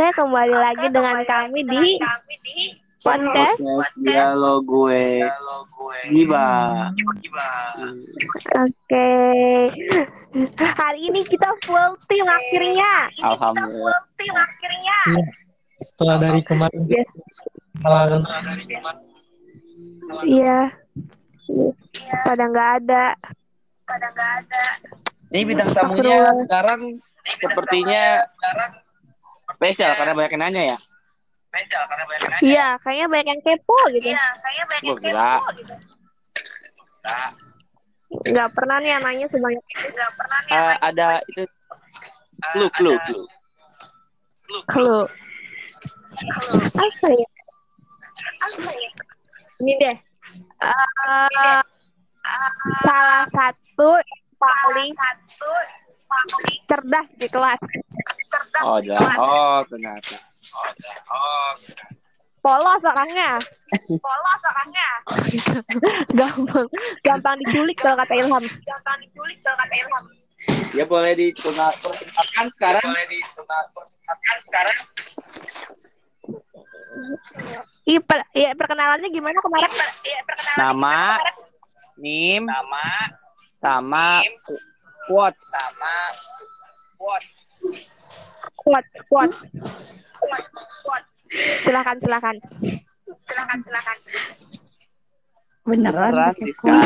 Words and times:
Oke, 0.00 0.16
kembali 0.16 0.56
lagi 0.56 0.88
dengan 0.96 1.20
kami 1.28 1.60
di 1.60 2.00
podcast. 3.04 3.60
Podcast 3.60 4.00
dialog 4.00 4.64
gue. 4.64 5.28
Giba. 6.08 6.88
Oke. 8.64 9.12
Hari 10.56 11.00
ini 11.04 11.20
kita 11.28 11.52
full 11.68 12.00
team 12.08 12.24
akhirnya. 12.24 13.12
Alhamdulillah. 13.28 14.00
Tim 14.16 14.32
akhirnya. 14.32 14.98
setelah 15.84 16.16
dari 16.16 16.40
kemarin 16.48 16.80
Yes. 16.88 17.12
malam 17.84 18.24
Iya. 20.24 20.60
Pada 22.24 22.44
nggak 22.48 22.70
ada. 22.80 23.04
Ini 25.28 25.44
bintang 25.44 25.76
tamunya 25.76 26.24
sekarang 26.48 27.04
sepertinya 27.36 28.24
spesial 29.60 29.92
karena 30.00 30.16
banyak 30.16 30.32
yang 30.32 30.42
nanya 30.48 30.62
ya. 30.72 30.78
Iya, 32.40 32.68
kayaknya 32.80 33.06
banyak 33.12 33.28
yang 33.28 33.40
kepo 33.44 33.76
gitu. 33.92 34.08
Gue 34.80 34.96
gila. 35.04 35.44
Nggak 38.24 38.48
pernah 38.56 38.76
nih 38.80 38.90
yang 38.96 39.02
nanya 39.04 39.26
sebanyak 39.28 39.64
itu. 39.68 40.00
Eh, 40.48 40.74
ada 40.80 41.20
itu 41.28 41.44
clue 42.56 42.70
clue 42.72 42.98
clue. 43.04 43.26
Kalau 44.72 45.04
apa 46.80 47.06
ya? 47.12 47.28
Ini 49.60 49.72
deh. 49.76 49.96
Eh, 50.64 51.60
salah 52.80 53.24
satu 53.28 53.90
yang 54.00 54.22
paling 54.40 54.92
cerdas 56.68 57.08
di 57.18 57.28
kelas. 57.30 57.60
Oh, 58.62 58.78
ada. 58.78 58.94
Oh, 59.18 59.58
ternyata. 59.66 60.16
Polos 62.40 62.82
orangnya. 62.82 63.36
Polos 64.00 64.42
orangnya. 64.48 64.88
gampang, 66.18 66.68
gampang 67.04 67.36
diculik 67.44 67.76
kalau 67.76 68.00
kata 68.00 68.14
Ilham. 68.16 68.44
Gampang 68.64 68.96
diculik 69.04 69.38
kalau 69.44 69.56
kata 69.60 69.74
Ilham. 69.76 70.04
Ya 70.72 70.84
boleh 70.86 71.12
diperkenalkan 71.18 72.46
sekarang. 72.56 72.84
Boleh 72.86 73.06
diperkenalkan 73.12 74.36
sekarang. 74.48 74.78
Iya, 77.86 78.00
per, 78.02 78.18
ya, 78.36 78.50
perkenalannya 78.54 79.08
gimana 79.08 79.38
kemarin? 79.40 79.70
Nama, 80.58 81.00
nim, 81.96 82.44
nama, 82.44 83.14
sama 83.56 84.24
quotes. 85.08 85.46
Sama 85.48 85.94
quotes. 86.98 87.28
Kuat, 88.60 88.84
kuat. 89.08 89.30
Silakan, 91.64 91.96
silakan. 92.02 92.36
Silakan, 93.28 93.58
silakan. 93.64 93.96
Beneran? 95.64 96.12
Beneran, 96.12 96.34
Rizka. 96.40 96.76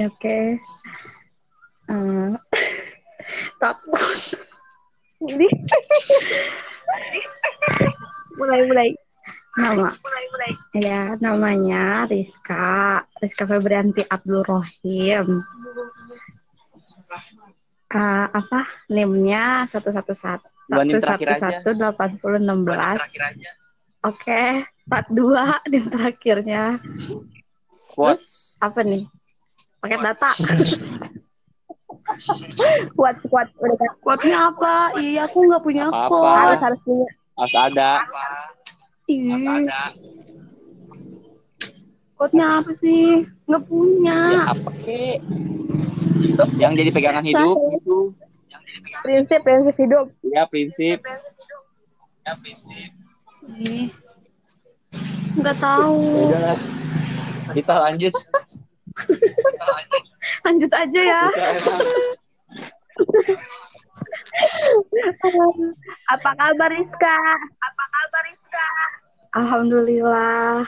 Oke. 0.00 0.38
Eh, 1.90 2.30
takut. 3.60 4.00
Ini. 5.20 5.46
mulai, 8.38 8.60
mulai. 8.64 8.90
Nama. 9.58 9.90
Mulai, 9.90 10.24
mulai. 10.30 10.52
Ya, 10.78 11.02
namanya 11.18 12.06
Rizka. 12.06 13.02
Rizka 13.18 13.44
Febrianti 13.50 14.06
Abdul 14.06 14.46
Rohim. 14.46 15.42
Eh, 17.90 18.26
apa? 18.30 18.60
NIM-nya 18.86 19.66
satu 19.66 19.90
satu 19.90 20.14
satu 20.14 20.46
satu 20.70 20.96
satu 21.02 21.32
satu 21.34 21.68
delapan 21.74 22.14
puluh 22.22 22.38
enam 22.38 22.62
belas. 22.62 23.02
Oke, 24.06 24.62
part 24.86 25.10
dua 25.10 25.58
NIM 25.70 25.90
terakhirnya. 25.90 26.78
Quotes. 27.90 28.54
Apa 28.62 28.86
nih? 28.86 29.02
Pakai 29.82 29.98
data. 29.98 30.30
Kuat, 32.98 33.16
kuat. 33.30 33.48
Udah. 33.54 33.90
Quote-nya 34.02 34.50
apa? 34.50 34.98
Iya, 34.98 35.30
aku 35.30 35.46
nggak 35.46 35.62
punya 35.62 35.86
quote. 35.90 36.58
Harus, 36.58 36.80
punya. 36.82 37.06
Harus 37.38 37.54
ada. 37.54 37.90
Ada. 39.18 39.82
quote-nya 42.20 42.60
apa 42.60 42.72
sih? 42.76 43.24
Nggak 43.48 43.62
punya. 43.64 44.18
Ya 44.28 44.42
apa 44.52 44.70
kek? 44.84 45.18
Yang 46.60 46.72
jadi 46.84 46.90
pegangan 46.92 47.24
hidup 47.24 47.56
gitu. 47.72 48.12
Prinsip, 49.00 49.40
prinsip 49.40 49.74
hidup. 49.80 50.06
Ya 50.20 50.44
prinsip. 50.44 51.00
Ih, 53.56 53.88
nggak 55.40 55.56
tahu. 55.58 56.28
Udah. 56.28 56.54
Kita 57.56 57.74
lanjut. 57.82 58.14
Lanjut 60.44 60.72
aja 60.72 61.00
ya. 61.00 61.20
Apa 66.10 66.30
kabar 66.36 66.70
Rizka? 66.72 67.16
Apa 67.60 67.84
kabar 67.90 68.22
Rizka? 68.28 68.68
Alhamdulillah. 69.30 70.66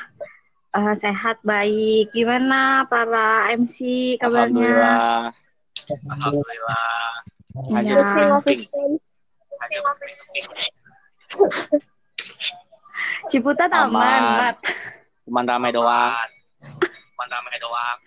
Eh, 0.73 0.95
sehat 0.97 1.43
baik. 1.45 2.15
Gimana 2.15 2.87
para 2.89 3.51
MC 3.53 4.17
kabarnya? 4.23 5.13
Alhamdulillah. 6.09 6.97
Pusing, 7.53 8.31
pusing. 8.41 8.93
Ciputat 13.29 13.69
aman, 13.69 13.93
Aman. 13.93 14.23
Mat. 14.41 14.57
Cuman 15.29 15.45
ramai 15.45 15.71
doang. 15.75 16.31
Cuman 16.89 17.29
ramai 17.29 17.57
doang. 17.61 17.99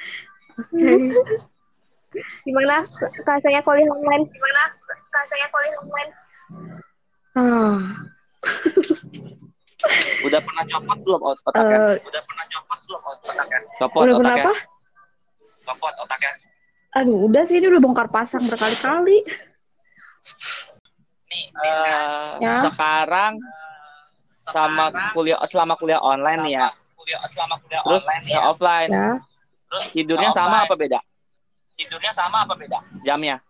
Gimana 2.47 2.87
rasanya 3.27 3.61
kuliah 3.61 3.91
online? 3.91 4.23
Gimana 4.31 4.63
rasanya 5.13 5.47
kuliah 5.51 5.77
online? 5.83 6.11
Ah, 7.35 7.79
Udah 10.21 10.39
pernah 10.41 10.63
copot 10.65 10.97
belum 10.99 11.21
ot- 11.23 11.41
otaknya? 11.43 11.77
eh, 11.77 11.95
Udah 12.01 12.21
pernah 12.23 12.45
copot 12.47 12.79
belum 12.81 13.01
ot- 13.03 13.23
otaknya? 13.23 13.59
Copot 13.77 14.01
udah 14.01 14.15
otaknya. 14.15 14.43
kenapa? 14.43 14.51
Copot 15.63 15.93
otaknya. 15.99 16.31
Aduh, 16.95 17.17
udah 17.27 17.43
sih 17.43 17.57
ini 17.57 17.67
udah 17.67 17.81
bongkar 17.81 18.07
pasang 18.07 18.41
berkali-kali. 18.41 19.17
Nih, 21.25 21.43
Ya. 22.39 22.63
sekarang 22.63 23.33
sama 24.41 24.85
kuliah 25.11 25.37
selama 25.43 25.73
kuliah 25.75 25.99
online 25.99 26.39
nih 26.45 26.53
ya. 26.55 26.67
Terus 27.83 28.03
yang 28.25 28.45
offline. 28.45 28.89
Ya. 28.89 29.09
Tidurnya 29.91 30.29
sama 30.31 30.63
apa 30.63 30.73
beda? 30.73 30.99
Tidurnya 31.75 32.11
sama 32.11 32.47
apa 32.47 32.53
beda? 32.55 32.79
Jamnya. 33.03 33.41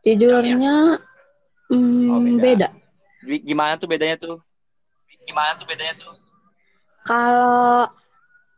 Tidurnya 0.00 1.02
hmm, 1.68 2.06
Oh, 2.08 2.20
beda. 2.22 2.38
beda. 2.38 2.68
Gi- 3.26 3.42
Gimana 3.42 3.74
tuh 3.74 3.90
bedanya 3.90 4.14
tuh? 4.14 4.38
Gimana 5.28 5.60
tuh 5.60 5.66
bedanya 5.68 5.94
tuh? 6.00 6.16
Kalau 7.04 7.84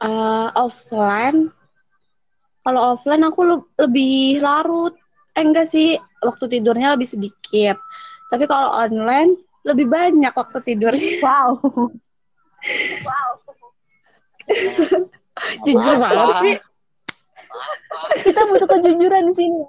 eh, 0.00 0.48
offline, 0.54 1.50
kalau 2.62 2.94
offline 2.94 3.26
aku 3.26 3.40
le- 3.42 3.68
lebih 3.82 4.38
larut. 4.38 4.94
Eh 5.34 5.42
enggak 5.42 5.66
sih, 5.66 5.98
waktu 6.22 6.46
tidurnya 6.46 6.94
lebih 6.94 7.10
sedikit. 7.10 7.74
Tapi 8.30 8.46
kalau 8.46 8.70
online 8.70 9.34
lebih 9.66 9.90
banyak 9.90 10.30
waktu 10.30 10.58
tidurnya. 10.62 11.18
Wow. 13.00 13.40
Jujur 15.64 15.96
Apa? 15.96 16.12
banget 16.12 16.36
sih. 16.44 16.54
Kita 18.20 18.44
butuh 18.44 18.68
kejujuran 18.68 19.32
di 19.32 19.34
sini. 19.40 19.64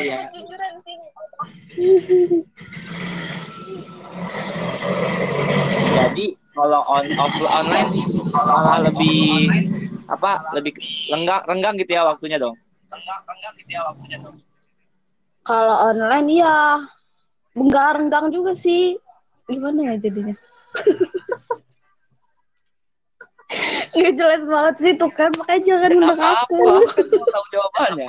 Iya. 0.00 0.32
Kejujuran 0.32 0.70
di 0.72 0.80
sini. 0.88 1.06
Jadi 5.94 6.26
kalau 6.54 6.82
on 6.86 7.06
off 7.18 7.34
online 7.46 7.90
malah 8.34 8.78
lebih 8.90 9.50
apa? 10.10 10.42
Lebih 10.54 10.72
lenggang 11.10 11.42
renggang 11.46 11.74
gitu 11.78 11.94
ya 11.94 12.02
waktunya 12.06 12.38
dong. 12.38 12.54
Kalau 15.44 15.76
online 15.90 16.28
ya 16.30 16.82
enggak 17.54 17.88
renggang 17.98 18.26
juga 18.34 18.52
sih. 18.58 18.98
Gimana 19.46 19.92
ya 19.92 19.94
jadinya? 20.00 20.34
Nggak 23.94 24.14
jelas 24.18 24.42
banget 24.50 24.74
sih 24.82 24.92
tuh 24.98 25.10
kan, 25.14 25.30
makanya 25.38 25.62
jangan 25.62 25.90
undang 25.94 26.18
aku. 26.18 26.58
Kan 26.90 27.06
mau 27.14 27.26
tahu 27.30 27.46
jawabannya. 27.54 28.08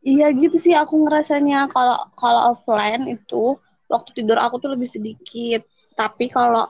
Iya 0.00 0.32
gitu 0.32 0.56
sih 0.56 0.72
aku 0.72 1.04
ngerasanya 1.04 1.68
kalau 1.68 1.98
kalau 2.16 2.56
offline 2.56 3.10
itu 3.12 3.60
waktu 3.88 4.10
tidur 4.14 4.36
aku 4.36 4.60
tuh 4.60 4.70
lebih 4.72 4.86
sedikit. 4.86 5.64
Tapi 5.92 6.28
kalau 6.28 6.68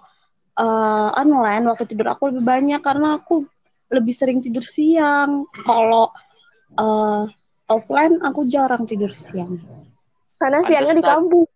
eh, 0.55 1.09
online 1.15 1.69
waktu 1.69 1.85
tidur 1.85 2.09
aku 2.09 2.31
lebih 2.31 2.43
banyak 2.43 2.81
karena 2.81 3.19
aku 3.19 3.45
lebih 3.91 4.15
sering 4.15 4.39
tidur 4.41 4.63
siang. 4.63 5.45
Kalau 5.63 6.09
eh, 6.75 7.23
offline 7.69 8.23
aku 8.23 8.47
jarang 8.47 8.87
tidur 8.87 9.11
siang. 9.11 9.59
Karena 10.39 10.63
siangnya 10.65 10.95
di 10.95 11.03
Pantesan. 11.03 11.15
kampus. 11.27 11.49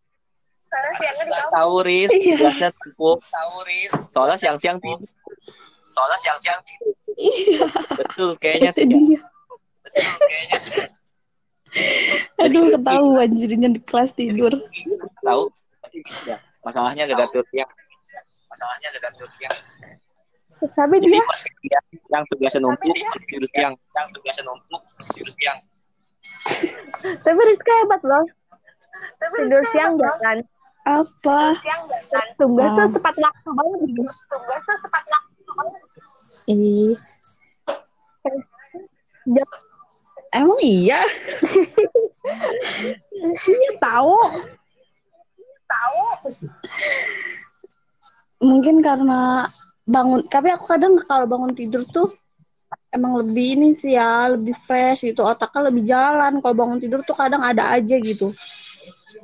Tahu 1.52 1.74
Riz, 1.84 2.08
Iya. 2.10 2.36
biasanya 2.40 2.72
tumpuk. 2.72 3.18
Tahu 3.28 3.54
Riz. 3.68 3.92
Soalnya 4.08 4.36
siang-siang 4.40 4.80
tidur. 4.80 5.04
Soalnya 5.92 6.18
siang-siang 6.18 6.60
tidur. 6.64 6.94
Iya, 7.12 7.68
Betul 7.94 8.30
kayaknya 8.40 8.72
sih. 8.72 8.88
dia. 8.88 9.20
Aduh, 12.42 12.68
ketahuan 12.76 13.30
jadinya 13.32 13.68
di 13.72 13.80
kelas 13.80 14.12
tidur. 14.12 14.52
Tahu? 15.24 15.42
Ya, 16.28 16.40
masalahnya 16.64 17.08
gak 17.08 17.28
gatur 17.28 17.44
tiang. 17.52 17.70
Masalahnya 18.48 18.86
gak 18.96 19.02
gatur 19.12 19.28
tiang. 19.40 19.56
Tapi 20.62 20.94
Jadi 21.02 21.18
dia 21.66 21.80
yang 22.14 22.22
tugasnya 22.30 22.60
numpuk 22.62 22.94
tidur 23.26 23.48
siang, 23.50 23.74
yang 23.74 24.08
tugasnya 24.14 24.44
numpuk 24.46 24.82
tidur 25.10 25.32
siang. 25.34 25.58
tapi 27.02 27.40
Rizka 27.50 27.72
hebat 27.82 28.00
loh. 28.06 28.24
Tidur 29.18 29.62
siang 29.74 29.98
jangan. 29.98 30.38
Apa? 30.86 31.58
Tugas 32.38 32.70
tuh 32.78 32.88
tepat 32.94 33.14
waktu 33.18 33.48
banget 33.50 33.78
gitu. 33.90 34.02
Tugas 34.06 34.60
tuh 34.62 34.78
tepat 34.86 35.04
waktu 35.10 35.50
banget. 35.50 35.82
Ih, 36.46 36.94
emang 40.32 40.58
iya? 40.64 41.00
Iya 43.22 43.70
tahu. 43.80 44.16
Mungkin 48.42 48.82
karena 48.82 49.46
bangun, 49.86 50.26
tapi 50.26 50.50
aku 50.50 50.66
kadang 50.66 50.98
kalau 51.06 51.24
bangun 51.30 51.54
tidur 51.54 51.86
tuh 51.86 52.10
emang 52.92 53.24
lebih 53.24 53.56
ini 53.56 53.70
sih 53.72 53.96
ya, 53.96 54.28
lebih 54.32 54.52
fresh 54.52 55.08
gitu, 55.08 55.24
otaknya 55.24 55.72
lebih 55.72 55.82
jalan. 55.86 56.42
Kalau 56.42 56.54
bangun 56.56 56.80
tidur 56.82 57.00
tuh 57.06 57.16
kadang 57.16 57.40
ada 57.40 57.72
aja 57.72 57.96
gitu. 57.96 58.34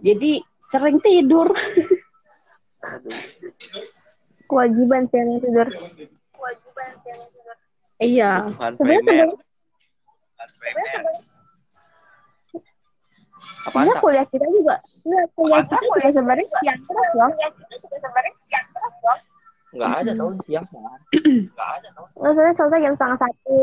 Jadi 0.00 0.40
sering 0.62 1.00
tidur. 1.02 1.52
Kewajiban 4.48 5.04
siang 5.10 5.40
tidur. 5.42 5.68
Iya. 7.98 8.46
Bukan 8.54 8.72
Sebenarnya 8.78 9.02
primer. 9.02 9.28
sebelum 9.28 9.30
Bukan 9.34 9.47
sebenarnya 13.68 13.94
tak? 13.94 14.00
kuliah 14.00 14.26
kita 14.30 14.46
juga. 14.48 14.76
Enggak, 15.04 15.26
kuliah 15.34 15.62
kita 15.66 15.82
juga 15.82 16.08
sebenarnya 16.14 16.46
siang 16.62 16.80
terus 16.86 17.10
loh. 17.14 17.32
Enggak 19.68 19.90
ada 20.00 20.10
di 20.16 20.40
siang. 20.46 20.66
Enggak 21.12 21.68
ada 21.80 21.88
tau. 21.92 22.06
Maksudnya 22.16 22.52
selesai 22.56 22.78
jam 22.80 22.94
setengah 22.96 23.18
satu. 23.20 23.56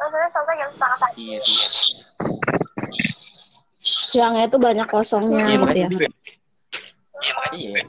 Maksudnya 0.00 0.28
selesai 0.32 0.54
jam 0.56 0.70
setengah 0.72 0.98
satu. 0.98 1.18
Iya, 1.20 1.38
iya. 1.38 1.66
Siangnya 3.80 4.46
tuh 4.50 4.60
banyak 4.60 4.86
kosongnya 4.90 5.44
Iya, 5.46 5.56
gitu 5.62 5.76
ya. 5.76 5.86
ya. 5.86 6.10
Iya, 7.20 7.32
makanya 7.36 7.58
iya. 7.60 7.82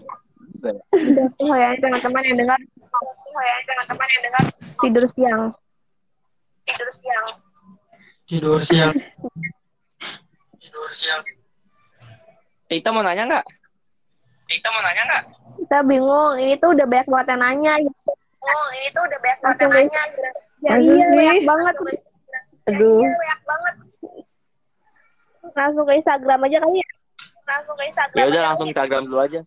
Juga 0.52 0.70
ya. 0.70 0.84
Udah 0.94 1.28
tuh 1.34 1.56
ya 1.58 1.70
teman-teman 1.80 2.22
yang 2.28 2.38
dengar. 2.46 2.60
Oh 3.32 3.42
ya 3.42 3.56
teman-teman 3.64 4.08
yang 4.12 4.24
dengar 4.28 4.44
tidur 4.84 5.06
siang. 5.16 5.42
Tidur 6.68 6.90
siang. 7.00 7.26
Tidur 8.32 8.64
siang. 8.64 8.96
Tidur 10.56 10.88
siang. 10.88 11.20
Ita 12.72 12.88
mau 12.96 13.04
nanya 13.04 13.28
nggak? 13.28 13.46
Ita 14.48 14.68
mau 14.72 14.80
nanya 14.88 15.04
nggak? 15.04 15.24
Kita 15.60 15.84
bingung. 15.84 16.40
Ini 16.40 16.56
tuh 16.64 16.72
udah 16.72 16.88
banyak 16.88 17.08
banget 17.12 17.28
yang 17.36 17.42
nanya. 17.44 17.74
Oh 18.40 18.68
ini 18.72 18.88
tuh 18.96 19.04
udah 19.04 19.20
banyak 19.20 19.40
banget 19.44 19.58
yang 19.60 19.72
nanya. 19.76 20.02
Ya, 20.64 20.72
Masa 20.72 20.80
iya, 20.80 21.04
sih? 21.04 21.18
banyak 21.20 21.44
banget. 21.44 21.76
Aduh. 22.72 23.04
banyak 23.04 23.42
banget. 23.44 23.74
Langsung 25.52 25.84
ke 25.84 25.94
Instagram 26.00 26.40
aja 26.48 26.58
kali 26.64 26.78
ya. 26.80 26.88
Langsung 27.44 27.76
ke 27.76 27.84
Instagram. 27.92 28.16
Ya 28.16 28.24
udah 28.24 28.40
aja. 28.40 28.48
langsung 28.48 28.68
Instagram 28.72 29.02
dulu 29.12 29.20
aja. 29.20 29.42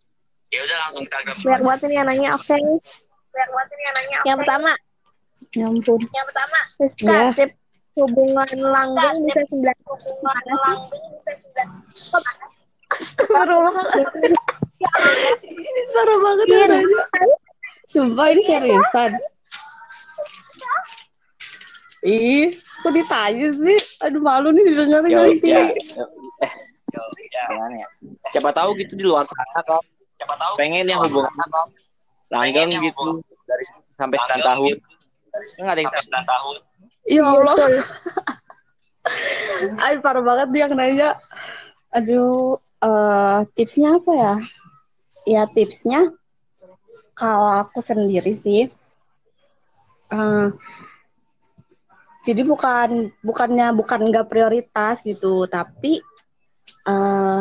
Ya 0.52 0.60
udah 0.60 0.76
langsung 0.84 1.02
Instagram 1.08 1.34
Banyak 1.40 1.62
banget 1.64 1.80
ini 1.88 1.94
yang 1.96 2.06
nanya. 2.12 2.28
Oke. 2.36 2.52
Banyak 3.32 3.48
banget 3.48 3.68
ini 3.72 3.82
yang 3.88 3.96
nanya. 3.96 4.18
Yang 4.28 4.36
pertama. 4.44 4.70
Ya 5.56 5.64
ampun. 5.72 6.00
Yang 6.12 6.26
pertama. 6.28 6.58
Rizka, 6.76 7.16
Ya. 7.32 7.63
Hubungan 7.94 8.50
langgeng 8.58 9.16
bisa 9.26 9.42
sembilan. 9.50 9.76
Hubungan 9.86 10.44
langgeng 10.50 10.80
bisa 11.14 11.32
sembilan. 11.38 11.68
Astagfirullahaladzim. 12.94 14.32
ini 15.44 15.82
parah 15.94 16.18
banget 16.20 16.46
ya. 16.50 16.66
Sumpah 17.90 18.26
ini 18.30 18.42
seriusan. 18.44 19.10
Ih, 22.04 22.52
kok 22.84 22.92
ditanya 22.92 23.48
sih? 23.56 23.78
Aduh 24.04 24.20
malu 24.20 24.52
nih 24.52 24.60
didengerin 24.68 25.08
Ya, 25.08 25.20
nanti. 25.24 25.48
ya, 25.48 25.62
ya, 25.72 26.04
eh, 26.44 26.52
ya, 27.32 27.64
ya? 27.80 27.88
Siapa 28.28 28.52
tahu 28.52 28.76
gitu 28.76 28.92
di 29.00 29.08
luar 29.08 29.24
sana 29.24 29.64
kan. 29.64 29.80
Siapa 30.20 30.36
tahu 30.36 30.52
pengen 30.60 30.84
yang 30.84 31.00
hubungan 31.00 31.32
kan. 31.32 31.68
Langgeng 32.28 32.76
gitu 32.76 33.24
dari 33.48 33.64
sampai 33.96 34.18
9 34.20 34.44
tahun. 34.44 34.74
Enggak 35.56 35.72
ada 35.72 35.80
yang 35.80 35.92
sampai 35.96 36.08
9 36.12 36.28
tahun. 36.28 36.54
Ya 37.04 37.24
Allah. 37.24 37.56
Aduh 39.84 40.00
parah 40.00 40.24
banget 40.24 40.48
dia 40.52 40.60
yang 40.64 40.72
nanya. 40.76 41.10
Aduh, 41.92 42.58
eh, 42.80 43.38
tipsnya 43.52 44.00
apa 44.00 44.12
ya? 44.12 44.34
Ya 45.24 45.42
tipsnya 45.48 46.12
kalau 47.14 47.62
aku 47.62 47.78
sendiri 47.78 48.34
sih, 48.34 48.66
eh, 50.10 50.48
jadi 52.24 52.42
bukan 52.42 53.12
bukannya 53.20 53.76
bukan 53.76 54.00
nggak 54.10 54.28
prioritas 54.32 55.04
gitu, 55.04 55.44
tapi 55.46 56.00
eh, 56.88 57.40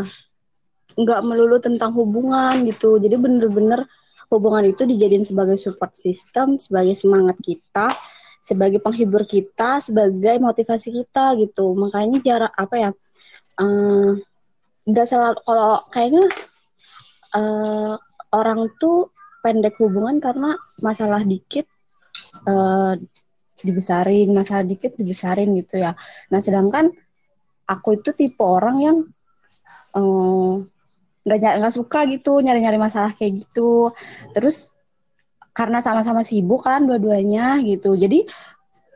nggak 0.94 1.22
melulu 1.26 1.58
tentang 1.64 1.96
hubungan 1.96 2.68
gitu. 2.68 3.00
Jadi 3.00 3.16
bener-bener 3.16 3.88
hubungan 4.30 4.66
itu 4.68 4.84
dijadiin 4.84 5.26
sebagai 5.26 5.56
support 5.58 5.96
system, 5.96 6.60
sebagai 6.60 6.94
semangat 6.94 7.40
kita, 7.42 7.90
sebagai 8.44 8.84
penghibur 8.84 9.24
kita, 9.24 9.80
sebagai 9.80 10.36
motivasi 10.44 10.92
kita 10.92 11.40
gitu. 11.40 11.72
Makanya 11.80 12.20
jarak 12.20 12.54
apa 12.60 12.76
ya? 12.76 12.92
eh, 13.54 14.12
nggak 14.90 15.08
selalu 15.08 15.40
kalau 15.46 15.80
kayaknya 15.94 16.26
eh, 17.38 17.96
orang 18.34 18.60
tuh 18.82 19.14
pendek 19.46 19.78
hubungan 19.80 20.18
karena 20.20 20.58
masalah 20.82 21.22
dikit 21.24 21.66
eh, 22.50 22.94
dibesarin, 23.64 24.36
masalah 24.36 24.68
dikit 24.68 24.98
dibesarin 25.00 25.56
gitu 25.56 25.80
ya. 25.80 25.96
Nah 26.34 26.40
sedangkan 26.44 26.92
aku 27.70 28.02
itu 28.02 28.12
tipe 28.12 28.44
orang 28.44 28.78
yang 28.84 28.98
nggak 31.24 31.38
ny- 31.40 31.58
nggak 31.64 31.76
suka 31.80 32.04
gitu 32.12 32.42
nyari-nyari 32.44 32.82
masalah 32.82 33.16
kayak 33.16 33.46
gitu. 33.46 33.94
Terus 34.36 34.76
karena 35.54 35.80
sama-sama 35.80 36.26
sibuk 36.26 36.66
kan 36.66 36.84
dua-duanya 36.84 37.62
gitu. 37.62 37.94
Jadi 37.94 38.26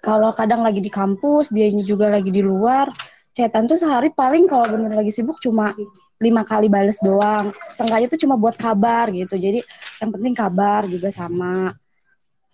kalau 0.01 0.33
kadang 0.33 0.65
lagi 0.65 0.81
di 0.81 0.89
kampus, 0.89 1.53
dia 1.53 1.69
juga 1.69 2.09
lagi 2.09 2.33
di 2.33 2.41
luar, 2.41 2.89
chatan 3.33 3.69
tuh 3.69 3.77
sehari 3.77 4.09
paling 4.09 4.49
kalau 4.49 4.65
bener 4.65 4.93
lagi 4.93 5.13
sibuk 5.13 5.37
cuma 5.37 5.73
lima 6.17 6.41
kali 6.41 6.65
bales 6.65 6.97
doang. 7.05 7.53
Seenggaknya 7.69 8.09
tuh 8.09 8.19
cuma 8.25 8.35
buat 8.35 8.57
kabar 8.57 9.13
gitu. 9.13 9.37
Jadi 9.37 9.61
yang 10.01 10.09
penting 10.09 10.33
kabar 10.33 10.89
juga 10.89 11.13
sama 11.13 11.77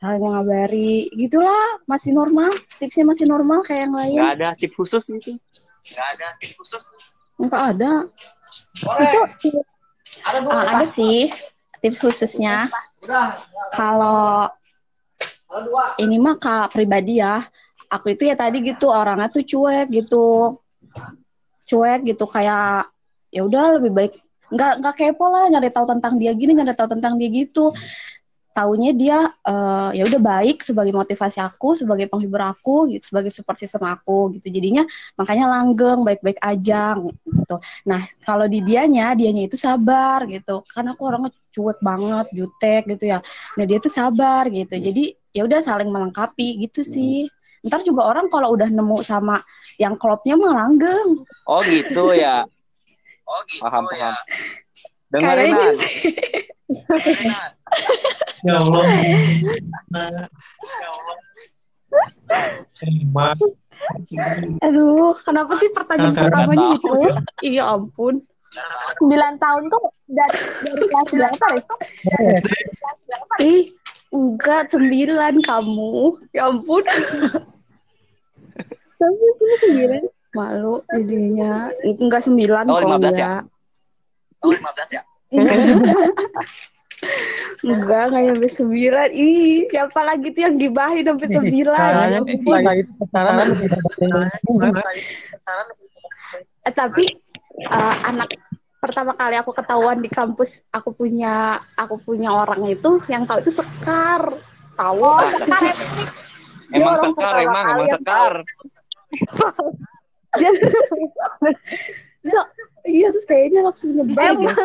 saling 0.03 0.19
mengabari 0.19 1.07
gitulah 1.15 1.79
masih 1.87 2.11
normal 2.11 2.51
tipsnya 2.75 3.07
masih 3.07 3.23
normal 3.23 3.63
kayak 3.63 3.87
yang 3.87 3.95
lain 3.95 4.19
Enggak 4.19 4.35
ada 4.35 4.49
tip 4.59 4.71
khusus 4.75 5.03
gitu. 5.07 5.39
Enggak 5.87 6.07
ada 6.19 6.27
tip 6.43 6.51
khusus. 6.59 6.83
nggak 7.39 7.63
ada 7.71 7.91
Itu 9.39 9.63
Ah, 10.23 10.77
ada 10.77 10.85
sih 10.87 11.31
tips 11.83 11.99
khususnya. 11.99 12.71
Kalau 13.75 14.47
ini 15.99 16.15
mah 16.15 16.39
kak 16.39 16.71
pribadi 16.71 17.19
ya. 17.19 17.43
Aku 17.91 18.15
itu 18.15 18.25
ya 18.25 18.33
tadi 18.33 18.63
gitu 18.63 18.89
orangnya 18.89 19.27
tuh 19.27 19.43
cuek 19.43 19.91
gitu. 19.91 20.57
Cuek 21.67 22.07
gitu 22.07 22.25
kayak 22.25 22.87
ya 23.29 23.43
udah 23.43 23.77
lebih 23.77 23.91
baik. 23.91 24.13
Nggak 24.47 24.71
nggak 24.79 24.95
kepo 24.95 25.27
lah 25.27 25.51
nyari 25.51 25.69
tahu 25.69 25.85
tentang 25.85 26.15
dia 26.15 26.31
gini 26.31 26.55
nyari 26.55 26.73
tahu 26.73 26.89
tentang 26.97 27.19
dia 27.19 27.29
gitu 27.29 27.75
taunya 28.53 28.93
dia 28.93 29.17
eh, 29.43 29.89
ya 29.97 30.03
udah 30.05 30.21
baik 30.21 30.61
sebagai 30.61 30.93
motivasi 30.93 31.41
aku 31.41 31.73
sebagai 31.73 32.05
penghibur 32.07 32.39
aku 32.45 32.87
gitu 32.93 33.09
sebagai 33.09 33.33
support 33.33 33.57
system 33.57 33.83
aku 33.89 34.37
gitu. 34.37 34.53
Jadinya 34.53 34.85
makanya 35.17 35.49
langgeng 35.49 36.05
baik-baik 36.05 36.37
aja 36.39 36.95
gitu. 37.01 37.55
Nah 37.89 38.05
kalau 38.23 38.45
di 38.45 38.61
dianya 38.61 39.17
dianya 39.17 39.49
itu 39.49 39.57
sabar 39.57 40.23
gitu. 40.29 40.61
Karena 40.69 40.93
aku 40.93 41.03
orangnya 41.09 41.31
cuek 41.53 41.81
banget 41.81 42.27
jutek 42.31 42.83
gitu 42.93 43.03
ya. 43.11 43.19
Nah 43.57 43.65
dia 43.65 43.77
tuh 43.81 43.91
sabar 43.91 44.47
gitu. 44.53 44.77
Jadi 44.77 45.17
ya 45.33 45.43
udah 45.49 45.59
saling 45.59 45.89
melengkapi 45.89 46.61
gitu 46.61 46.85
sih. 46.85 47.27
Ntar 47.65 47.81
juga 47.81 48.05
orang 48.05 48.29
kalau 48.29 48.53
udah 48.53 48.69
nemu 48.69 49.01
sama 49.01 49.41
yang 49.81 49.97
klopnya 49.97 50.37
mah 50.37 50.53
langgeng. 50.63 51.25
Oh 51.49 51.61
gitu 51.65 52.13
ya. 52.13 52.45
Oh 53.23 53.39
gitu 53.47 53.63
paham, 53.63 53.87
paham. 53.87 54.13
Dengerin 55.15 55.55
kayaknya 55.55 55.71
Nan. 59.93 60.27
sih 60.49 60.79
Ya 60.81 60.89
Allah. 60.89 61.17
Aduh, 64.63 65.13
kenapa 65.23 65.53
sih 65.59 65.69
pertanyaan 65.71 66.11
nggak 66.11 66.27
pertamanya 66.27 66.67
tahu. 66.67 66.77
itu? 66.77 66.93
Iya 67.43 67.63
ampun. 67.75 68.15
9 69.01 69.41
tahun 69.41 69.63
tuh 69.65 69.83
dari, 70.05 70.39
dari 70.61 70.83
kelas 70.85 71.09
berapa 71.09 71.45
deh? 71.57 71.63
Ih, 73.41 73.73
enggak 74.13 74.69
sembilan 74.69 75.41
kamu. 75.41 75.93
Ya 76.37 76.53
ampun. 76.53 76.83
Tapi 79.01 79.13
itu 79.13 79.45
9. 79.73 80.05
Malu 80.33 80.81
jadinya. 80.89 81.69
Enggak 81.81 82.21
sembilan 82.25 82.65
Oh, 82.69 82.77
kok 82.81 82.89
15 82.89 83.17
ya? 83.17 83.41
Oh, 84.45 84.53
15 84.53 84.97
ya? 84.97 85.01
Enggak, 87.63 88.03
nggak 88.11 88.23
nyampe 88.27 88.47
sembilan. 88.51 89.09
Ih, 89.15 89.71
siapa 89.71 89.99
lagi 90.03 90.27
tuh 90.35 90.41
yang 90.43 90.55
gibahin 90.59 91.07
sampai 91.07 91.27
sembilan? 91.31 91.79
Kayaknya 91.79 92.19
sih 92.27 92.35
ampun. 92.35 92.55
kayak 92.59 92.77
itu 92.83 92.91
sekarang 93.07 93.35
lebih 93.47 93.67
Eh, 96.63 96.71
tapi 96.71 97.05
eh, 97.59 97.95
anak 98.07 98.29
pertama 98.79 99.15
kali 99.15 99.35
aku 99.39 99.51
ketahuan 99.55 99.99
di 100.03 100.11
kampus 100.11 100.63
aku 100.71 100.91
punya 100.91 101.59
aku 101.79 101.95
punya 102.03 102.35
orang 102.35 102.67
itu 102.67 102.99
yang 103.07 103.23
tahu 103.23 103.39
itu 103.39 103.51
sekar 103.51 104.27
tahu 104.75 104.99
Ah, 105.07 105.31
Sekar 105.39 105.63
Emang 106.73 106.95
sekar, 106.97 107.35
emang, 107.37 107.65
emang 107.77 107.87
sekar. 107.87 108.33
Dia 110.35 110.51
so, 112.33 112.39
iya 112.87 113.07
terus 113.13 113.27
kayaknya 113.29 113.69
langsung 113.69 113.93
nyebar 113.93 114.35
emang. 114.35 114.57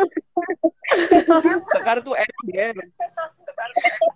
Sekar 1.73 1.97
tuh 2.03 2.13
dia. 2.49 2.73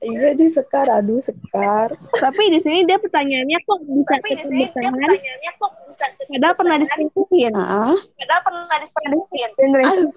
iya 0.03 0.29
di 0.35 0.47
sekar. 0.47 0.87
Aduh 0.87 1.19
sekar. 1.19 1.91
Tapi 2.15 2.43
di 2.51 2.59
sini 2.59 2.83
dia 2.87 2.99
pertanyaannya 2.99 3.59
kok 3.63 3.79
bisa 3.87 4.15
tetap 4.23 4.47
bertahan 4.47 4.93
padahal 6.33 6.55
pernah 6.57 6.75
diselingkuhin. 6.81 7.53
Nah 7.53 7.95
padahal 8.19 8.41
pernah 8.41 8.77
diselingkuhin. 8.81 9.49
Dengerin 9.55 9.87
aduh. 9.87 10.11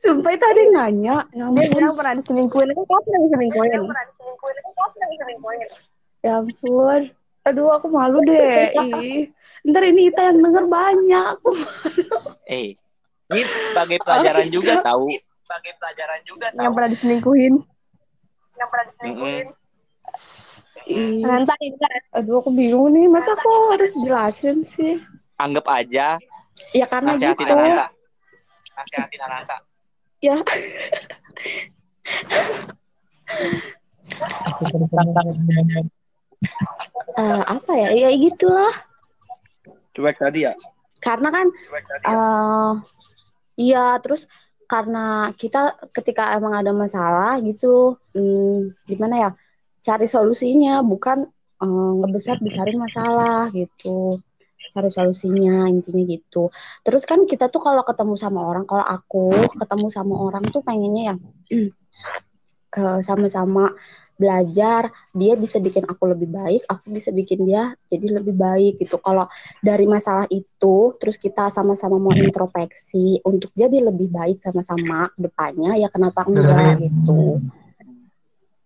Sumpah 0.00 0.32
itu 0.32 0.44
ada 0.44 0.60
yang 0.60 0.72
nanya. 0.72 1.16
Ya 1.36 1.44
dia 1.52 1.64
ampun. 1.68 1.76
bilang 1.76 1.94
pernah 1.94 2.14
diselingkuhin. 2.16 2.68
Itu 2.72 2.82
kapan 2.88 3.18
diselingkuhin? 3.28 3.80
Ya 6.24 6.32
ampun. 6.40 7.00
Aduh 7.48 7.68
aku 7.72 7.86
malu 7.88 8.20
deh. 8.24 8.72
Ih. 8.76 9.32
Ntar 9.64 9.84
ini 9.84 10.08
Ita 10.08 10.32
yang 10.32 10.40
denger 10.40 10.64
banyak. 10.68 11.24
Aku 11.36 11.52
Eh, 12.48 12.76
ini 13.30 13.42
sebagai 13.46 13.98
pelajaran 14.02 14.46
juga 14.50 14.72
tahu. 14.82 15.06
Sebagai 15.46 15.72
pelajaran 15.78 16.20
juga 16.26 16.46
yang 16.58 16.72
pernah 16.74 16.90
diselingkuhin. 16.94 17.54
Mm-mm. 19.00 19.40
ih 20.90 21.22
nanti 21.24 21.54
ntar 21.80 21.92
aduh 22.18 22.42
aku 22.42 22.50
bingung 22.52 22.92
nih. 22.92 23.06
Masa 23.08 23.32
aku 23.38 23.72
harus 23.72 23.92
jelasin 24.04 24.60
sih? 24.66 25.00
Anggap 25.40 25.64
aja 25.70 26.20
ya 26.76 26.84
karena 26.84 27.16
nasihatin 27.16 27.46
gitu. 27.46 27.54
Ananta. 27.56 27.86
Nasihatin 28.76 29.20
Ananta. 29.24 29.56
ya. 30.20 30.36
Eh, 37.16 37.42
apa 37.48 37.72
ya? 37.72 37.88
Ya 37.94 38.08
gitulah 38.12 38.74
Cuek 39.96 40.16
tadi 40.20 40.46
ya? 40.46 40.52
karena 41.00 41.28
kan 41.32 41.46
eh 42.04 42.72
iya 43.60 44.00
terus 44.02 44.24
karena 44.70 45.34
kita 45.34 45.76
ketika 45.90 46.32
emang 46.38 46.54
ada 46.56 46.72
masalah 46.72 47.36
gitu 47.42 47.98
hmm, 48.14 48.86
gimana 48.88 49.14
ya 49.18 49.30
cari 49.80 50.06
solusinya 50.06 50.84
bukan 50.84 51.24
eh, 51.60 51.92
ngebesar 52.00 52.36
besarin 52.40 52.78
masalah 52.80 53.48
gitu. 53.52 54.20
Cari 54.70 54.86
solusinya 54.92 55.66
intinya 55.66 56.04
gitu. 56.06 56.52
Terus 56.86 57.02
kan 57.02 57.26
kita 57.26 57.50
tuh 57.50 57.58
kalau 57.58 57.82
ketemu 57.82 58.14
sama 58.14 58.40
orang 58.44 58.64
kalau 58.68 58.86
aku 58.86 59.26
ketemu 59.58 59.86
sama 59.90 60.14
orang 60.14 60.44
tuh 60.46 60.62
pengennya 60.62 61.02
ya 61.10 61.16
sama-sama 63.08 63.74
belajar 64.20 64.92
dia 65.16 65.32
bisa 65.40 65.56
bikin 65.56 65.88
aku 65.88 66.12
lebih 66.12 66.28
baik 66.28 66.62
aku 66.68 66.92
bisa 66.92 67.08
bikin 67.08 67.48
dia 67.48 67.72
jadi 67.88 68.20
lebih 68.20 68.36
baik 68.36 68.76
gitu. 68.76 69.00
Kalau 69.00 69.24
dari 69.64 69.88
masalah 69.88 70.28
itu 70.28 70.92
terus 71.00 71.16
kita 71.16 71.48
sama-sama 71.48 71.96
mau 71.96 72.12
introspeksi 72.12 73.24
untuk 73.24 73.48
jadi 73.56 73.80
lebih 73.80 74.12
baik 74.12 74.44
sama-sama 74.44 75.08
ke 75.16 75.24
depannya 75.24 75.80
ya 75.80 75.88
kenapa 75.88 76.28
enggak 76.28 76.84
gitu. 76.84 77.40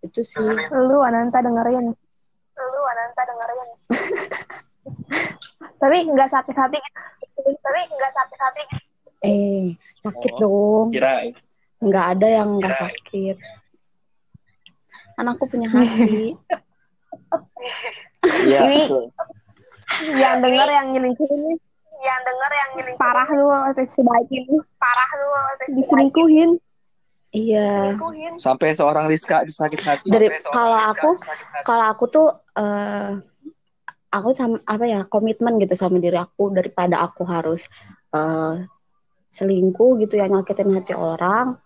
Itu 0.02 0.20
sih. 0.26 0.42
Lu 0.74 0.98
Ananta 1.06 1.38
dengerin. 1.38 1.94
Lu 2.58 2.80
Ananta 2.90 3.22
dengerin. 3.22 3.68
Tapi 5.80 5.96
nggak 6.10 6.28
sakit-hati 6.34 6.78
tapi 7.44 7.80
nggak 7.92 8.12
sakit-hati 8.14 8.62
eh 9.24 9.64
sakit 10.04 10.32
Oh, 10.36 10.40
dong. 10.40 10.86
Kira 10.92 11.28
nggak 11.84 12.06
ada 12.16 12.26
yang 12.40 12.48
nggak 12.56 12.76
sakit 12.76 13.36
anakku 15.16 15.44
punya 15.46 15.68
hati. 15.68 16.34
Iya, 18.24 18.60
Ini- 18.66 18.88
betul. 18.88 19.04
yang 20.16 20.40
denger 20.40 20.64
yang 20.66 20.86
nyelingkuhin 20.90 21.60
yang 22.00 22.20
denger 22.24 22.50
yang 22.50 22.70
nyelingkuhin 22.74 23.00
parah 23.00 23.28
lu 23.30 23.46
sebaik 23.86 24.28
ini. 24.32 24.56
Parah 24.80 25.10
lu 25.14 25.28
diselingkuhin. 25.76 26.50
iya. 27.30 27.94
Sampai 28.36 28.72
seorang 28.72 29.06
Rizka 29.06 29.44
sakit 29.44 29.80
hati. 29.82 30.06
Dari- 30.08 30.32
Sampai 30.32 30.40
seorang 30.40 30.56
kalau 30.56 30.78
aku- 30.88 31.20
kalau 31.62 31.84
aku 31.92 32.04
tuh 32.08 32.28
eh 32.54 33.12
aku 34.08 34.28
sama 34.32 34.56
apa 34.64 34.84
ya 34.86 35.00
komitmen 35.04 35.58
gitu 35.58 35.74
sama 35.74 35.98
diri 35.98 36.16
aku 36.16 36.48
daripada 36.48 37.02
aku 37.02 37.26
harus 37.26 37.66
eh 38.10 38.54
selingkuh 39.30 39.98
gitu 39.98 40.14
ya 40.16 40.30
nyakitin 40.30 40.70
hati 40.70 40.94
orang 40.94 41.58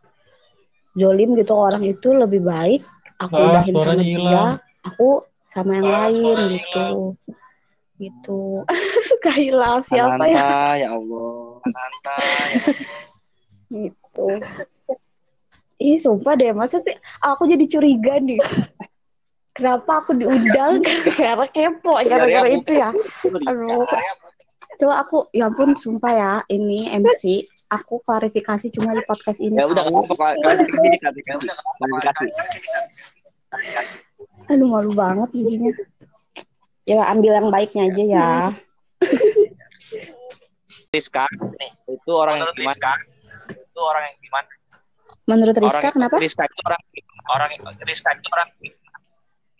jolim 0.96 1.36
gitu 1.36 1.52
orang 1.52 1.84
itu 1.84 2.10
lebih 2.10 2.40
baik 2.42 2.82
aku 3.18 3.34
Ah, 3.34 3.46
udahin 3.52 3.72
sama 3.72 3.78
suaranya 3.84 4.04
dia 4.04 4.14
hilang. 4.14 4.50
aku 4.82 5.08
sama 5.48 5.70
yang 5.74 5.88
lain 5.88 6.36
gitu. 6.54 6.86
gitu. 7.98 8.40
Suka 9.10 9.30
hilang 9.32 9.82
siapa 9.82 10.22
ya? 10.24 10.38
Ananta, 10.38 10.58
ya 10.76 10.88
Allah. 10.94 11.38
Ananta, 11.66 12.16
ya 12.46 12.62
gitu. 13.74 14.26
Ih 15.78 15.94
sumpah 15.94 16.34
deh 16.34 16.50
masa 16.50 16.82
sih 16.82 16.94
aku 17.20 17.46
jadi 17.46 17.64
curiga 17.66 18.18
nih. 18.18 18.42
Kenapa 19.52 20.02
aku 20.02 20.14
diundang 20.14 20.82
karena 21.18 21.46
kepo 21.46 21.98
gara-gara 21.98 22.46
Dari 22.46 22.54
aku. 22.54 22.58
itu 22.62 22.72
ya? 22.74 22.90
Aduh. 23.46 23.86
coba 24.78 24.94
aku 25.02 25.18
ya 25.34 25.50
ampun 25.50 25.74
sumpah 25.74 26.12
ya 26.14 26.32
ini 26.48 26.86
MC 26.92 27.42
aku 27.68 28.00
klarifikasi 28.00 28.72
cuma 28.72 28.92
di 28.92 29.02
podcast 29.02 29.38
ini 29.38 29.54
Ya 29.54 29.64
udah 29.64 29.84
kamu 29.84 30.04
klarifikasi 30.04 30.98
klarifikasi. 30.98 31.46
Klarifikasi. 31.78 32.26
aduh 34.48 34.66
malu 34.66 34.92
banget 34.92 35.28
jadinya 35.30 35.70
ya 36.84 37.04
ambil 37.06 37.32
yang 37.36 37.48
baiknya 37.48 37.82
aja 37.86 38.04
ya 38.04 38.28
Rizka 40.88 41.28
itu 41.84 42.10
orang 42.10 42.40
yang 42.40 42.52
gimana? 42.54 42.96
Itu 43.48 43.80
orang 43.80 44.02
yang 44.08 44.16
gimana? 44.20 44.48
menurut 45.28 45.52
Rizka 45.54 45.92
Orang- 45.92 45.94
kenapa 45.94 46.16
Rizka 46.16 46.44
itu 46.44 46.60
orang 46.64 46.80
orang 47.28 47.50
Rizka 47.84 48.10
itu 48.12 48.28
orang 48.32 48.48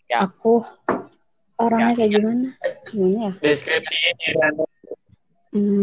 Ya. 0.09 0.25
aku 0.25 0.65
orangnya 1.55 1.93
Ya, 1.93 1.95
kayak 1.95 2.09
ya. 2.09 2.15
gimana 2.17 2.47
gimana 2.89 3.19
ya 3.21 3.31
Deskripsi. 3.37 3.97
Hmm, 5.49 5.81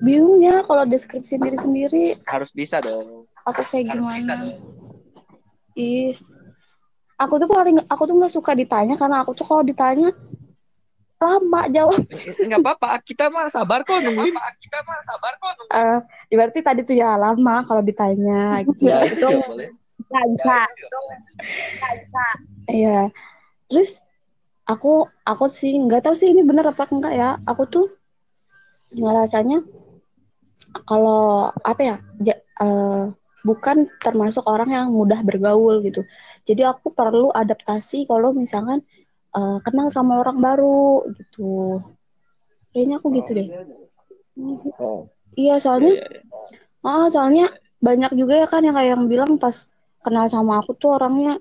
bingung 0.00 0.40
ya 0.40 0.64
kalau 0.64 0.84
deskripsi 0.84 1.36
diri 1.36 1.54
sendiri 1.54 2.04
harus 2.24 2.48
bisa 2.48 2.80
dong. 2.80 3.28
aku 3.44 3.60
kayak 3.68 3.92
Harus 3.92 4.04
bisa 4.16 4.32
gimana 4.32 4.34
dong. 4.40 4.56
ih 5.74 6.16
aku 7.14 7.34
tuh 7.36 7.46
paling 7.46 7.76
aku 7.86 8.02
tuh 8.02 8.16
nggak 8.16 8.32
suka 8.32 8.52
ditanya 8.52 8.96
karena 8.96 9.20
aku 9.20 9.32
tuh 9.32 9.44
kalau 9.44 9.60
ditanya 9.60 10.08
lama 11.18 11.60
jawab 11.68 12.00
Enggak 12.42 12.60
apa-apa, 12.64 12.98
kita 13.00 13.28
mah 13.28 13.46
sabar 13.46 13.84
kok 13.84 13.94
nungguin. 13.94 14.34
Kita 14.58 14.78
mah 14.82 14.98
sabar 15.04 15.32
kok. 15.36 15.54
Eh, 15.70 15.98
berarti 16.32 16.58
tadi 16.58 16.80
tuh 16.82 16.96
ya 16.96 17.14
lama 17.14 17.62
kalau 17.62 17.78
ditanya 17.78 18.58
gitu 18.64 18.88
Ya, 18.88 19.06
itu 19.06 19.20
juga 19.20 19.38
boleh. 19.46 19.68
nggak 20.02 20.24
bisa 20.34 20.56
Iya. 22.66 23.12
Terus 23.68 24.02
aku 24.64 25.06
aku 25.22 25.46
sih 25.46 25.78
nggak 25.78 26.02
tahu 26.02 26.14
sih 26.16 26.32
ini 26.32 26.42
bener 26.42 26.66
apa 26.66 26.90
enggak 26.90 27.14
ya. 27.14 27.30
Aku 27.46 27.70
tuh 27.70 27.86
ngerasanya 28.96 29.58
kalau 30.88 31.50
apa 31.62 31.80
ya 31.82 31.96
ja- 32.26 32.42
eh, 32.64 33.02
bukan 33.42 33.76
termasuk 33.98 34.44
orang 34.46 34.70
yang 34.70 34.86
mudah 34.94 35.20
bergaul 35.26 35.82
gitu. 35.86 36.06
Jadi 36.46 36.62
aku 36.62 36.94
perlu 36.94 37.28
adaptasi 37.34 38.06
kalau 38.10 38.30
misalkan 38.34 38.80
eh, 39.38 39.58
kenal 39.66 39.88
sama 39.96 40.20
orang 40.22 40.38
baru 40.40 41.06
gitu. 41.18 41.80
Kayaknya 42.72 42.94
aku 43.00 43.08
gitu 43.20 43.30
deh. 43.36 43.48
Oh, 44.80 45.08
Iya 45.36 45.54
soalnya 45.60 45.92
iya, 45.96 46.06
iya. 46.08 46.20
Ah, 46.84 47.06
soalnya 47.12 47.46
banyak 47.80 48.12
juga 48.20 48.34
ya 48.42 48.46
kan 48.50 48.62
yang 48.66 48.76
kayak 48.78 48.90
yang 48.96 49.04
bilang 49.12 49.30
pas 49.42 49.56
kenal 50.04 50.26
sama 50.28 50.60
aku 50.60 50.74
tuh 50.76 50.98
orangnya 50.98 51.38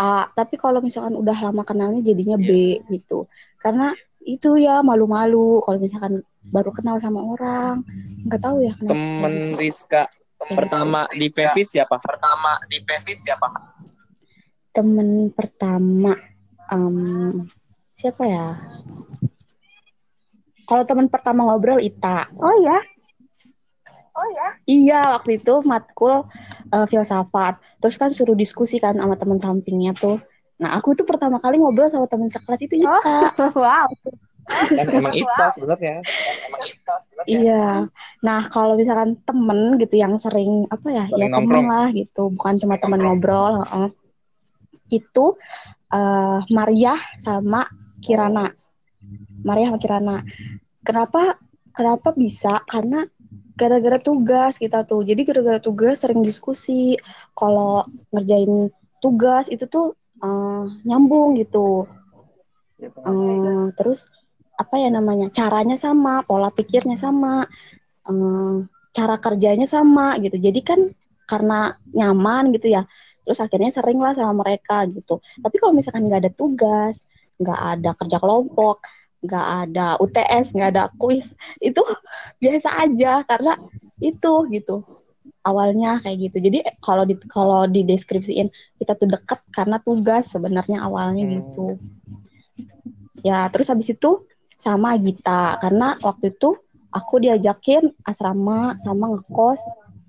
A, 0.00 0.26
tapi 0.32 0.56
kalau 0.56 0.80
misalkan 0.80 1.12
udah 1.12 1.36
lama 1.36 1.62
kenalnya 1.62 2.00
jadinya 2.00 2.36
B 2.40 2.80
gitu. 2.88 3.28
Karena 3.60 3.92
itu 4.24 4.56
ya 4.56 4.80
malu-malu 4.80 5.60
kalau 5.64 5.78
misalkan 5.78 6.24
baru 6.48 6.72
kenal 6.72 6.96
sama 6.96 7.20
orang, 7.20 7.84
nggak 8.24 8.40
tahu 8.40 8.64
ya 8.64 8.72
kenapa. 8.72 8.96
Temen 8.96 9.34
Rizka 9.60 10.02
pertama 10.40 11.04
di 11.12 11.28
PV 11.28 11.56
siapa? 11.68 12.00
Pertama 12.00 12.56
di 12.66 12.78
PV 12.80 13.06
siapa? 13.12 13.46
Temen 14.72 15.28
pertama 15.36 16.16
em, 16.72 17.44
siapa 17.92 18.24
ya? 18.24 18.56
Kalau 20.64 20.86
teman 20.86 21.10
pertama 21.10 21.50
ngobrol 21.50 21.82
Ita. 21.82 22.30
Oh 22.38 22.56
ya? 22.62 22.78
Iya, 24.68 25.00
waktu 25.18 25.42
itu 25.42 25.54
matkul 25.66 26.28
eh, 26.70 26.86
filsafat. 26.86 27.58
Terus 27.82 27.96
kan 27.98 28.10
suruh 28.14 28.38
diskusi 28.38 28.78
kan 28.78 28.94
sama 28.94 29.18
teman 29.18 29.42
sampingnya 29.42 29.96
tuh. 29.96 30.22
Nah, 30.60 30.76
aku 30.76 30.92
tuh 30.92 31.08
pertama 31.08 31.40
kali 31.40 31.56
ngobrol 31.56 31.88
sama 31.88 32.06
teman 32.06 32.28
sekelas 32.28 32.60
itu 32.62 32.84
Ita. 32.84 33.32
wow. 33.64 33.88
Kan 34.50 34.86
emang 34.90 35.14
Ita 35.14 35.46
sebenarnya. 35.54 35.96
Iya. 37.26 37.86
Nah, 38.24 38.40
kalau 38.50 38.74
misalkan 38.74 39.16
temen 39.22 39.78
gitu 39.78 39.94
yang 39.96 40.18
sering 40.18 40.66
apa 40.68 40.88
ya, 40.90 41.04
ya 41.08 41.14
Sering 41.14 41.30
temen 41.32 41.46
nongkrong. 41.46 41.66
lah 41.68 41.86
gitu, 41.94 42.22
bukan 42.34 42.54
cuma 42.58 42.74
teman 42.76 43.00
ngobrol. 43.00 43.62
heeh. 43.64 43.88
Itu 44.90 45.38
eh 45.90 46.40
Maria 46.50 46.94
sama 47.18 47.66
Kirana. 48.02 48.50
Maria 49.46 49.70
sama 49.70 49.78
Kirana. 49.78 50.16
Kenapa? 50.82 51.38
Kenapa 51.70 52.10
bisa? 52.16 52.60
Karena 52.66 53.06
gara-gara 53.54 54.00
tugas 54.00 54.58
kita 54.58 54.82
tuh. 54.88 55.06
Jadi 55.06 55.22
gara-gara 55.22 55.60
tugas 55.62 56.02
sering 56.02 56.24
diskusi. 56.24 56.98
Kalau 57.36 57.86
ngerjain 58.10 58.72
tugas 58.98 59.46
itu 59.48 59.64
tuh 59.70 59.94
eh, 60.20 60.64
nyambung 60.84 61.38
gitu. 61.38 61.86
Eh, 62.80 63.64
terus 63.76 64.08
apa 64.60 64.74
ya 64.76 64.88
namanya 64.92 65.32
caranya 65.32 65.76
sama 65.80 66.20
pola 66.28 66.52
pikirnya 66.52 66.96
sama 67.00 67.48
eh, 68.08 68.54
cara 68.96 69.16
kerjanya 69.24 69.64
sama 69.64 70.20
gitu. 70.20 70.36
Jadi 70.36 70.60
kan 70.60 70.80
karena 71.30 71.78
nyaman 71.94 72.50
gitu 72.58 72.74
ya 72.74 72.82
terus 73.22 73.38
akhirnya 73.38 73.70
sering 73.70 73.98
lah 74.02 74.12
sama 74.12 74.42
mereka 74.42 74.84
gitu. 74.90 75.22
Tapi 75.40 75.56
kalau 75.60 75.72
misalkan 75.72 76.04
nggak 76.08 76.20
ada 76.26 76.32
tugas 76.34 77.00
nggak 77.40 77.60
ada 77.72 77.90
kerja 77.96 78.16
kelompok 78.20 78.84
nggak 79.20 79.46
ada 79.64 79.86
UTS 80.00 80.56
nggak 80.56 80.70
ada 80.76 80.84
kuis 81.00 81.32
itu 81.60 81.80
biasa 82.42 82.68
aja 82.84 83.20
karena 83.28 83.52
itu 84.00 84.32
gitu 84.50 84.76
awalnya 85.44 86.00
kayak 86.04 86.18
gitu. 86.28 86.36
Jadi 86.50 86.58
kalau 86.84 87.04
di 87.08 87.14
kalau 87.28 87.64
dideskripsiin 87.68 88.48
kita 88.80 88.92
tuh 88.96 89.08
deket 89.08 89.40
karena 89.54 89.76
tugas 89.80 90.28
sebenarnya 90.32 90.84
awalnya 90.84 91.24
Hmm. 91.24 91.32
gitu. 91.40 91.66
Ya 93.20 93.44
terus 93.52 93.68
habis 93.68 93.92
itu 93.92 94.24
sama 94.60 94.94
Gita. 95.00 95.56
Karena 95.58 95.96
waktu 96.04 96.36
itu 96.36 96.60
aku 96.92 97.24
diajakin 97.24 97.88
asrama 98.04 98.76
sama 98.76 99.16
ngekos 99.16 99.60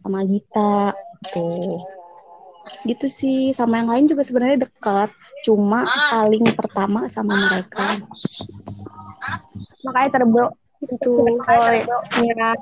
sama 0.03 0.27
Gita. 0.27 0.91
Tuh 1.31 1.79
gitu 2.86 3.08
sih. 3.08 3.51
Sama 3.55 3.81
yang 3.81 3.89
lain 3.89 4.05
juga 4.12 4.22
sebenarnya 4.27 4.67
dekat. 4.67 5.10
Cuma 5.48 5.88
paling 6.12 6.46
pertama 6.53 7.08
sama 7.08 7.34
mereka. 7.50 8.03
Makanya 9.81 10.10
terbel 10.13 10.48
itu 10.81 11.12
Mira 12.17 12.58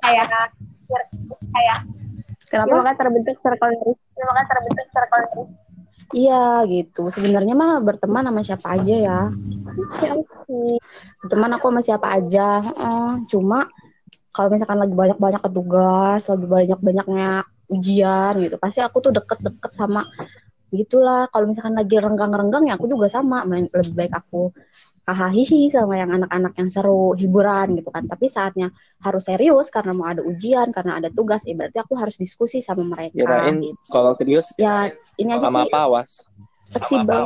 kayak 0.00 0.26
kayak 1.52 1.78
kenapa? 2.48 2.80
Makanya 2.80 2.96
terbentuk 2.96 3.36
circle 3.44 3.72
makanya 4.20 4.46
terbentuk 4.48 4.86
circle 4.88 5.24
iya 6.14 6.62
gitu. 6.66 7.08
Sebenarnya 7.14 7.54
mah 7.54 7.78
berteman 7.82 8.26
sama 8.26 8.40
siapa 8.42 8.66
aja 8.76 8.94
ya. 8.98 9.20
Teman 11.30 11.50
aku 11.54 11.64
sama 11.70 11.80
siapa 11.84 12.06
aja 12.18 12.58
Heeh, 12.64 13.08
cuma 13.30 13.68
kalau 14.34 14.48
misalkan 14.50 14.78
lagi 14.78 14.94
banyak-banyak 14.94 15.42
tugas 15.50 16.22
lagi 16.26 16.46
banyak-banyaknya 16.46 17.46
ujian 17.70 18.32
gitu 18.42 18.56
pasti 18.58 18.82
aku 18.82 18.98
tuh 18.98 19.12
deket-deket 19.14 19.72
sama 19.74 20.06
gitulah. 20.70 21.26
Kalau 21.30 21.46
misalkan 21.50 21.74
lagi 21.78 21.98
renggang-renggang 21.98 22.70
ya 22.70 22.74
aku 22.78 22.86
juga 22.90 23.06
sama 23.10 23.42
lebih 23.46 23.94
baik 23.94 24.12
aku 24.14 24.54
hahaha 25.14 25.70
sama 25.70 25.94
yang 25.98 26.10
anak-anak 26.14 26.52
yang 26.54 26.70
seru 26.70 27.12
hiburan 27.18 27.74
gitu 27.78 27.90
kan 27.90 28.06
tapi 28.06 28.30
saatnya 28.30 28.70
harus 29.02 29.26
serius 29.26 29.68
karena 29.68 29.90
mau 29.90 30.06
ada 30.06 30.22
ujian 30.22 30.70
karena 30.70 31.02
ada 31.02 31.08
tugas 31.10 31.42
ya 31.42 31.58
berarti 31.58 31.78
aku 31.82 31.98
harus 31.98 32.14
diskusi 32.14 32.62
sama 32.62 32.86
mereka 32.86 33.18
Kirain 33.18 33.58
gitu. 33.58 33.88
kalau 33.90 34.14
serius 34.14 34.54
ya 34.54 34.88
ini 35.18 35.34
aja 35.34 35.50
sama 35.50 35.66
sih 35.66 35.70
apa 35.72 35.80
awas? 35.86 36.10
fleksibel 36.70 37.22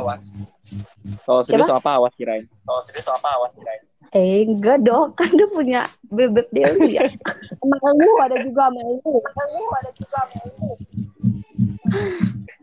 Kalau 1.21 1.45
serius 1.45 1.69
sama 1.69 1.77
apa 1.77 1.91
awas 2.01 2.13
kirain? 2.17 2.49
Kalau 2.65 2.81
serius 2.81 3.05
sama 3.05 3.21
apa 3.21 3.29
awas 3.37 3.51
kirain? 3.53 3.85
eh 4.15 4.47
enggak 4.47 4.79
dong 4.87 5.11
kan 5.11 5.27
dia 5.27 5.47
punya 5.51 5.81
bebek 6.07 6.47
Dewi 6.55 6.95
ya 6.95 7.03
sama 7.47 7.89
lu 7.99 8.11
ada 8.23 8.39
juga 8.47 8.71
sama 8.71 8.79
lu 8.79 9.01
lu 9.03 9.63
ada 9.75 9.91
juga 9.91 10.19
sama 10.23 10.39
lu 10.45 10.69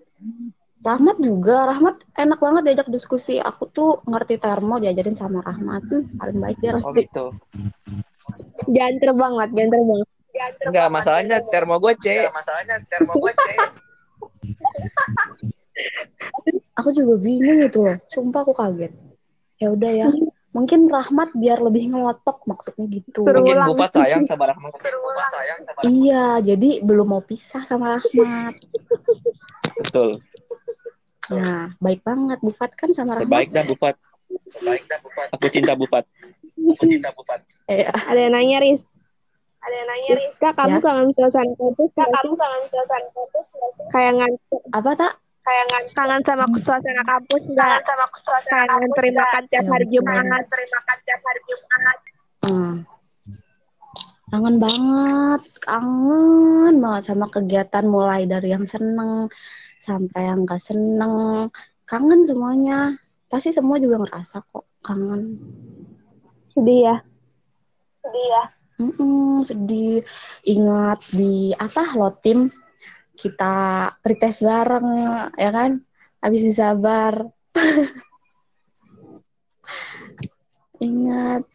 Rahmat 0.83 1.17
juga, 1.23 1.71
Rahmat 1.71 2.03
enak 2.19 2.39
banget 2.43 2.63
diajak 2.67 2.89
diskusi. 2.91 3.39
Aku 3.39 3.71
tuh 3.71 4.03
ngerti 4.03 4.43
termo 4.43 4.83
diajarin 4.83 5.15
sama 5.15 5.39
Rahmat. 5.39 5.87
Hmm, 5.87 6.05
paling 6.19 6.39
baik 6.43 6.59
dia 6.59 6.75
Oh 6.75 6.91
gitu. 6.91 7.27
jangan 8.71 8.95
terbang 8.99 9.33
lah 9.35 9.47
jangan 9.51 9.71
terbang 9.71 10.01
Enggak, 10.67 10.89
masalahnya 10.91 11.37
termo 11.53 11.77
gue 11.79 11.95
C. 12.03 12.07
Masalahnya 12.35 12.83
termo 12.91 13.15
gue 13.21 13.33
C. 13.33 13.47
Aku 16.83 16.89
juga 16.91 17.15
bingung 17.21 17.63
itu 17.63 17.79
loh. 17.79 17.97
Sumpah 18.11 18.43
aku 18.43 18.53
kaget. 18.57 18.93
Ya 19.63 19.71
udah 19.71 19.93
ya. 19.93 20.09
Mungkin 20.53 20.91
Rahmat 20.91 21.33
biar 21.39 21.63
lebih 21.65 21.95
ngelotok 21.95 22.45
maksudnya 22.49 22.91
gitu. 22.91 23.23
Mungkin. 23.25 23.71
Bufat 23.71 23.93
sayang 23.95 24.25
sama 24.27 24.51
Rahmat. 24.51 24.73
Bufat 24.75 25.29
sayang 25.31 25.61
sama 25.63 25.79
Iya, 25.87 26.27
jadi 26.43 26.83
belum 26.83 27.07
mau 27.13 27.23
pisah 27.23 27.63
sama 27.63 28.01
Rahmat. 28.01 28.57
Betul. 29.81 30.21
Nah, 31.31 31.71
baik 31.79 32.03
banget 32.03 32.39
Bufat 32.41 32.75
kan 32.75 32.91
sama 32.91 33.15
Rahmat. 33.15 33.31
Terbaik 33.31 33.51
dah 33.51 33.65
Bufat. 33.65 33.95
Terbaik 34.51 34.83
dah 34.85 34.99
Bufat. 34.99 35.27
Aku 35.31 35.47
cinta 35.47 35.73
Bufat. 35.73 36.05
Aku 36.75 36.85
cinta 36.85 37.11
Bufat. 37.13 37.41
Eh, 37.67 37.87
ada 37.87 38.19
yang 38.19 38.33
nanya 38.33 38.59
Riz 38.59 38.83
ada 39.59 39.75
yang 39.77 39.89
nanya 39.89 40.13
Riz 40.19 40.35
kak 40.37 40.55
kamu 40.57 40.75
Ya. 40.75 40.83
kangen 40.83 41.09
suasana 41.15 41.53
kampus 41.55 41.91
kak 41.95 42.09
kamu 42.11 42.33
kangen 42.35 42.63
suasana 42.67 43.09
kampus 43.15 43.47
kayak 43.89 44.13
ngantuk 44.19 44.63
apa 44.73 44.91
tak? 44.97 45.13
kayak 45.43 45.65
ngan 45.69 45.85
kangen 45.95 46.23
sama 46.23 46.47
suasana 46.59 47.03
kampus 47.03 47.43
nggak 47.47 47.79
sama 47.83 48.07
suasana 48.23 48.63
kangen 48.69 48.91
terima 48.95 49.23
makan 49.23 49.45
tiap 49.47 49.63
Ya, 49.63 49.71
hari. 49.71 49.87
Jumat 49.87 50.43
terima 50.51 50.77
makan 50.77 50.99
tiap 51.03 51.21
hari 51.23 51.41
Jumat 51.47 51.99
Hmm. 52.43 52.75
Kangen 54.27 54.57
banget, 54.57 55.43
kangen 55.61 56.75
banget 56.81 57.03
sama 57.05 57.27
kegiatan 57.29 57.85
mulai 57.85 58.25
dari 58.25 58.49
yang 58.49 58.65
seneng 58.65 59.29
sampai 59.83 60.31
yang 60.31 60.47
gak 60.47 60.63
seneng. 60.63 61.51
Kangen 61.91 62.23
semuanya. 62.31 62.95
Pasti 63.27 63.51
semua 63.51 63.83
juga 63.83 63.99
ngerasa 64.07 64.47
kok 64.47 64.65
kangen. 64.87 65.41
sedih 66.53 66.85
ya 66.85 66.97
Sedih 68.05 68.27
ya. 68.29 68.45
sedih. 69.43 70.05
Ingat 70.45 71.01
di 71.17 71.57
apa 71.57 71.97
lo 71.97 72.13
tim 72.23 72.53
kita 73.17 73.89
pretest 74.05 74.45
bareng 74.45 74.89
ya 75.35 75.51
kan? 75.51 75.81
Habis 76.23 76.43
disabar. 76.47 77.27
Ingat 80.83 81.47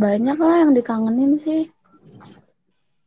banyak 0.00 0.38
lah 0.40 0.56
yang 0.64 0.72
dikangenin 0.72 1.36
sih. 1.36 1.68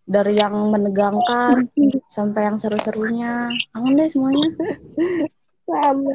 Dari 0.03 0.35
yang 0.35 0.55
menegangkan 0.69 1.71
sampai 2.15 2.51
yang 2.51 2.57
seru-serunya. 2.59 3.47
Kangen 3.71 3.99
deh 3.99 4.09
semuanya. 4.11 4.49
sama 5.63 6.11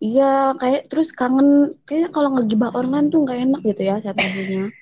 Iya, 0.00 0.52
kayak 0.60 0.92
terus 0.92 1.12
kangen 1.12 1.80
kayaknya 1.88 2.08
kalau 2.12 2.36
ngegibah 2.36 2.72
online 2.76 3.08
tuh 3.08 3.24
nggak 3.24 3.40
enak 3.40 3.60
gitu 3.64 3.82
ya 3.84 3.96
sensasinya. 4.04 4.68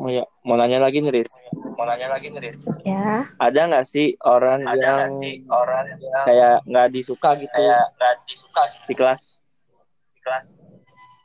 Oh 0.00 0.08
ya, 0.08 0.24
mau 0.48 0.56
nanya 0.56 0.80
lagi 0.80 1.04
nih, 1.04 1.12
Riz. 1.12 1.28
Mau 1.76 1.84
nanya 1.84 2.08
lagi 2.08 2.32
nih, 2.32 2.40
Riz. 2.40 2.64
Ya. 2.88 3.28
Ada 3.36 3.68
nggak 3.68 3.84
sih 3.84 4.16
orang 4.24 4.64
yang 4.64 5.12
orang 5.52 6.00
yang 6.00 6.24
kayak 6.24 6.64
nggak 6.64 6.88
disuka 6.88 7.36
gitu? 7.36 7.52
Kayak 7.52 7.92
nggak 8.00 8.14
disuka 8.24 8.62
di 8.88 8.94
kelas. 8.96 9.44
Di 10.16 10.20
kelas. 10.24 10.59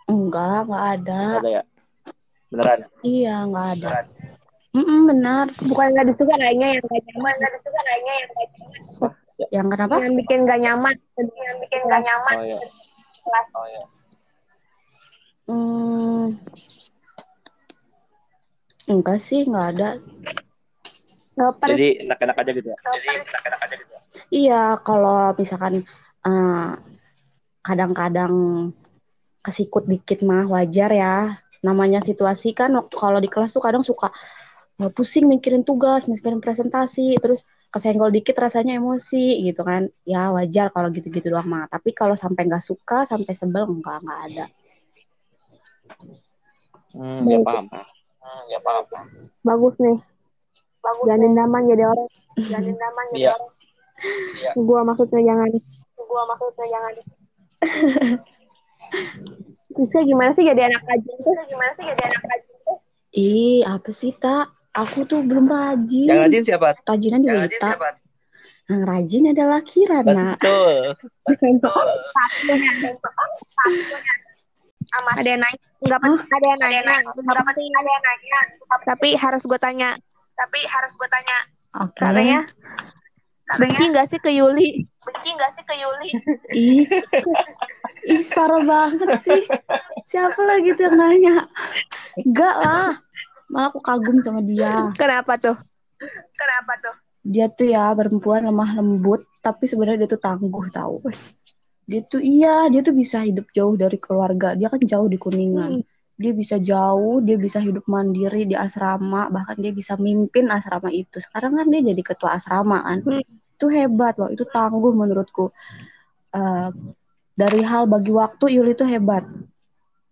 Enggak, 0.06 0.70
nggak 0.70 0.86
ada. 1.00 1.22
Nggak 1.26 1.42
ada 1.42 1.52
ya? 1.52 1.64
Beneran? 2.52 2.80
Iya, 3.02 3.36
nggak 3.50 3.68
ada. 3.80 3.90
Mm-mm, 4.76 5.00
benar. 5.08 5.48
bukan 5.72 5.88
nggak 5.96 6.08
disuka 6.12 6.36
kayaknya 6.36 6.68
yang 6.76 6.84
nggak 6.84 7.02
nyaman 7.08 7.34
nggak 7.40 7.52
disuka 7.56 7.80
kayaknya 7.80 8.14
yang 8.20 8.28
nggak 8.28 8.48
nyaman 8.52 8.72
Yang 9.56 9.68
kenapa? 9.72 9.96
yang 10.04 10.16
bikin 10.20 10.40
nggak 10.44 10.60
nyaman 10.68 10.96
yang 11.16 11.58
bikin 11.64 11.82
nggak 11.88 12.02
nyaman 12.04 12.36
Oh 12.36 12.44
ya. 12.44 12.60
Oh 13.56 13.68
ya. 13.72 13.84
Hmm, 15.46 16.26
enggak 18.92 19.18
sih, 19.24 19.48
nggak 19.48 19.68
ada. 19.78 19.90
Baper. 21.36 21.68
Jadi 21.72 21.88
enak-enak 22.04 22.36
aja 22.36 22.52
gitu 22.52 22.68
ya. 22.72 22.78
Jadi 22.84 23.08
enak-enak 23.16 23.60
aja 23.64 23.76
gitu. 23.80 23.92
ya. 23.96 24.02
Iya, 24.32 24.62
kalau 24.84 25.32
misalkan 25.40 25.74
eh, 26.28 26.70
kadang-kadang 27.64 28.34
kesikut 29.46 29.86
dikit 29.86 30.26
mah 30.26 30.50
wajar 30.50 30.90
ya. 30.90 31.38
Namanya 31.62 32.02
situasi 32.02 32.58
kan 32.58 32.74
waktu 32.74 32.96
kalau 32.98 33.22
di 33.22 33.30
kelas 33.30 33.54
tuh 33.54 33.62
kadang 33.62 33.86
suka 33.86 34.10
pusing 34.92 35.30
mikirin 35.30 35.64
tugas, 35.64 36.10
mikirin 36.10 36.44
presentasi, 36.44 37.16
terus 37.22 37.48
kesenggol 37.72 38.12
dikit 38.12 38.36
rasanya 38.36 38.76
emosi 38.76 39.46
gitu 39.46 39.62
kan. 39.62 39.88
Ya 40.04 40.34
wajar 40.34 40.74
kalau 40.74 40.90
gitu-gitu 40.90 41.30
doang 41.30 41.48
mah. 41.48 41.70
Tapi 41.70 41.94
kalau 41.94 42.18
sampai 42.18 42.50
nggak 42.50 42.66
suka, 42.66 43.06
sampai 43.06 43.34
sebel 43.38 43.70
enggak 43.70 44.02
nggak 44.02 44.20
ada. 44.34 44.46
Hmm, 46.96 47.28
ya 47.28 47.40
paham. 47.44 47.66
Hmm, 47.70 48.44
ya 48.50 48.60
paham. 48.64 48.84
Bagus 49.46 49.76
nih. 49.78 49.98
Bagus. 50.82 51.06
Jangan 51.08 51.22
dendaman 51.24 51.62
jadi 51.70 51.84
orang. 51.90 52.10
Jangan 52.36 52.64
dendaman 52.68 53.06
jadi 53.14 53.20
Iya. 53.22 53.32
orang. 53.36 53.52
Gua 54.60 54.80
maksudnya 54.84 55.22
jangan. 55.24 55.50
Gua 55.98 56.22
maksudnya 56.30 56.66
jangan. 56.68 56.94
Terusnya 59.76 60.02
gimana 60.08 60.32
sih 60.32 60.44
jadi 60.48 60.62
anak 60.72 60.84
rajin 60.88 61.16
tuh? 61.20 61.34
Gimana 61.52 61.72
sih 61.76 61.84
jadi 61.84 62.02
anak 62.08 62.24
rajin 62.24 62.56
tuh? 62.64 62.78
Ih, 63.16 63.60
apa 63.64 63.90
sih, 63.92 64.12
Tak? 64.16 64.56
Aku 64.76 65.08
tuh 65.08 65.24
belum 65.24 65.48
rajin. 65.48 66.08
Yang 66.12 66.20
rajin 66.28 66.42
siapa? 66.44 66.68
Rajinan 66.84 67.20
juga 67.24 67.32
Yang 67.32 67.44
rajin 67.48 67.60
Ita. 67.60 67.70
siapa? 67.72 67.90
Yang 68.66 68.82
rajin 68.90 69.24
adalah 69.32 69.60
Kirana. 69.64 70.28
Betul. 70.36 70.76
Ada 75.16 75.28
yang 75.28 75.42
nanya. 75.44 75.60
Enggak 75.80 76.00
penting. 76.04 76.28
Ada 76.28 76.46
yang 76.46 76.60
nanya. 76.60 76.82
Enggak 77.16 77.46
penting. 77.48 77.72
Ada 77.72 77.90
yang 77.90 78.04
nanya. 78.04 78.40
Tapi 78.84 79.10
harus 79.16 79.42
gue 79.48 79.60
tanya. 79.60 79.90
Tapi 80.36 80.60
harus 80.68 80.92
gue 81.00 81.08
tanya. 81.08 81.38
Oke. 81.84 82.00
Katanya. 82.04 82.40
Benci 83.46 83.84
nggak 83.94 84.10
sih 84.10 84.20
ke 84.20 84.34
Yuli? 84.34 84.90
Benci 85.06 85.30
nggak 85.38 85.52
sih 85.54 85.64
ke 85.64 85.76
Yuli? 85.78 86.10
Ih, 86.58 86.84
ih 88.06 88.22
parah 88.32 88.62
banget 88.62 89.10
sih. 89.26 89.44
Siapa 90.06 90.38
lagi 90.46 90.70
tuh 90.78 90.84
yang 90.90 90.98
nanya? 90.98 91.36
Enggak 92.22 92.56
lah. 92.62 92.90
Malah 93.50 93.68
aku 93.74 93.80
kagum 93.82 94.22
sama 94.22 94.42
dia. 94.46 94.94
Kenapa 94.98 95.38
tuh? 95.38 95.58
Kenapa 96.38 96.74
tuh? 96.82 96.96
Dia 97.26 97.50
tuh 97.50 97.74
ya 97.74 97.90
perempuan 97.98 98.46
lemah 98.46 98.78
lembut, 98.78 99.26
tapi 99.42 99.66
sebenarnya 99.66 100.06
dia 100.06 100.10
tuh 100.14 100.22
tangguh 100.22 100.70
tahu. 100.70 101.10
Dia 101.86 102.02
tuh 102.06 102.22
iya, 102.22 102.70
dia 102.70 102.82
tuh 102.86 102.94
bisa 102.94 103.22
hidup 103.22 103.50
jauh 103.54 103.74
dari 103.78 103.98
keluarga. 103.98 104.54
Dia 104.54 104.70
kan 104.70 104.82
jauh 104.82 105.10
di 105.10 105.18
Kuningan. 105.18 105.82
Dia 106.16 106.32
bisa 106.32 106.56
jauh, 106.62 107.20
dia 107.20 107.36
bisa 107.36 107.60
hidup 107.60 107.86
mandiri 107.92 108.48
di 108.48 108.56
asrama, 108.56 109.28
bahkan 109.28 109.60
dia 109.60 109.76
bisa 109.76 110.00
mimpin 110.00 110.48
asrama 110.48 110.88
itu. 110.90 111.20
Sekarang 111.20 111.60
kan 111.60 111.68
dia 111.68 111.82
jadi 111.82 112.02
ketua 112.02 112.38
asrama 112.40 112.82
kan. 112.82 113.04
Hmm. 113.04 113.26
Itu 113.56 113.68
hebat 113.74 114.16
loh, 114.22 114.30
itu 114.32 114.48
tangguh 114.48 114.94
menurutku. 114.96 115.52
Eh, 116.34 116.70
dari 117.36 117.62
hal 117.62 117.86
bagi 117.86 118.16
waktu 118.16 118.56
Yuli 118.56 118.74
tuh 118.74 118.88
hebat. 118.88 119.28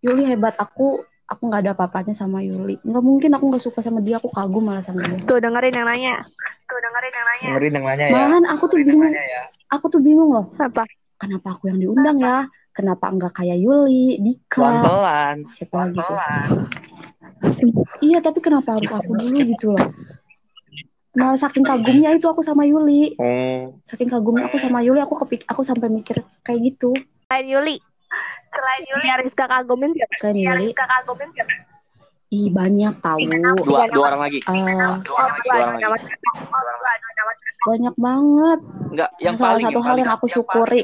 Yuli 0.03 0.27
hebat, 0.27 0.59
aku 0.59 0.99
aku 1.23 1.41
nggak 1.47 1.62
ada 1.65 1.71
apa-apanya 1.71 2.12
sama 2.12 2.43
Yuli. 2.43 2.77
Nggak 2.83 3.03
mungkin 3.03 3.31
aku 3.31 3.43
nggak 3.49 3.63
suka 3.63 3.79
sama 3.79 4.03
dia, 4.03 4.19
aku 4.19 4.27
kagum 4.29 4.67
malah 4.67 4.83
sama 4.83 5.07
dia. 5.07 5.23
Tuh 5.23 5.39
dengerin 5.39 5.73
yang 5.73 5.88
nanya. 5.88 6.15
Tuh 6.67 6.79
dengerin 6.83 7.13
yang 7.15 7.27
nanya. 7.27 7.47
Dengerin 7.47 7.71
yang 7.73 7.86
nanya 7.88 8.05
ya. 8.05 8.13
Malahan 8.13 8.43
aku 8.51 8.63
tuh 8.67 8.77
bingung, 8.83 9.12
aku 9.71 9.86
tuh 9.88 10.01
bingung 10.03 10.29
loh. 10.36 10.45
Apa? 10.59 10.83
Kenapa 11.15 11.55
aku 11.55 11.71
yang 11.71 11.79
diundang 11.79 12.19
ya? 12.19 12.45
Kenapa 12.75 13.07
enggak 13.07 13.38
kayak 13.39 13.57
Yuli, 13.62 14.19
Dika, 14.19 14.59
Pelan-pelan. 14.59 15.38
siapa 15.55 15.75
lagi 15.88 15.99
tuh? 16.03 16.17
Iya, 18.01 18.19
tapi 18.19 18.41
kenapa 18.41 18.75
harus 18.75 18.91
aku 18.91 19.13
dulu 19.13 19.38
gitu 19.45 19.77
loh? 19.77 19.88
Malah 21.13 21.38
saking 21.38 21.62
kagumnya 21.62 22.17
itu 22.17 22.25
aku 22.25 22.41
sama 22.41 22.65
Yuli. 22.65 23.13
Oh. 23.21 23.77
Saking 23.86 24.09
kagumnya 24.09 24.49
aku 24.49 24.57
sama 24.57 24.81
Yuli, 24.81 24.97
aku 25.05 25.21
kepik 25.21 25.45
aku 25.45 25.62
sampai 25.62 25.93
mikir 25.93 26.25
kayak 26.41 26.73
gitu. 26.73 26.97
Selain 27.33 27.49
Yuli. 27.49 27.81
Selain 28.53 28.83
Yuli. 28.85 29.05
Yang 29.09 29.19
Rizka 29.25 29.45
kagumin 29.49 29.89
siapa? 29.97 30.13
Selain 30.21 30.37
Yuli, 30.37 30.65
Rizka 30.69 30.85
kagumin 30.85 31.29
siapa? 31.33 31.53
ih 32.29 32.49
banyak 32.53 32.93
tahu. 33.01 33.17
Dua, 33.61 33.89
dua 33.89 34.05
orang 34.13 34.21
lagi. 34.29 34.37
Eh, 34.41 34.53
Oh, 34.53 34.97
Dua 35.01 35.17
orang 35.17 35.37
lagi. 35.41 35.49
Dua 35.49 35.57
orang 35.57 35.81
lagi. 35.81 36.05
banyak 37.65 37.95
banget. 37.97 38.59
Enggak, 38.93 39.09
yang 39.17 39.35
salah 39.41 39.49
paling 39.57 39.65
satu 39.65 39.79
hal 39.81 39.95
yang 39.97 40.11
aku 40.13 40.25
syukuri, 40.29 40.81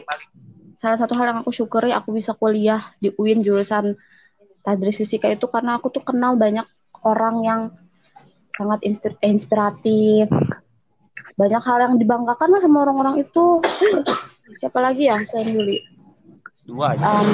salah 0.81 0.97
satu 0.97 1.13
hal 1.21 1.25
yang 1.29 1.39
aku 1.45 1.51
syukuri 1.53 1.93
aku 1.93 2.09
bisa 2.17 2.33
kuliah 2.33 2.81
di 2.97 3.13
UIN 3.13 3.45
jurusan 3.45 3.93
tadris 4.65 4.97
fisika 4.97 5.29
itu 5.29 5.45
karena 5.53 5.77
aku 5.77 5.93
tuh 5.93 6.01
kenal 6.01 6.33
banyak 6.33 6.65
orang 7.05 7.45
yang 7.45 7.61
sangat 8.57 8.81
inspiratif. 9.21 10.33
Banyak 11.37 11.61
hal 11.61 11.77
yang 11.77 11.93
dibanggakan 12.01 12.57
lah 12.57 12.61
sama 12.61 12.89
orang-orang 12.89 13.21
itu. 13.21 13.61
Siapa 14.57 14.81
lagi 14.81 15.13
ya 15.13 15.21
selain 15.29 15.53
Yuli? 15.53 15.98
Dua 16.69 16.93
aja. 16.93 17.01
Em, 17.01 17.27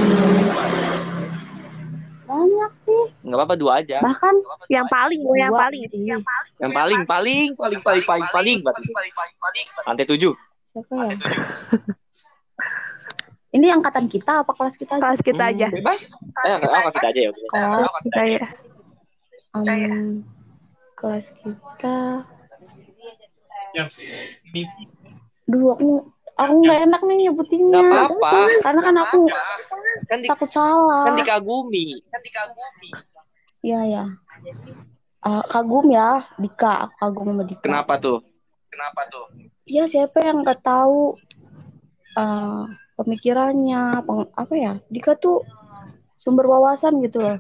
banyak 2.25 2.71
sih. 2.81 3.01
Enggak 3.21 3.37
apa-apa 3.37 3.55
dua 3.55 3.71
aja. 3.83 3.97
Bahkan 3.99 4.33
Yang 4.65 4.87
paling, 4.89 5.19
gue 5.21 5.37
yang 5.37 5.51
dua- 5.51 5.61
paling. 5.61 5.81
iya. 5.91 6.17
Yang 6.57 6.71
paling 6.73 7.01
paling 7.05 7.47
paling 7.53 7.81
paling 7.83 8.03
paling 8.03 8.25
paling 8.31 8.57
berarti. 8.63 8.89
Lantai 9.83 10.05
tujuh. 10.07 10.33
Siapa 10.71 10.95
ya? 11.05 11.15
Ini 13.51 13.71
angkatan 13.71 14.07
kita 14.07 14.43
apa 14.43 14.51
kelas 14.51 14.75
kita 14.75 14.97
aja? 14.97 15.03
Kelas 15.05 15.21
kita 15.21 15.43
Hmm, 15.43 15.51
aja. 15.53 15.67
Bebas. 15.69 16.01
Eh, 16.43 16.55
apa 16.59 16.89
kita 16.91 17.07
aja 17.07 17.19
ya. 17.21 17.31
Kelas 17.31 17.91
Kita 18.01 18.23
ya. 18.25 18.45
Em, 19.55 20.23
kelas 20.95 21.25
kita 21.35 21.95
Duh, 25.45 25.71
aku 25.71 25.89
aku 26.35 26.53
nggak 26.61 26.79
enak 26.87 27.01
nih 27.03 27.17
nyebutinnya. 27.27 27.79
Enggak 27.79 28.05
apa-apa. 28.11 28.39
Karena 28.63 28.81
kan 28.83 28.95
aku 28.99 29.19
Kan 30.05 30.19
di, 30.21 30.27
takut 30.29 30.49
salah. 30.51 31.07
kan 31.07 31.13
dikagumi. 31.17 31.97
Kan 32.11 32.21
dikagumi. 32.21 32.91
Iya 33.65 33.79
ya. 33.87 34.05
Eh, 35.25 35.43
kagum 35.49 35.89
ya, 35.89 36.29
Dika. 36.37 36.85
Aku 36.85 36.93
kagum 37.01 37.33
sama 37.33 37.43
Dika. 37.43 37.65
Kenapa 37.65 37.93
tuh? 37.97 38.21
Kenapa 38.69 39.01
tuh? 39.09 39.25
Iya, 39.65 39.89
siapa 39.89 40.21
yang 40.21 40.45
nggak 40.45 40.61
tahu 40.61 41.17
eh, 42.13 42.63
pemikirannya, 42.95 44.05
peng- 44.05 44.31
apa 44.35 44.53
ya? 44.53 44.73
Dika 44.91 45.17
tuh 45.17 45.41
sumber 46.21 46.45
wawasan 46.45 47.01
gitu 47.01 47.17
loh. 47.23 47.37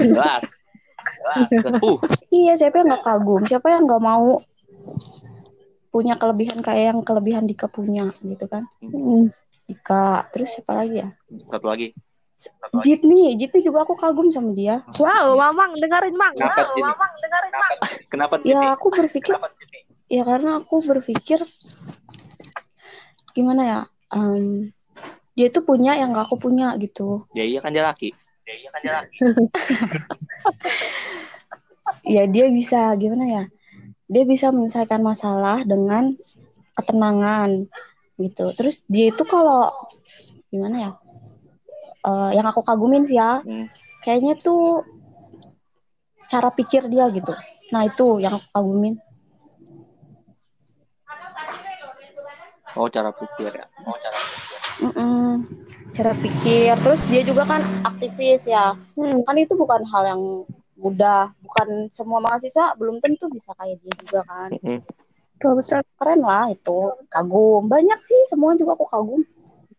Jelas. 0.00 0.44
Jelas. 0.46 0.46
Uh, 1.84 1.98
Iya, 2.30 2.56
siapa 2.56 2.80
yang 2.80 2.88
nggak 2.88 3.04
kagum? 3.04 3.42
Siapa 3.44 3.68
yang 3.68 3.84
nggak 3.84 4.00
mau 4.02 4.38
punya 5.98 6.14
kelebihan 6.14 6.62
kayak 6.62 6.94
yang 6.94 7.00
kelebihan 7.02 7.42
Dika 7.50 7.66
punya 7.66 8.14
gitu 8.22 8.46
kan? 8.46 8.70
Hmm. 8.78 9.26
Dika, 9.66 10.30
terus 10.30 10.54
siapa 10.54 10.78
lagi 10.78 11.02
ya? 11.02 11.10
satu 11.50 11.66
lagi. 11.66 11.90
Jitni, 12.86 13.34
Jitni 13.34 13.66
juga 13.66 13.82
aku 13.82 13.98
kagum 13.98 14.30
sama 14.30 14.54
dia. 14.54 14.86
Wow, 14.94 15.34
Mamang 15.34 15.74
dengerin 15.74 16.14
Mang. 16.14 16.38
Kenapa 16.38 16.62
Wow, 16.62 16.70
Jitni? 16.70 16.82
Mamang 16.86 17.12
dengerin 17.18 17.54
Mang. 17.58 17.74
Kenapa 18.06 18.34
di 18.38 18.46
Ya 18.54 18.60
aku 18.78 18.86
berpikir, 18.94 19.34
ya 20.06 20.22
karena 20.22 20.62
aku 20.62 20.76
berpikir 20.86 21.42
gimana 23.34 23.62
ya, 23.66 23.80
em, 24.14 24.70
dia 25.34 25.50
itu 25.50 25.58
punya 25.66 25.98
yang 25.98 26.14
gak 26.14 26.30
aku 26.30 26.38
punya 26.38 26.78
gitu. 26.78 27.26
Ya 27.34 27.42
iya 27.42 27.58
kan 27.58 27.74
dia 27.74 27.82
laki. 27.82 28.14
Ya 28.46 28.54
iya 28.54 28.68
kan 28.70 28.80
dia 28.86 28.94
laki. 29.02 29.18
Ya 32.04 32.24
dia 32.28 32.52
bisa 32.52 32.92
gimana 33.00 33.24
ya, 33.26 33.42
dia 34.08 34.24
bisa 34.24 34.48
menyelesaikan 34.48 35.04
masalah 35.04 35.62
dengan 35.68 36.16
ketenangan 36.74 37.68
gitu. 38.16 38.50
Terus 38.56 38.82
dia 38.88 39.12
itu 39.12 39.22
kalau 39.28 39.68
gimana 40.48 40.76
ya, 40.80 40.92
eh, 42.08 42.30
yang 42.40 42.46
aku 42.48 42.64
kagumin 42.64 43.04
sih 43.04 43.20
ya, 43.20 43.44
Hmm. 43.44 43.68
kayaknya 44.02 44.40
tuh 44.40 44.82
cara 46.28 46.48
pikir 46.52 46.88
dia 46.88 47.08
gitu. 47.12 47.32
Nah 47.72 47.84
itu 47.84 48.20
yang 48.24 48.36
aku 48.40 48.48
kagumin. 48.52 48.96
Oh 52.76 52.86
cara 52.88 53.10
pikir 53.10 53.50
ya. 53.52 53.66
Oh 53.84 53.96
cara 53.96 54.18
pikir. 54.18 54.58
Mm-mm. 54.78 55.30
Cara 55.90 56.12
pikir, 56.14 56.72
terus 56.78 57.00
dia 57.10 57.26
juga 57.26 57.42
kan 57.42 57.64
aktivis 57.82 58.46
ya. 58.46 58.78
Hmm. 58.94 59.26
Kan 59.26 59.34
itu 59.40 59.58
bukan 59.58 59.82
hal 59.88 60.04
yang 60.06 60.22
mudah, 60.78 61.34
bukan 61.42 61.90
semua 61.90 62.22
mahasiswa 62.22 62.78
belum 62.78 63.02
tentu 63.02 63.26
bisa 63.28 63.50
kayak 63.58 63.82
dia 63.82 63.94
juga 63.98 64.20
kan. 64.24 64.50
Mm. 64.62 64.80
Betul, 65.38 65.52
betul. 65.62 65.82
Keren 65.98 66.20
lah 66.22 66.50
itu, 66.50 66.78
kagum. 67.10 67.66
Banyak 67.66 67.98
sih, 68.02 68.20
semua 68.30 68.54
juga 68.54 68.78
aku 68.78 68.86
kagum. 68.86 69.22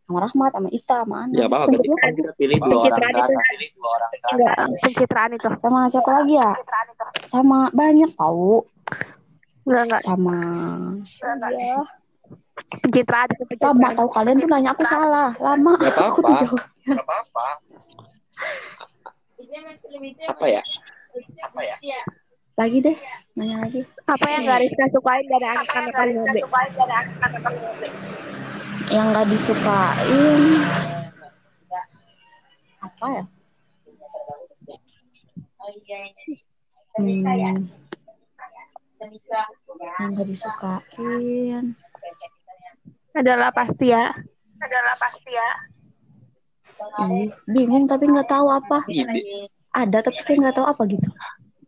Sama 0.07 0.25
Rahmat, 0.25 0.51
sama 0.57 0.69
Ita, 0.73 0.97
sama 1.05 1.15
Ana. 1.27 1.35
Ya 1.37 1.45
apa 1.45 1.69
kan 1.69 2.11
kita 2.17 2.31
pilih 2.33 2.57
dua 2.57 2.81
orang 2.81 3.13
ke 3.13 3.21
atas. 3.21 3.45
Pilih 3.53 3.69
dua 3.77 3.89
orang 3.93 4.09
ke 4.09 4.17
atas. 4.17 4.31
Enggak, 4.33 4.55
pencitraan 4.81 5.31
itu. 5.37 5.47
Sama 5.61 5.79
siapa 5.85 6.11
lagi 6.17 6.33
ya? 6.33 6.51
Sama 7.29 7.59
banyak 7.75 8.11
tahu. 8.17 8.65
Enggak, 9.69 9.83
enggak. 9.85 10.01
Sama 10.01 10.37
ya. 11.53 11.77
Pencitraan 12.81 13.27
itu. 13.29 13.43
lama 13.61 13.77
Pencitraan. 13.77 13.97
tahu 14.01 14.09
kalian 14.09 14.35
tuh 14.41 14.49
nanya 14.49 14.69
aku 14.73 14.83
salah. 14.87 15.29
Lama 15.37 15.71
Gak 15.77 16.01
aku 16.01 16.19
tuh. 16.25 16.57
Gak 16.89 17.03
apa-apa. 17.05 17.47
Apa 20.29 20.45
ya? 20.45 20.61
Apa 21.41 21.61
ya? 21.65 21.77
lagi 22.59 22.83
deh 22.83 22.97
nanya 23.39 23.63
lagi. 23.63 23.87
Apa 24.03 24.27
yang 24.27 24.43
gak 24.43 24.59
Rizka 24.59 24.85
sukain 24.91 25.23
dari 25.31 25.47
anak-anak 25.47 25.95
B? 26.27 26.43
yang 28.91 29.15
nggak 29.15 29.27
disukain. 29.31 30.41
Apa 32.83 33.05
ya? 33.15 33.23
Hmm, 36.99 37.23
yang 37.23 37.63
nggak 40.11 40.27
disukain. 40.27 41.63
Adalah 43.15 43.55
pasti 43.55 43.87
ya. 43.93 44.11
Ih, 47.09 47.29
bingung 47.45 47.85
tapi 47.85 48.07
nggak 48.07 48.27
tahu 48.27 48.47
apa 48.47 48.83
Ide. 48.87 49.47
ada 49.69 49.97
tapi 49.99 50.19
kayak 50.23 50.37
nggak 50.47 50.55
tahu 50.55 50.67
apa 50.67 50.81
gitu 50.87 51.09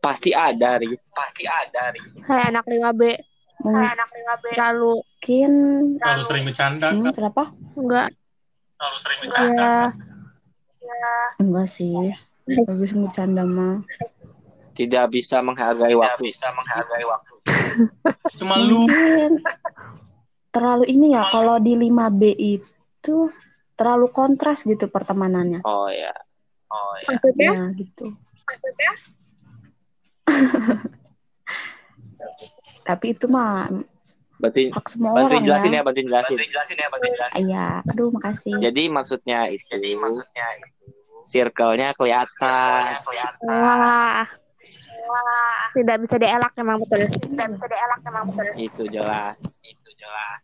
Pasti 0.02 0.34
ada, 0.34 0.82
Riz. 0.82 0.98
Pasti 1.14 1.46
ada, 1.46 1.94
Riz. 1.94 2.10
Kayak 2.26 2.46
anak 2.50 2.66
5B. 2.66 3.02
Lalu 4.58 4.94
mungkin 5.22 5.52
Terlalu 6.02 6.24
sering 6.26 6.44
bercanda. 6.50 6.88
hmm, 6.90 7.14
kenapa 7.14 7.44
enggak 7.78 8.10
Terlalu 8.82 8.98
sering 8.98 9.20
bercanda. 9.22 9.94
ya 10.82 11.14
enggak 11.38 11.68
sih 11.70 11.94
bagus 12.66 12.92
bercanda 12.98 13.46
mah 13.46 13.86
Tidak 14.74 15.06
bisa 15.14 15.46
menghargai 15.46 15.94
waktu. 15.94 17.36
Cuma 18.42 18.58
lu. 18.58 18.90
terlalu 20.50 20.90
ini 20.90 21.14
ya 21.14 21.30
kalau 21.30 21.62
di 21.62 21.78
5B 21.78 22.22
itu 22.34 23.30
terlalu 23.76 24.08
kontras 24.12 24.64
gitu 24.64 24.88
pertemanannya 24.88 25.62
Oh 25.64 25.88
ya. 25.90 26.14
Oh 26.72 26.94
ya. 27.02 27.08
maksudnya 27.12 27.48
ya 27.52 27.64
gitu 27.76 28.06
tapi 32.88 33.14
itu 33.18 33.26
mah 33.28 33.70
Berarti 34.42 34.74
hak 34.74 34.86
semua 34.90 35.14
bantuin 35.14 35.38
orang 35.38 35.44
jelasin 35.46 35.70
ya, 35.70 35.78
ya 35.78 35.84
bantuin 35.86 36.08
jelasin. 36.10 36.38
iya 37.38 37.68
aduh 37.86 38.10
makasih 38.10 38.58
Jadi 38.58 38.84
maksudnya 38.90 39.40
itu. 39.54 39.62
Jadi 39.70 39.90
maksudnya 39.94 40.48
circle-nya 41.22 41.94
kelihatan. 41.94 42.98
wah 43.46 44.26
tidak 45.78 45.98
bisa 46.02 46.16
dielak 46.18 46.54
emang 46.58 46.82
betul 46.82 47.06
tidak 47.06 47.48
bisa 47.54 47.66
dielak 47.70 48.02
emang 48.02 48.24
betul 48.34 48.46
Itu 48.58 48.84
jelas. 48.90 49.38
Itu 49.62 49.90
jelas. 49.94 50.42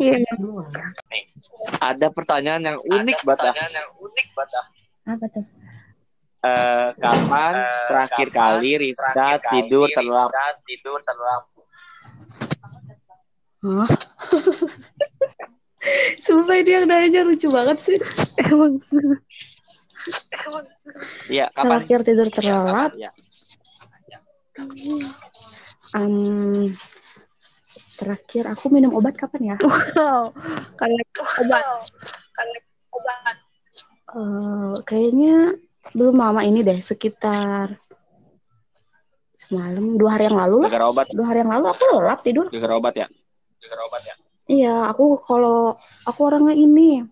Iya 0.00 0.16
Ada 1.80 2.08
pertanyaan 2.12 2.62
yang 2.62 2.78
unik 2.80 3.18
banget. 3.24 3.54
apa 5.06 5.26
tuh 5.30 5.44
Eh, 6.46 6.88
kapan 7.02 7.54
terakhir 7.90 8.28
kali 8.30 8.78
Rizka 8.78 9.42
tidur 9.50 9.90
terlambat? 9.90 10.54
Hah? 13.66 13.88
Sumpah 16.22 16.54
ini 16.58 16.70
yang 16.70 16.86
nanya 16.86 17.26
lucu 17.26 17.50
banget 17.50 17.78
sih. 17.82 17.98
emang 18.46 18.78
Iya, 21.26 21.50
kapan? 21.50 21.82
Terakhir 21.82 22.00
tidur 22.06 22.28
terlelap, 22.30 22.94
Ya. 22.94 23.10
em, 25.98 26.70
terakhir 27.96 28.44
aku 28.46 28.68
minum 28.68 28.92
obat 28.94 29.16
kapan 29.16 29.54
ya? 29.54 29.56
wow 29.60 30.30
karena 30.76 31.02
obat 32.92 33.36
Eh, 34.16 34.74
kayaknya 34.86 35.58
belum 35.92 36.16
lama 36.16 36.40
ini 36.40 36.62
deh, 36.62 36.78
sekitar 36.80 37.76
semalam, 39.36 39.98
dua 40.00 40.16
hari 40.16 40.30
yang 40.30 40.38
lalu 40.38 40.64
lah. 40.64 40.70
Gara-gara 40.72 40.86
obat, 40.88 41.06
Dua 41.12 41.26
hari 41.28 41.38
yang 41.44 41.52
lalu 41.52 41.66
aku 41.68 41.84
lelap 41.92 42.20
tidur. 42.24 42.46
gara-gara 42.48 42.74
obat 42.78 42.94
ya? 42.96 43.06
Gara-gara 43.60 43.82
obat 43.84 44.02
ya? 44.06 44.14
Iya, 44.46 44.74
aku 44.94 45.18
kalau 45.20 45.74
aku 46.06 46.20
orangnya 46.22 46.54
ini 46.54 47.02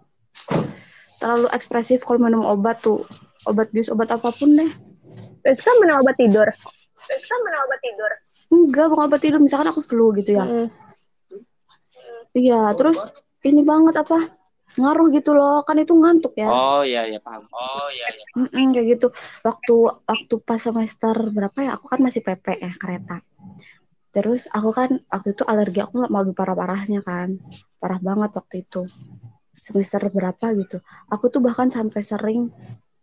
terlalu 1.19 1.51
ekspresif 1.51 2.07
kalau 2.07 2.23
minum 2.23 2.47
obat 2.47 2.79
tuh. 2.81 3.03
Obat 3.45 3.69
bius, 3.75 3.93
obat 3.93 4.09
apa 4.09 4.31
pun 4.33 4.55
deh. 4.57 4.71
Rizka 5.45 5.71
minum 5.83 6.01
obat 6.01 6.17
tidur 6.17 6.49
Enggak, 8.53 8.87
bukan 8.93 9.05
obat 9.09 9.21
tidur. 9.23 9.41
Misalkan 9.41 9.69
aku 9.71 9.81
flu 9.81 10.13
gitu 10.17 10.37
ya. 10.37 10.45
Mm. 10.45 10.69
Iya, 12.35 12.75
terus 12.75 12.99
ini 13.47 13.63
banget 13.63 13.95
apa? 14.03 14.35
Ngaruh 14.75 15.07
gitu 15.15 15.31
loh. 15.39 15.63
Kan 15.63 15.79
itu 15.79 15.95
ngantuk 15.95 16.35
ya. 16.35 16.51
Oh 16.51 16.83
iya 16.83 17.07
iya 17.07 17.23
paham. 17.23 17.47
Oh 17.55 17.89
iya 17.95 18.11
iya. 18.11 18.25
Mm-mm, 18.35 18.75
kayak 18.75 18.87
gitu. 18.99 19.07
Waktu 19.47 19.75
waktu 20.03 20.35
pas 20.43 20.59
semester 20.59 21.15
berapa 21.31 21.59
ya? 21.63 21.79
Aku 21.79 21.87
kan 21.87 22.03
masih 22.03 22.27
PP 22.27 22.59
ya 22.59 22.73
kereta. 22.75 23.23
Terus 24.15 24.47
aku 24.51 24.71
kan 24.75 24.91
waktu 25.11 25.35
itu 25.35 25.43
alergi 25.47 25.81
aku 25.83 26.07
lagi 26.07 26.33
parah-parahnya 26.35 27.01
kan. 27.07 27.39
Parah 27.79 28.03
banget 28.03 28.31
waktu 28.35 28.67
itu. 28.67 28.91
Semester 29.63 30.03
berapa 30.11 30.47
gitu. 30.59 30.83
Aku 31.09 31.31
tuh 31.31 31.39
bahkan 31.39 31.71
sampai 31.71 32.03
sering 32.03 32.51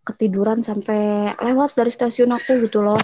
ketiduran 0.02 0.66
sampai 0.66 1.32
lewat 1.38 1.78
dari 1.78 1.92
stasiun 1.94 2.34
aku 2.36 2.68
gitu 2.68 2.84
loh. 2.84 3.00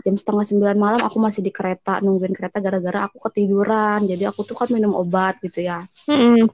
Jam 0.00 0.16
setengah 0.16 0.44
sembilan 0.46 0.76
malam 0.80 1.00
aku 1.04 1.20
masih 1.20 1.44
di 1.44 1.52
kereta 1.52 2.00
nungguin 2.00 2.32
kereta 2.32 2.58
gara-gara 2.58 3.08
aku 3.08 3.20
ketiduran. 3.28 4.08
Jadi 4.08 4.24
aku 4.24 4.44
tuh 4.48 4.56
kan 4.56 4.68
minum 4.72 4.96
obat 4.96 5.36
gitu 5.44 5.60
ya. 5.60 5.84
Mm-mm. 6.08 6.48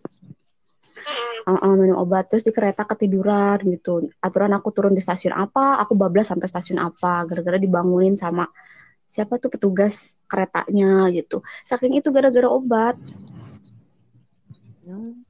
Heeh, 1.46 1.72
minum 1.78 2.02
obat 2.02 2.26
terus 2.26 2.42
di 2.42 2.50
kereta 2.50 2.82
ketiduran 2.82 3.62
gitu. 3.70 4.10
Aturan 4.18 4.50
aku 4.58 4.74
turun 4.74 4.98
di 4.98 5.02
stasiun 5.02 5.30
apa, 5.30 5.78
aku 5.78 5.94
bablas 5.94 6.26
sampai 6.34 6.50
stasiun 6.50 6.82
apa, 6.82 7.22
gara-gara 7.22 7.54
dibangunin 7.54 8.18
sama 8.18 8.50
siapa 9.06 9.38
tuh 9.38 9.54
petugas 9.54 10.18
keretanya 10.26 11.06
gitu. 11.14 11.46
Saking 11.62 12.02
itu 12.02 12.10
gara-gara 12.10 12.50
obat. 12.50 12.98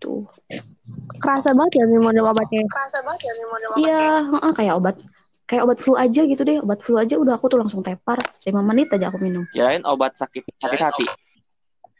Tuh. 0.00 0.24
kerasa 1.16 1.56
banget 1.56 1.80
ya 1.80 1.84
minum 1.88 2.12
obatnya 2.28 2.60
Iya, 3.80 4.04
heeh, 4.32 4.52
kayak 4.52 4.74
obat 4.80 4.96
kayak 5.46 5.62
obat 5.64 5.78
flu 5.78 5.94
aja 5.94 6.20
gitu 6.26 6.42
deh. 6.42 6.58
Obat 6.60 6.82
flu 6.82 6.98
aja 6.98 7.14
udah 7.16 7.38
aku 7.38 7.46
tuh 7.50 7.58
langsung 7.62 7.80
tepar. 7.80 8.18
5 8.42 8.50
menit 8.62 8.90
aja 8.92 9.08
aku 9.10 9.18
minum. 9.22 9.46
Kirain 9.50 9.82
obat 9.86 10.18
sakit 10.18 10.42
sakit 10.58 10.80
hati. 10.82 11.06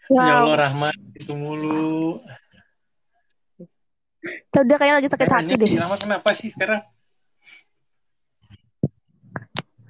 Ya 0.06 0.22
wow 0.22 0.50
Allah 0.50 0.70
Rahmat 0.70 0.96
itu 1.18 1.34
mulu. 1.34 2.22
Tuh, 4.26 4.62
dia 4.66 4.74
kayaknya 4.74 4.98
lagi 4.98 5.10
sakit 5.10 5.30
hati 5.30 5.52
deh 5.54 5.70
Rahmat 5.78 6.02
kenapa 6.02 6.34
sih 6.34 6.50
sekarang? 6.50 6.82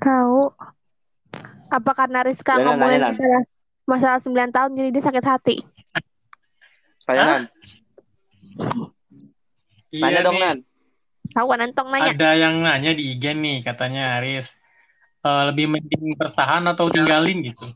tahu 0.06 0.54
apa 1.66 1.90
karena 1.98 2.22
Rizka 2.22 2.62
ngomongin 2.62 3.02
masalah 3.02 3.42
masalah 3.86 4.18
9 4.22 4.54
tahun 4.54 4.70
jadi 4.78 4.88
dia 4.94 5.02
sakit 5.02 5.24
hati 5.26 5.56
Tanya 7.06 7.22
Nan. 7.22 7.42
Tanya 9.94 10.10
Iya 10.10 10.26
dong 10.26 10.42
nih, 10.42 10.42
Nan. 10.42 10.58
Tahu 11.36 11.52
nantong 11.52 11.88
nanya 11.92 12.16
ada 12.16 12.30
yang 12.32 12.54
nanya 12.64 12.96
di 12.96 13.12
IG 13.12 13.36
nih 13.36 13.60
katanya 13.60 14.16
Aris. 14.16 14.56
eh, 15.26 15.42
lebih 15.52 15.66
mending 15.68 16.14
bertahan 16.16 16.64
atau 16.70 16.86
tinggalin 16.88 17.42
gitu. 17.44 17.66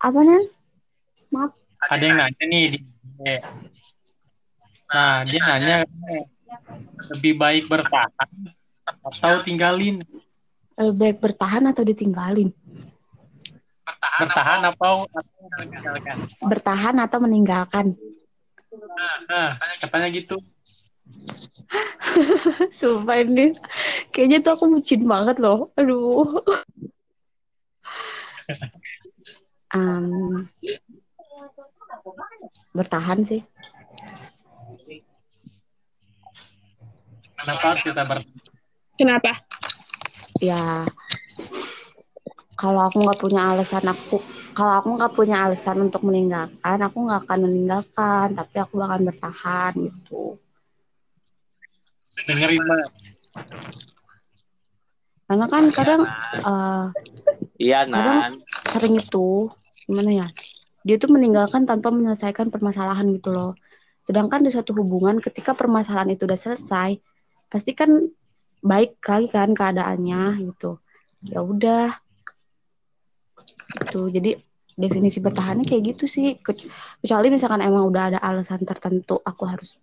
Apa 0.00 0.18
nih? 0.24 0.48
Ada 1.84 2.00
yang 2.00 2.16
nanya 2.16 2.44
nih 2.48 2.64
di 2.74 2.78
IG. 2.80 3.20
Nah, 4.88 5.26
dia 5.28 5.40
nanya 5.44 5.76
lebih 7.12 7.32
baik 7.36 7.64
bertahan 7.68 8.30
atau 8.88 9.42
tinggalin. 9.44 10.00
Lebih 10.80 10.96
baik 10.96 11.16
bertahan 11.20 11.64
atau 11.70 11.82
ditinggalin? 11.84 12.50
Bertahan 13.94 14.60
atau 14.70 15.04
atau 15.04 15.22
meninggalkan. 15.60 16.16
Bertahan 16.40 16.96
atau 17.04 17.18
meninggalkan? 17.20 17.86
Nah, 19.28 19.58
katanya 19.82 20.08
gitu. 20.08 20.40
Sumpah 22.78 23.16
ini 23.22 23.54
kayaknya 24.14 24.38
tuh 24.44 24.52
aku 24.56 24.64
bucin 24.78 25.02
banget 25.04 25.36
loh. 25.42 25.70
Aduh. 25.78 26.38
Em, 29.74 30.46
bertahan 32.70 33.26
sih. 33.26 33.42
Kenapa 37.34 37.64
harus 37.74 37.82
kita 37.82 38.06
bertahan? 38.06 38.44
kenapa 38.98 39.42
Ya 40.42 40.86
kalau 42.54 42.86
aku 42.86 43.02
nggak 43.02 43.20
punya 43.20 43.42
alasan 43.54 43.86
aku 43.90 44.22
kalau 44.54 44.72
aku 44.78 44.88
nggak 44.94 45.14
punya 45.14 45.36
alasan 45.46 45.82
untuk 45.82 46.06
meninggalkan 46.06 46.78
aku 46.78 46.96
nggak 47.10 47.26
akan 47.26 47.38
meninggalkan 47.50 48.26
tapi 48.38 48.56
aku 48.62 48.78
bakal 48.78 48.98
bertahan 49.02 49.72
gitu 49.74 50.22
Dengerin 52.24 52.62
banget. 52.62 52.90
karena 55.24 55.46
kan 55.48 55.64
kadang 55.72 56.00
eh, 56.36 56.86
Iya 57.56 57.88
Kadang- 57.88 58.20
Nan. 58.20 58.32
sering 58.68 58.94
itu 58.94 59.48
gimana 59.84 60.10
ya 60.12 60.26
dia 60.82 60.96
tuh 60.96 61.08
meninggalkan 61.08 61.64
tanpa 61.64 61.88
menyelesaikan 61.88 62.48
permasalahan 62.48 63.08
gitu 63.10 63.32
loh 63.32 63.56
sedangkan 64.04 64.44
di 64.44 64.52
suatu 64.52 64.76
hubungan 64.76 65.16
ketika 65.18 65.52
permasalahan 65.52 66.12
itu 66.12 66.28
udah 66.28 66.36
selesai 66.36 67.00
pasti 67.48 67.72
kan 67.72 68.04
baik 68.60 69.00
lagi 69.00 69.28
kan 69.28 69.52
keadaannya 69.52 70.22
gitu 70.44 70.76
ya 71.24 71.40
udah 71.40 71.96
Itu 73.74 74.06
jadi 74.08 74.38
definisi 74.74 75.18
bertahannya 75.18 75.62
kayak 75.62 75.94
gitu 75.94 76.04
sih. 76.06 76.38
Ke- 76.38 76.56
Kecuali 76.98 77.28
misalkan 77.28 77.60
emang 77.60 77.86
udah 77.86 78.10
ada 78.10 78.18
alasan 78.18 78.62
tertentu 78.62 79.18
aku 79.20 79.44
harus 79.44 79.76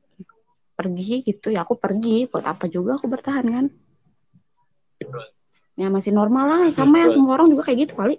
pergi 0.82 1.22
gitu 1.22 1.54
ya 1.54 1.62
aku 1.62 1.78
pergi. 1.78 2.26
Buat 2.26 2.50
apa 2.50 2.66
juga 2.66 2.98
aku 2.98 3.06
bertahan 3.06 3.46
kan? 3.46 3.66
Ya 5.78 5.88
masih 5.94 6.12
normal 6.12 6.46
lah 6.50 6.60
sama 6.74 7.06
ya 7.06 7.08
Betul. 7.08 7.16
semua 7.22 7.32
orang 7.38 7.48
juga 7.54 7.64
kayak 7.70 7.80
gitu 7.86 7.94
kali. 7.94 8.18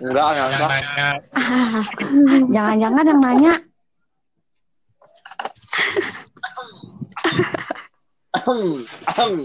Enggak, 0.00 0.28
Yang 0.32 0.48
enggak. 0.48 1.16
Ah, 1.36 1.84
Jangan-jangan 2.56 3.04
yang 3.04 3.20
nanya 3.20 3.54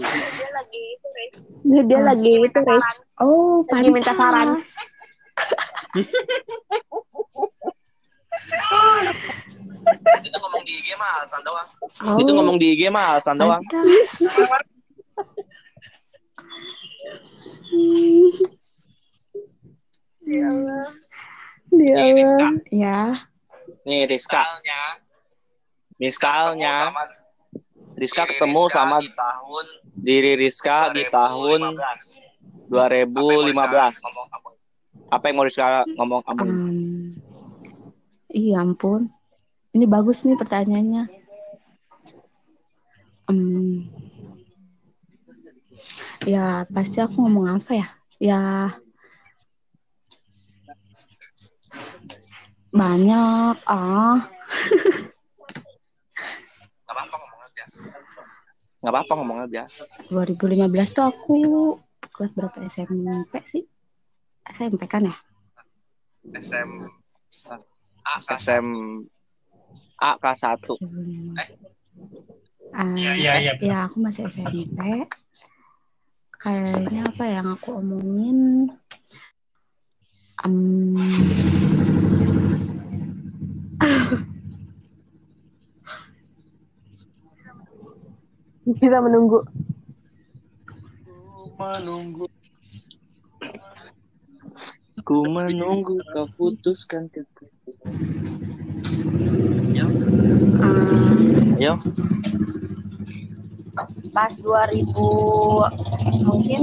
Dia 0.00 0.48
lagi 0.56 0.80
itu, 0.94 1.08
dia 1.84 2.00
lagi 2.00 2.32
saran. 2.54 2.96
Oh, 3.20 3.66
Lagi 3.68 3.90
minta 3.92 4.14
saran. 4.14 4.56
Itu 10.26 10.36
ngomong 10.42 10.62
di 10.66 10.72
IG 10.82 10.88
mah 10.98 11.10
alasan 11.22 11.40
doang. 11.46 11.68
Oh, 12.02 12.18
Itu 12.18 12.30
ngomong 12.34 12.56
di 12.58 12.66
IG 12.74 12.82
mah 12.90 13.04
alasan 13.14 13.36
doang. 13.38 13.62
Ya 20.26 20.46
Allah. 20.50 20.90
Dia 21.70 21.94
Ini, 22.02 22.10
Rizka. 22.18 22.46
Allah. 22.50 22.60
Ya. 22.74 23.00
Nih 23.86 24.02
Rizka. 24.10 24.42
Misalnya 26.02 26.90
Rizka 27.96 28.28
ketemu 28.28 28.62
sama 28.68 28.98
diri 29.96 30.36
Rizka 30.36 30.90
di 30.92 31.06
tahun 31.08 31.78
2015. 32.68 33.54
Apa 35.06 35.24
yang 35.30 35.36
mau 35.38 35.46
Rizka 35.46 35.86
ngomong 35.94 36.20
kamu? 36.26 36.42
Hmm. 36.42 36.75
Iya 38.36 38.60
ampun. 38.60 39.08
Ini 39.72 39.88
bagus 39.88 40.28
nih 40.28 40.36
pertanyaannya. 40.36 41.08
Hmm. 43.32 43.88
Ya, 46.28 46.68
pasti 46.68 47.00
aku 47.00 47.24
ngomong 47.24 47.48
apa 47.56 47.72
ya? 47.72 47.88
Ya 48.20 48.40
banyak 52.76 53.56
ah. 53.64 54.28
Gak 56.84 56.92
apa-apa 56.92 57.14
ngomong 57.16 57.40
aja. 57.40 57.64
Gak 58.84 58.92
apa-apa 58.92 59.12
ngomong 59.16 59.38
aja. 59.48 59.62
2015 60.12 60.92
tuh 60.92 61.04
aku 61.08 61.38
kelas 62.12 62.32
berapa 62.36 62.56
SMP 62.68 63.32
sih? 63.48 63.64
SMP 64.52 64.84
kan 64.84 65.08
ya? 65.08 65.16
SM 66.36 66.92
SM 68.14 68.66
A 69.98 70.10
kelas 70.20 70.40
1. 70.44 70.76
Ah, 72.76 72.92
Iya, 72.92 73.12
iya, 73.16 73.32
iya. 73.40 73.52
ya 73.60 73.76
aku 73.88 73.96
masih 74.04 74.28
SMP. 74.28 75.08
Kayaknya 76.36 77.08
apa 77.08 77.24
yang 77.24 77.46
aku 77.56 77.80
omongin? 77.80 78.68
Em, 80.44 80.92
Kita 88.80 88.98
menunggu. 89.00 89.40
menunggu 91.56 92.28
Ku 95.06 95.24
menunggu 95.24 95.96
kau 96.12 96.28
putuskan 96.36 97.08
keputusan. 97.08 97.55
Ah, 100.62 101.12
Ayo. 101.56 101.74
pas 104.16 104.32
2000 104.32 104.80
mungkin 106.24 106.62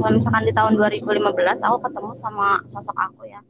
kalau 0.00 0.12
misalkan 0.16 0.44
di 0.48 0.54
tahun 0.56 0.72
2015 0.80 1.60
aku 1.60 1.76
ketemu 1.84 2.12
sama 2.16 2.64
sosok 2.72 2.96
aku 2.96 3.28
ya. 3.28 3.40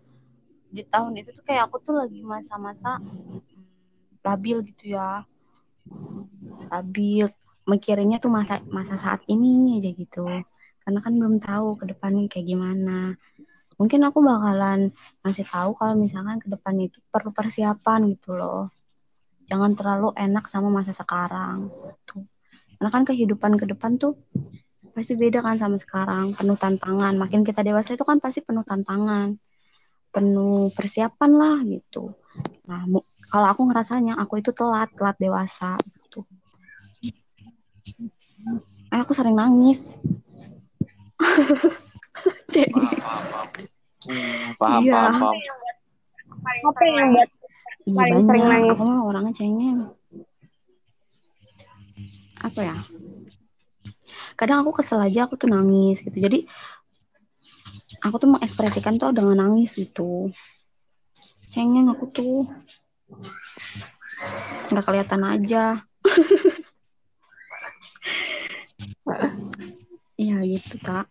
Di 0.71 0.83
tahun 0.91 1.15
itu 1.23 1.31
tuh 1.31 1.45
kayak 1.47 1.71
aku 1.71 1.79
tuh 1.83 1.95
lagi 1.95 2.27
masa-masa 2.27 2.99
mm, 2.99 3.39
labil 4.27 4.67
gitu 4.67 4.99
ya. 4.99 5.23
Labil 6.75 7.31
mikirinnya 7.71 8.19
tuh 8.19 8.31
masa 8.35 8.59
masa 8.67 8.99
saat 8.99 9.23
ini 9.31 9.79
aja 9.79 9.91
gitu. 9.95 10.27
Karena 10.83 10.99
kan 10.99 11.15
belum 11.15 11.39
tahu 11.39 11.79
ke 11.79 11.95
depannya 11.95 12.27
kayak 12.27 12.47
gimana 12.51 13.15
mungkin 13.77 14.01
aku 14.09 14.19
bakalan 14.25 14.91
ngasih 15.25 15.47
tahu 15.49 15.77
kalau 15.77 15.95
misalkan 15.97 16.41
ke 16.41 16.49
depan 16.49 16.75
itu 16.81 16.99
perlu 17.13 17.31
persiapan 17.33 18.17
gitu 18.17 18.37
loh 18.37 18.73
jangan 19.47 19.77
terlalu 19.79 20.11
enak 20.17 20.49
sama 20.49 20.73
masa 20.73 20.97
sekarang 20.97 21.71
tuh 22.09 22.25
karena 22.77 22.91
kan 22.93 23.03
kehidupan 23.09 23.57
ke 23.57 23.65
depan 23.69 23.97
tuh 23.97 24.17
pasti 24.97 25.13
beda 25.13 25.45
kan 25.45 25.61
sama 25.61 25.77
sekarang, 25.77 26.33
penuh 26.33 26.57
tantangan. 26.57 27.21
Makin 27.21 27.45
kita 27.45 27.61
dewasa 27.61 27.93
itu 27.93 28.05
kan 28.09 28.17
pasti 28.17 28.41
penuh 28.41 28.65
tantangan, 28.65 29.37
penuh 30.09 30.73
persiapan 30.73 31.31
lah 31.37 31.61
gitu. 31.69 32.17
Nah, 32.65 32.89
kalau 33.29 33.47
aku 33.53 33.69
ngerasanya 33.69 34.17
aku 34.17 34.41
itu 34.41 34.57
telat, 34.57 34.89
telat 34.97 35.21
dewasa 35.21 35.77
gitu. 36.01 36.25
Eh, 38.89 38.99
aku 39.01 39.13
sering 39.13 39.37
nangis. 39.37 39.93
Ceng. 42.53 42.73
Hmm, 44.07 44.55
paham, 44.57 44.81
Iya. 44.83 44.93
paham, 44.95 45.13
paham. 45.19 45.37
Apa 46.67 46.83
yang 46.85 47.09
buat 47.15 47.29
Iya 47.87 47.95
Paling 48.03 48.19
sering 48.19 48.27
banyak. 48.27 48.51
nangis. 48.51 48.75
Aku 48.75 48.83
mah 48.83 49.01
orangnya 49.07 49.33
cengeng. 49.33 49.79
Apa 52.43 52.61
ya? 52.63 52.77
Kadang 54.35 54.67
aku 54.67 54.73
kesel 54.75 55.01
aja 55.01 55.25
aku 55.25 55.39
tuh 55.39 55.47
nangis 55.47 56.03
gitu. 56.03 56.19
Jadi 56.19 56.51
aku 58.03 58.17
tuh 58.19 58.29
mengekspresikan 58.29 58.99
tuh 58.99 59.15
dengan 59.15 59.39
nangis 59.39 59.79
gitu. 59.79 60.35
Cengeng 61.49 61.87
aku 61.95 62.11
tuh. 62.11 62.43
Nggak 64.71 64.85
kelihatan 64.85 65.23
aja. 65.23 65.65
Iya 70.17 70.41
gitu, 70.43 70.81
Tak. 70.81 71.07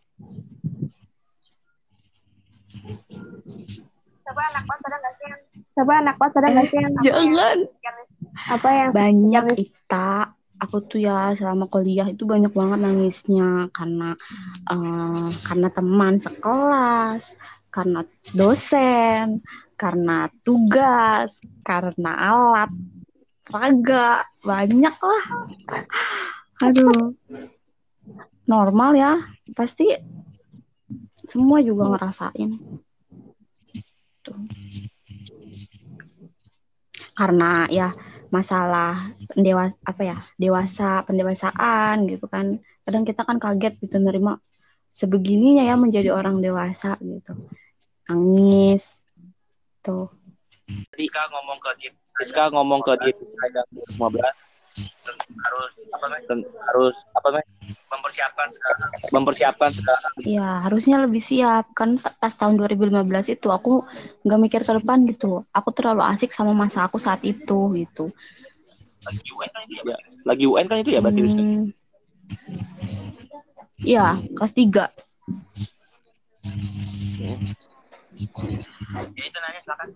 Coba 4.25 4.41
anak 4.51 4.63
kos 4.65 4.81
ada 4.85 4.97
nggak 4.97 5.13
sih 5.17 5.25
yang 5.29 5.41
Coba 5.75 5.93
anak 6.01 6.15
kos 6.17 6.33
ada 6.37 6.47
nggak 6.49 6.65
sih 6.69 6.77
yang 6.77 6.93
Jangan. 7.01 7.57
apa 8.51 8.69
yang 8.69 8.91
banyak 8.93 9.45
Ita. 9.57 10.11
Aku 10.55 10.87
tuh 10.87 11.03
ya 11.03 11.35
selama 11.35 11.67
kuliah 11.67 12.07
itu 12.07 12.23
banyak 12.23 12.51
banget 12.55 12.79
nangisnya. 12.79 13.69
Karena 13.75 14.15
eh, 14.71 15.29
karena 15.45 15.67
teman 15.73 16.21
sekelas 16.21 17.23
karena 17.75 18.07
dosen 18.31 19.43
karena 19.75 20.31
tugas 20.47 21.43
karena 21.67 22.11
alat 22.31 22.71
raga. 23.51 24.23
Banyak 24.41 24.95
lah. 24.95 25.25
Aduh. 26.63 27.13
Normal 28.45 28.93
ya 28.93 29.11
pasti 29.57 29.89
semua 31.29 31.59
juga 31.61 31.93
ngerasain. 31.93 32.51
Tuh. 34.25 34.41
karena 37.15 37.63
ya 37.71 37.95
masalah 38.27 39.15
pendewas 39.31 39.71
apa 39.87 40.01
ya 40.03 40.17
dewasa 40.35 41.07
pendewasaan 41.07 42.11
gitu 42.11 42.27
kan. 42.27 42.59
Kadang 42.83 43.07
kita 43.07 43.23
kan 43.23 43.39
kaget 43.39 43.79
gitu 43.79 43.97
nerima 44.03 44.37
sebegininya 44.91 45.63
ya 45.63 45.79
menjadi 45.79 46.11
orang 46.11 46.43
dewasa 46.43 46.99
gitu. 46.99 47.33
Nangis. 48.11 48.99
Tuh. 49.79 50.11
Rizka 50.91 51.23
ngomong 51.31 51.57
ke 51.63 51.71
dia. 51.79 51.91
Rizka 52.19 52.43
ngomong 52.51 52.83
ke 52.83 52.93
dia. 52.99 53.15
Yang 53.15 53.95
15 53.95 54.65
harus 55.15 55.71
apa 55.95 56.05
harus 56.43 56.95
apa 57.15 57.27
namanya 57.31 57.47
mempersiapkan 57.99 58.47
sekarang. 58.51 58.89
Mempersiapkan 59.11 59.71
sekarang. 59.71 60.13
Ya 60.21 60.63
harusnya 60.65 60.99
lebih 61.01 61.21
siap. 61.23 61.71
Kan 61.73 61.97
pas 61.99 62.33
tahun 62.35 62.59
2015 62.59 63.31
itu 63.31 63.47
aku 63.49 63.83
nggak 64.27 64.39
mikir 64.41 64.61
ke 64.63 64.71
depan 64.77 65.07
gitu. 65.09 65.43
Aku 65.51 65.69
terlalu 65.71 66.03
asik 66.05 66.31
sama 66.35 66.51
masa 66.51 66.85
aku 66.85 66.99
saat 67.01 67.23
itu 67.23 67.71
gitu. 67.75 68.11
Lagi 69.05 69.21
UN 69.31 69.49
kan 69.53 69.61
itu 69.65 69.73
ya 69.77 69.83
berarti? 69.85 70.07
lagi 70.25 70.43
UN 70.49 70.65
kan 70.65 70.77
itu 70.81 70.91
ya 70.91 70.99
berarti 71.01 71.21
Hmm. 71.25 71.63
Iya, 73.85 74.17
kelas 74.33 74.53
3. 74.55 74.89
ya 79.15 79.23
itu 79.27 79.37
nanya 79.37 79.59
silakan. 79.61 79.87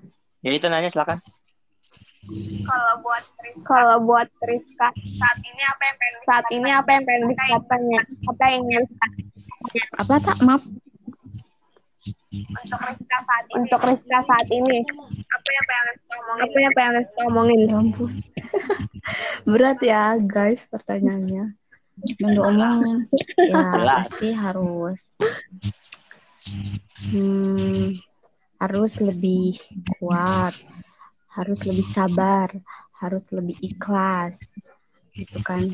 Ya 0.45 0.52
itu 0.54 0.68
nanya 0.70 0.89
silakan 0.93 1.18
kalau 2.67 2.93
buat 3.01 3.24
Rizka 3.41 3.65
kalau 3.65 3.97
buat 4.05 4.30
Rizka 4.45 4.88
saat 5.17 5.39
ini 5.41 5.61
apa 5.65 5.82
yang 5.88 5.97
pengen 5.97 6.17
saat 6.28 6.45
ini 6.51 6.70
apa 6.70 6.89
yang 6.93 7.03
pengen 7.07 7.24
Rizka 7.32 7.57
tanya 7.67 8.01
apa 8.28 8.43
yang 8.51 8.61
ingin 8.67 8.84
apa 9.97 10.13
tak 10.22 10.39
maaf 10.45 10.63
untuk 12.30 12.80
Rizka 12.86 13.17
saat 13.26 13.45
ini. 13.49 13.57
Untuk 13.57 13.82
Rizka 13.82 14.20
saat 14.26 14.47
ini. 14.53 14.78
Apa 15.30 15.49
yang 15.49 15.65
pengen 15.65 15.86
ngomongin? 16.05 16.43
Apa 16.45 16.57
yang 16.57 16.74
pengen 16.74 16.95
ngomongin? 17.17 17.59
Ya 17.59 17.78
ampun. 17.78 18.11
Berat 19.49 19.80
ya 19.82 20.03
guys 20.22 20.61
pertanyaannya. 20.70 21.57
Yang 22.22 22.38
omongin. 22.39 22.97
Ya 23.49 23.65
pasti 23.82 24.30
harus. 24.32 25.01
Hmm, 27.09 27.97
harus 28.61 28.91
lebih 29.01 29.57
kuat. 29.99 30.53
Harus 31.39 31.63
lebih 31.63 31.87
sabar. 31.87 32.51
Harus 32.99 33.23
lebih 33.31 33.55
ikhlas. 33.63 34.43
Gitu 35.15 35.39
kan. 35.39 35.71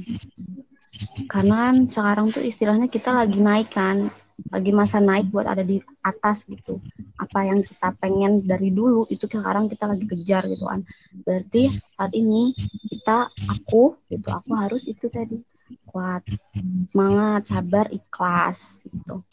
Karena 1.26 1.74
kan 1.74 1.76
sekarang 1.90 2.30
tuh 2.30 2.46
istilahnya 2.46 2.86
kita 2.86 3.10
lagi 3.10 3.42
naik 3.42 3.74
kan 3.74 4.14
lagi 4.52 4.72
masa 4.76 5.00
naik 5.00 5.32
buat 5.32 5.48
ada 5.48 5.64
di 5.64 5.80
atas 6.04 6.44
gitu 6.44 6.84
apa 7.16 7.48
yang 7.48 7.64
kita 7.64 7.96
pengen 8.04 8.44
dari 8.44 8.68
dulu 8.68 9.08
itu 9.08 9.32
sekarang 9.32 9.72
kita 9.72 9.88
lagi 9.88 10.04
kejar 10.04 10.44
gitu 10.52 10.68
kan 10.68 10.84
berarti 11.24 11.72
saat 11.96 12.12
ini 12.12 12.52
kita 12.92 13.32
aku 13.48 13.96
gitu 14.12 14.28
aku 14.28 14.52
harus 14.60 14.92
itu 14.92 15.08
tadi 15.08 15.40
kuat 15.88 16.22
semangat 16.92 17.48
sabar 17.48 17.88
ikhlas 17.90 18.84
gitu 18.92 19.24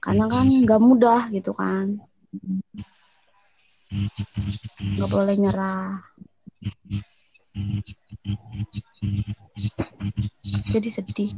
karena 0.00 0.24
kan 0.32 0.48
nggak 0.48 0.80
mudah 0.80 1.28
gitu 1.28 1.52
kan 1.52 2.00
nggak 3.92 5.10
boleh 5.12 5.36
nyerah. 5.36 6.00
Jadi 10.72 10.88
sedih. 10.88 11.30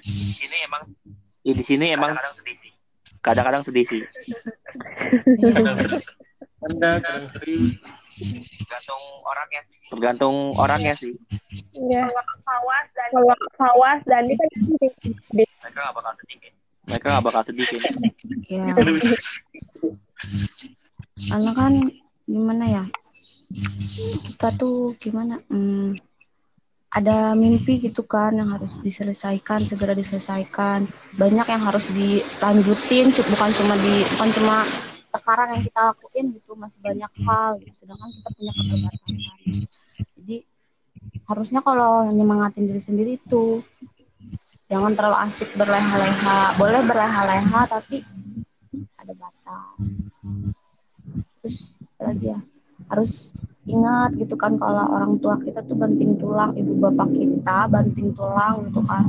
Di 0.00 0.32
sini 0.32 0.56
emang 0.64 0.82
ya 1.44 1.52
di 1.52 1.64
sini 1.66 1.92
emang 1.92 2.16
kadang-kadang 2.16 2.34
sedih 2.36 2.56
sih. 2.56 2.72
kadang-kadang 3.20 3.62
sedih 3.66 3.84
sih. 3.84 4.02
Kadang 5.42 5.76
sedih. 5.76 6.02
Anda 6.58 6.90
kadang 7.04 7.26
sedih. 7.28 7.76
Tergantung 8.64 9.02
orangnya 9.28 9.60
sih. 9.68 9.78
Tergantung 9.92 10.36
orangnya 10.56 10.94
sih. 10.96 11.12
Iya. 11.76 12.08
Fawas 12.48 12.86
dan 12.96 13.08
kalau 13.12 13.36
Fawas 13.60 14.00
dan 14.08 14.24
ini 14.24 14.34
kan 14.40 14.48
mereka 15.36 15.78
gak 15.84 15.92
bakal 15.92 16.12
sedih 16.24 16.38
mereka 16.88 17.20
gak 17.20 17.24
bakal 17.24 17.42
sedih 17.44 17.68
kan 17.68 17.82
ya 18.48 18.72
karena 21.30 21.50
kan 21.52 21.72
gimana 22.28 22.64
ya 22.68 22.84
kita 24.28 24.52
tuh 24.60 24.92
gimana 25.00 25.40
hmm, 25.48 25.96
ada 26.88 27.36
mimpi 27.36 27.84
gitu 27.84 28.00
kan 28.04 28.32
yang 28.32 28.48
harus 28.48 28.80
diselesaikan 28.80 29.68
segera 29.68 29.92
diselesaikan. 29.92 30.88
Banyak 31.20 31.46
yang 31.48 31.62
harus 31.62 31.84
dilanjutin 31.92 33.12
bukan 33.12 33.50
cuma 33.60 33.74
di 33.76 33.94
bukan 34.16 34.30
cuma 34.40 34.56
sekarang 35.12 35.48
yang 35.56 35.62
kita 35.68 35.80
lakuin 35.92 36.26
gitu 36.36 36.50
masih 36.56 36.80
banyak 36.80 37.12
hal 37.28 37.50
gitu. 37.60 37.84
Sedangkan 37.84 38.08
kita 38.08 38.28
punya 38.32 38.52
keterbatasan. 38.56 39.14
Jadi 40.16 40.36
harusnya 41.28 41.60
kalau 41.60 42.08
nyemangatin 42.08 42.72
diri 42.72 42.80
sendiri 42.80 43.10
itu 43.20 43.60
jangan 44.68 44.92
terlalu 44.92 45.16
asik 45.28 45.50
berleha-leha. 45.56 46.38
Boleh 46.60 46.80
berleha-leha 46.84 47.60
tapi 47.66 48.04
ada 49.00 49.12
batas. 49.16 49.76
Terus 51.40 51.56
lagi 51.96 52.26
ya? 52.28 52.40
Harus 52.92 53.32
ingat 53.68 54.16
gitu 54.16 54.36
kan 54.36 54.56
kalau 54.60 54.84
orang 54.92 55.20
tua 55.20 55.36
kita 55.40 55.60
tuh 55.64 55.76
banting 55.76 56.16
tulang 56.20 56.56
ibu 56.56 56.72
bapak 56.76 57.08
kita 57.12 57.68
banting 57.72 58.12
tulang 58.12 58.68
gitu 58.68 58.80
kan. 58.84 59.04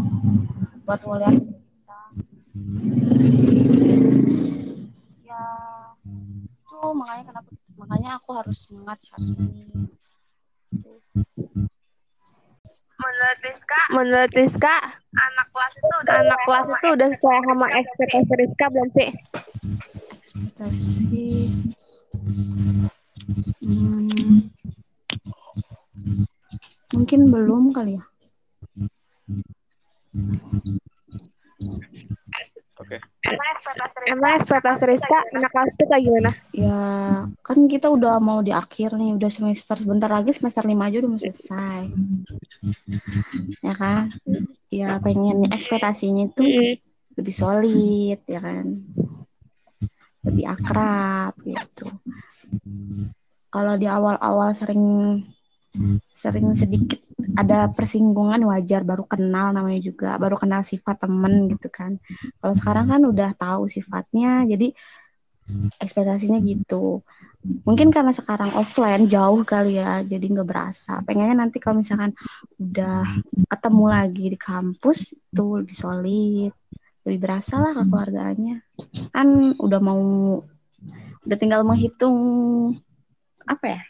Buat 0.87 0.99
ngeliat 1.03 1.35
kita. 1.35 2.01
Ya 5.27 5.45
itu 6.39 6.79
makanya 6.95 7.23
kenapa 7.35 7.49
makanya 7.75 8.09
aku 8.15 8.29
harus 8.35 8.57
semangat 8.63 8.99
saat 9.03 9.23
menurut 12.99 13.39
Rizka, 13.41 13.81
menurut 13.95 14.31
Rizka, 14.35 14.75
anak 15.15 15.47
kelas 15.55 15.73
itu 15.79 15.95
udah 16.03 16.15
anak 16.19 16.39
kelas 16.43 16.67
itu 16.67 16.87
udah 16.93 17.07
sesuai 17.15 17.39
sama 17.47 17.67
ekspektasi 17.71 18.33
Rizka 18.35 18.65
belum 18.69 18.89
sih? 18.95 19.09
ekspektasi 20.11 21.27
Hmm, 23.59 24.47
mungkin 26.95 27.19
belum 27.27 27.75
kali 27.75 27.99
ya. 27.99 28.03
Oke 32.89 32.97
Emang 34.09 34.41
ekspektasi 34.41 34.83
Rizka 34.89 35.17
anak 35.35 35.51
kelas 35.53 35.69
itu 35.75 35.83
kayak 35.85 36.03
gimana? 36.07 36.31
Ya, 36.55 36.81
kan 37.45 37.57
kita 37.69 37.91
udah 37.91 38.17
mau 38.17 38.41
di 38.41 38.49
akhir 38.49 38.97
nih, 38.97 39.19
udah 39.19 39.29
semester 39.29 39.77
sebentar 39.77 40.09
lagi 40.09 40.33
semester 40.33 40.65
lima 40.65 40.89
aja 40.89 41.03
udah 41.03 41.11
mau 41.11 41.21
selesai. 41.21 41.93
Ya 43.61 43.73
kan? 43.77 44.09
Ya 44.73 44.97
pengen 45.03 45.45
ekspektasinya 45.51 46.31
tuh 46.33 46.79
lebih 47.19 47.35
solid, 47.35 48.19
ya 48.25 48.39
kan? 48.41 48.65
Lebih 50.25 50.45
akrab 50.49 51.33
gitu. 51.43 51.87
Kalau 53.49 53.73
di 53.77 53.85
awal-awal 53.85 54.57
sering 54.57 54.83
sering 56.11 56.51
sedikit 56.57 56.99
ada 57.37 57.69
persinggungan 57.69 58.41
wajar 58.43 58.81
baru 58.81 59.05
kenal 59.05 59.53
namanya 59.53 59.79
juga 59.79 60.17
baru 60.17 60.35
kenal 60.35 60.65
sifat 60.65 61.05
temen 61.05 61.47
gitu 61.53 61.69
kan. 61.69 62.01
Kalau 62.41 62.53
sekarang 62.57 62.85
kan 62.89 63.01
udah 63.05 63.29
tahu 63.37 63.69
sifatnya 63.69 64.43
jadi 64.49 64.73
ekspektasinya 65.81 66.41
gitu. 66.43 67.05
Mungkin 67.63 67.89
karena 67.89 68.11
sekarang 68.11 68.51
offline 68.57 69.07
jauh 69.07 69.47
kali 69.47 69.79
ya 69.79 70.03
jadi 70.03 70.25
nggak 70.25 70.49
berasa. 70.49 70.99
Pengennya 71.05 71.45
nanti 71.45 71.61
kalau 71.61 71.79
misalkan 71.79 72.11
udah 72.59 73.23
ketemu 73.47 73.85
lagi 73.87 74.25
di 74.33 74.37
kampus 74.37 75.13
itu 75.15 75.45
lebih 75.57 75.75
solid 75.77 76.53
lebih 77.09 77.25
berasa 77.25 77.57
lah 77.57 77.73
kekeluargaannya 77.73 78.61
kan 79.09 79.27
udah 79.57 79.79
mau 79.81 80.03
udah 81.25 81.37
tinggal 81.41 81.65
menghitung 81.65 82.17
apa 83.49 83.65
ya 83.65 83.81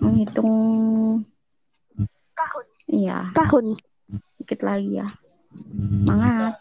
menghitung 0.00 0.50
Tahun. 2.34 2.64
iya. 2.88 3.28
Tahun. 3.36 3.76
dikit 4.40 4.64
lagi 4.64 4.96
ya. 4.98 5.06
Semangat. 5.54 6.58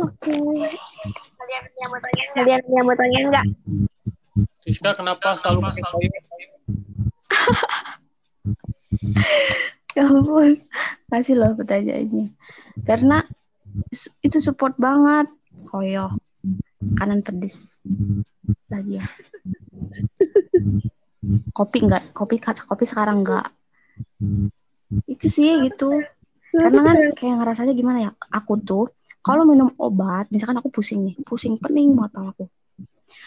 Oke. 0.00 0.32
Kalian 1.36 1.64
yang 1.76 1.90
mau 1.90 2.00
tanya 2.00 2.24
Kalian 2.38 2.62
yang 2.70 2.86
mau 2.86 2.96
tanya 2.96 3.18
enggak? 3.26 3.44
Rizka 4.64 4.94
kenapa 4.94 5.36
selalu 5.36 5.60
pakai 5.66 5.82
koyo 5.90 6.10
ya 9.98 10.06
ampun. 10.06 10.62
Kasih 11.10 11.34
loh 11.34 11.50
pertanyaannya. 11.58 12.30
Karena 12.86 13.26
itu 14.22 14.38
support 14.38 14.78
banget. 14.78 15.26
Koyo 15.66 16.14
kanan 16.96 17.20
pedis 17.20 17.76
lagi 18.72 19.00
ya. 19.00 19.06
Kopi 21.52 21.78
enggak 21.84 22.16
kopi 22.16 22.40
kopi 22.40 22.84
sekarang 22.88 23.20
enggak 23.24 23.52
itu 25.06 25.26
sih 25.28 25.60
gitu. 25.68 26.00
Karena 26.50 26.80
kan 26.82 26.96
kayak 27.14 27.34
ngerasanya 27.38 27.72
gimana 27.76 27.98
ya? 28.08 28.10
Aku 28.32 28.58
tuh 28.58 28.90
kalau 29.20 29.44
minum 29.44 29.70
obat 29.76 30.26
misalkan 30.32 30.58
aku 30.58 30.72
pusing 30.72 31.04
nih 31.04 31.14
pusing 31.22 31.60
pening 31.60 31.92
banget 31.94 32.16
kepala 32.16 32.28
aku. 32.32 32.44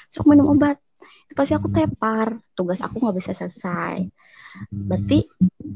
So 0.09 0.25
aku 0.25 0.33
minum 0.33 0.49
obat 0.49 0.81
itu 1.29 1.33
pasti 1.37 1.53
aku 1.55 1.69
tepar. 1.69 2.41
Tugas 2.57 2.81
aku 2.81 2.99
nggak 2.99 3.17
bisa 3.21 3.31
selesai. 3.31 4.09
Berarti 4.69 5.25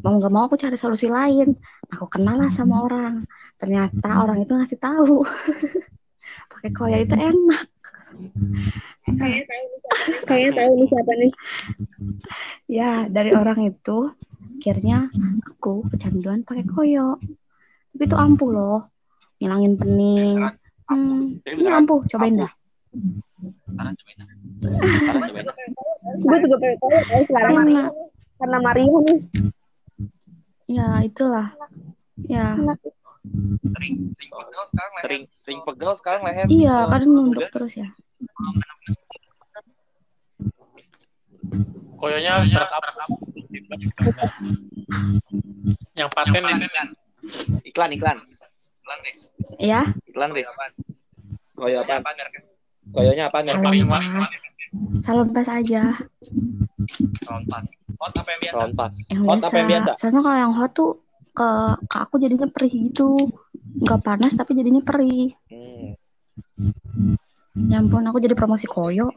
mau 0.03 0.17
nggak 0.17 0.33
mau 0.33 0.43
aku 0.49 0.57
cari 0.59 0.75
solusi 0.75 1.07
lain. 1.07 1.53
Aku 1.93 2.09
kenal 2.09 2.41
lah 2.41 2.51
sama 2.51 2.83
orang. 2.83 3.23
Ternyata 3.57 4.21
orang 4.21 4.43
itu 4.43 4.53
ngasih 4.53 4.77
tahu 4.77 5.23
pakai 6.51 6.69
koya 6.73 6.97
itu 7.01 7.15
enak. 7.17 7.65
Kayaknya 10.27 10.51
tahu 10.53 10.71
nih 10.77 10.87
siapa 10.91 11.13
nih. 11.17 11.31
ya 12.67 13.07
dari 13.07 13.31
orang 13.31 13.63
itu 13.63 14.11
akhirnya 14.59 15.07
aku 15.47 15.87
kecanduan 15.87 16.43
pakai 16.43 16.67
koyo 16.67 17.15
tapi 17.95 18.03
itu 18.03 18.17
ampuh 18.19 18.49
loh 18.51 18.79
ngilangin 19.41 19.73
pening. 19.79 20.37
Hmm, 20.87 21.41
ini 21.43 21.65
ampuh 21.65 22.05
cobain 22.07 22.45
dah. 22.45 22.51
Sekarang 23.73 23.93
cobain 23.97 24.17
sekarang 25.01 25.41
cobain 25.49 25.71
Gue 26.17 26.37
juga 26.45 26.55
pengen 26.61 26.77
tahu 26.77 27.21
sekarang 27.27 27.53
karena 28.37 28.57
Mario 28.61 28.97
nih. 29.01 29.19
ya 30.67 30.87
itulah. 31.01 31.47
Ya 32.29 32.53
sering 33.61 33.93
sering 34.15 34.31
pegel 34.31 34.63
sekarang 34.69 34.91
leher 34.93 35.03
sering 35.03 35.23
sering 35.33 35.59
pegel 35.63 35.91
sekarang 35.95 36.21
leher 36.25 36.45
iya 36.49 36.75
kan 36.87 37.01
nunduk 37.05 37.47
terus 37.51 37.73
ya 37.75 37.89
koyonya 41.97 42.31
harus 42.41 42.49
terekam 42.51 43.09
yang 45.97 46.09
paten 46.13 46.43
ini 46.45 46.67
Iklan, 47.67 47.91
iklan. 47.91 48.17
Ya, 49.59 49.91
Iklan, 50.07 50.31
Riz. 50.31 50.47
Koyo 51.57 51.83
apa? 51.83 51.99
Koyonya 52.93 53.27
apa? 53.27 53.43
salon 53.43 53.63
paling 53.65 53.85
pas. 53.89 54.31
Salon 55.03 55.27
pas 55.33 55.47
aja. 55.49 55.83
Sound 57.27 57.45
pas. 57.49 58.93
Yang 59.11 59.23
Hot 59.27 59.39
biasa. 59.41 59.47
apa 59.49 59.57
yang 59.57 59.67
biasa? 59.67 59.91
Soalnya 59.99 60.21
kalau 60.23 60.37
yang 60.37 60.53
hot 60.55 60.71
tuh 60.77 60.91
ke, 61.37 61.49
ke 61.85 61.97
aku 62.01 62.17
jadinya 62.17 62.49
perih 62.49 62.73
gitu. 62.89 63.13
Nggak 63.85 64.01
panas 64.01 64.33
tapi 64.33 64.57
jadinya 64.57 64.81
perih. 64.81 65.37
Hmm. 66.57 67.13
Ya 67.69 67.77
ampun, 67.81 68.05
aku 68.09 68.17
jadi 68.17 68.33
promosi 68.33 68.65
koyo. 68.65 69.13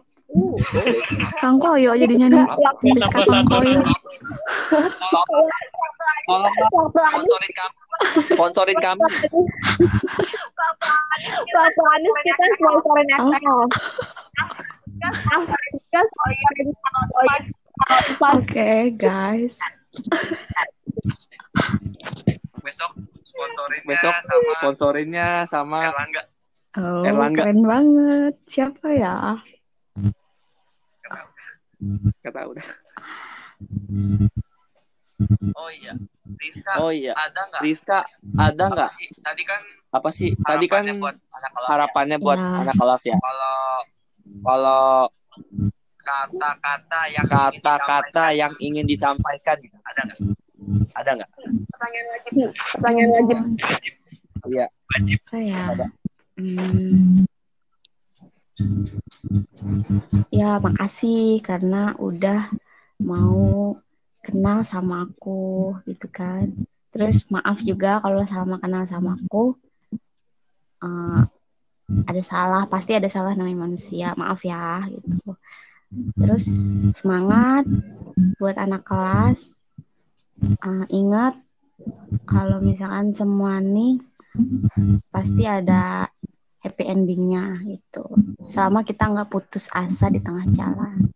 Kang 1.41 1.57
koyo 1.57 1.97
jadinya 1.97 2.29
nih. 2.29 2.45
Rizka 2.97 3.25
Kang 3.25 3.49
koyo. 3.49 3.81
Tolong 6.31 6.47
Anies, 6.47 6.69
sponsorin 6.71 7.53
kami. 7.59 7.75
Sponsorin 8.31 8.79
kami. 8.79 9.03
waktu 11.51 11.83
Anies 11.91 12.17
kita 12.23 12.45
sponsorin. 12.61 13.09
SL. 13.11 13.61
Oke, 18.21 18.95
guys. 18.95 19.59
Besok 22.61 22.93
sponsorinnya 23.25 23.87
Besok 23.87 24.15
sponsorinnya 24.59 25.29
sama 25.45 25.91
Erlangga. 25.91 26.23
Oh, 26.79 27.03
Erlangga. 27.03 27.43
keren 27.45 27.61
banget. 27.65 28.35
Siapa 28.47 28.87
ya? 28.95 29.15
Kata 32.21 32.41
udah. 32.47 32.67
Oh 35.53 35.69
iya, 35.69 35.93
Rizka 36.41 36.73
Oh 36.81 36.89
iya. 36.89 37.13
ada 37.13 37.41
nggak? 37.53 37.61
Rizka, 37.61 37.99
ada 38.37 38.65
nggak? 38.73 38.91
Tadi 39.21 39.43
kan 39.45 39.61
Apa 39.91 40.09
sih? 40.15 40.33
Tadi 40.39 40.65
kan 40.71 40.85
harapannya 40.87 40.97
buat 41.03 41.17
anak 41.35 41.51
kelas 41.51 41.67
ya. 41.67 41.69
harapannya 41.69 42.17
buat 42.17 42.39
Ya. 42.41 42.57
anak 42.63 42.77
kelas 42.79 43.03
ya. 43.05 43.17
Kalau 43.21 43.59
Kalau 44.41 44.85
kata-kata 46.01 47.01
yang 47.11 47.27
ingin 47.27 47.61
kata-kata 47.61 48.25
disampaikan, 48.33 48.41
yang 48.41 48.53
ingin 48.63 48.85
disampaikan 48.87 49.57
gitu. 49.61 49.77
ada 49.85 50.01
nggak? 50.09 50.19
Ada 50.95 51.11
nggak? 51.19 51.31
pertanyaan 51.71 52.07
wajib. 52.13 52.33
Pertanyaan 52.77 53.11
wajib. 53.17 53.39
Iya. 54.51 54.67
Apa 54.71 55.39
ya? 55.39 55.63
Ada. 55.75 55.87
Hmm. 56.41 57.25
Ya, 60.33 60.51
makasih 60.61 61.41
karena 61.41 61.97
udah 61.97 62.49
mau 63.01 63.77
kenal 64.21 64.65
sama 64.65 65.09
aku 65.09 65.77
gitu 65.89 66.07
kan. 66.09 66.53
Terus 66.91 67.25
maaf 67.31 67.63
juga 67.63 68.03
kalau 68.03 68.21
selama 68.27 68.61
kenal 68.61 68.85
sama 68.85 69.17
aku 69.17 69.57
eh, 70.83 71.23
ada 72.07 72.23
salah, 72.23 72.65
pasti 72.71 72.95
ada 72.95 73.09
salah 73.11 73.33
namanya 73.35 73.67
manusia. 73.67 74.13
Maaf 74.15 74.45
ya 74.45 74.85
gitu. 74.89 75.35
Terus 76.15 76.45
semangat 76.95 77.67
buat 78.39 78.57
anak 78.61 78.87
kelas. 78.87 79.60
Eh, 80.41 80.85
ingat 80.93 81.37
kalau 82.29 82.61
misalkan 82.61 83.13
semua 83.17 83.61
nih 83.61 84.01
pasti 85.13 85.45
ada 85.45 86.09
happy 86.61 86.85
endingnya 86.85 87.61
gitu. 87.65 88.05
Selama 88.49 88.85
kita 88.85 89.09
nggak 89.09 89.29
putus 89.33 89.69
asa 89.73 90.13
di 90.13 90.21
tengah 90.21 90.45
jalan. 90.53 91.09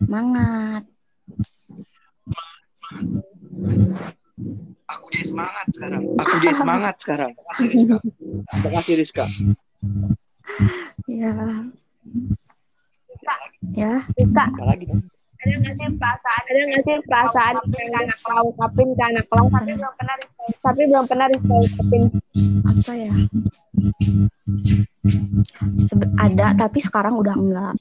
Semangat. 0.00 0.82
Aku 4.86 5.04
jadi 5.10 5.24
semangat 5.26 5.66
sekarang. 5.72 6.02
Aku 6.20 6.34
jadi 6.40 6.56
semangat 6.56 6.94
sekarang. 7.00 7.30
Terima 7.56 8.70
kasih 8.72 8.94
Rizka. 9.00 9.24
Ya. 11.06 11.30
Ya. 13.70 13.92
Rizka, 14.18 14.42
Apa 14.50 14.64
lagi 14.74 14.84
dong? 14.90 15.06
Ada 15.46 15.58
nggak 15.62 15.74
sih 15.78 15.88
perasaan 15.94 16.42
ada 16.50 16.60
nggak 16.66 16.82
sih 16.82 16.96
perasaan 17.06 17.54
anak 18.02 18.18
kelas 18.24 18.42
ungkapin 18.50 18.88
anak 18.98 19.24
kelas 19.30 19.46
tapi 19.54 19.70
belum 19.78 19.94
pernah 19.94 20.16
tapi 20.62 20.82
belum 20.90 21.04
pernah 21.06 21.26
Rizka 21.30 21.54
ungkapin 21.54 22.02
Apa 22.66 22.92
ya? 22.94 23.12
Sebe- 25.86 26.12
ada 26.18 26.46
tapi 26.58 26.78
sekarang 26.82 27.14
udah 27.18 27.34
enggak. 27.34 27.74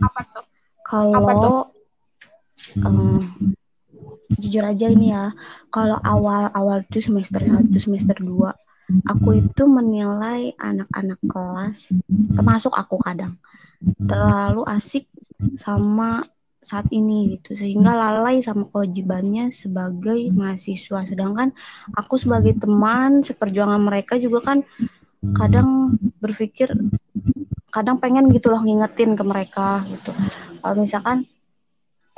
apa 0.00 0.20
tuh 0.22 0.30
tuh? 0.30 0.46
Kalau 0.86 1.54
em, 2.86 2.98
jujur 4.38 4.64
aja 4.66 4.86
ini 4.86 5.10
ya, 5.10 5.34
kalau 5.74 5.98
awal-awal 6.02 6.82
itu 6.86 7.02
semester 7.02 7.42
1, 7.42 7.74
semester 7.78 8.14
2, 8.18 8.54
aku 9.06 9.42
itu 9.42 9.62
menilai 9.66 10.54
anak-anak 10.58 11.20
kelas, 11.26 11.90
termasuk 12.34 12.74
aku 12.74 12.98
kadang, 13.00 13.38
terlalu 14.06 14.62
asik 14.68 15.06
sama 15.56 16.24
saat 16.60 16.86
ini 16.92 17.34
gitu 17.34 17.56
sehingga 17.56 17.96
lalai 17.96 18.44
sama 18.44 18.68
kewajibannya 18.68 19.50
sebagai 19.50 20.30
mahasiswa. 20.30 21.08
Sedangkan 21.08 21.50
aku 21.96 22.20
sebagai 22.20 22.54
teman 22.60 23.24
seperjuangan 23.24 23.80
mereka 23.80 24.20
juga 24.20 24.54
kan 24.54 24.58
kadang 25.34 25.98
berpikir 26.20 26.70
kadang 27.70 27.98
pengen 28.02 28.28
gitu 28.34 28.50
loh 28.52 28.60
ngingetin 28.60 29.16
ke 29.18 29.24
mereka 29.24 29.82
gitu. 29.88 30.12
Kalau 30.60 30.74
misalkan 30.78 31.26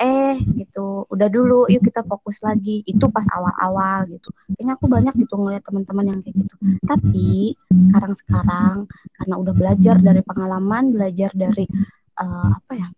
eh 0.02 0.34
gitu. 0.58 1.06
Udah 1.06 1.28
dulu 1.30 1.70
yuk 1.70 1.86
kita 1.86 2.02
fokus 2.02 2.42
lagi. 2.42 2.82
Itu 2.82 3.06
pas 3.08 3.24
awal-awal 3.30 4.10
gitu. 4.10 4.28
Kayaknya 4.58 4.72
aku 4.74 4.86
banyak 4.90 5.14
gitu 5.22 5.34
ngeliat 5.38 5.62
teman-teman 5.62 6.04
yang 6.10 6.18
kayak 6.26 6.36
gitu. 6.42 6.54
Tapi 6.82 7.54
sekarang-sekarang 7.70 8.90
karena 8.90 9.34
udah 9.38 9.54
belajar 9.54 9.96
dari 10.02 10.22
pengalaman 10.26 10.90
belajar 10.90 11.30
dari 11.30 11.64
eh, 12.18 12.50
apa 12.50 12.72
ya 12.74 12.88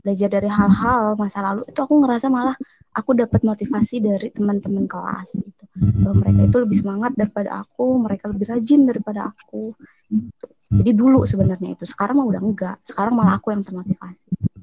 belajar 0.00 0.28
dari 0.30 0.46
hal-hal 0.46 1.18
masa 1.18 1.42
lalu 1.42 1.66
itu 1.66 1.82
aku 1.82 1.98
ngerasa 1.98 2.30
malah 2.30 2.54
aku 2.94 3.10
dapat 3.18 3.42
motivasi 3.42 3.98
dari 3.98 4.28
teman-teman 4.32 4.88
kelas 4.88 5.36
gitu. 5.36 5.64
Bahwa 6.00 6.24
mereka 6.24 6.40
itu 6.48 6.56
lebih 6.64 6.76
semangat 6.80 7.12
daripada 7.18 7.60
aku 7.60 8.00
mereka 8.00 8.32
lebih 8.32 8.48
rajin 8.48 8.88
daripada 8.88 9.34
aku 9.34 9.76
gitu. 10.08 10.46
jadi 10.66 10.92
dulu 10.94 11.26
sebenarnya 11.26 11.74
itu 11.74 11.84
sekarang 11.84 12.22
mah 12.22 12.26
udah 12.32 12.40
enggak. 12.40 12.76
Sekarang 12.86 13.12
malah 13.18 13.36
aku 13.36 13.52
yang 13.52 13.60
termotivasi 13.66 14.55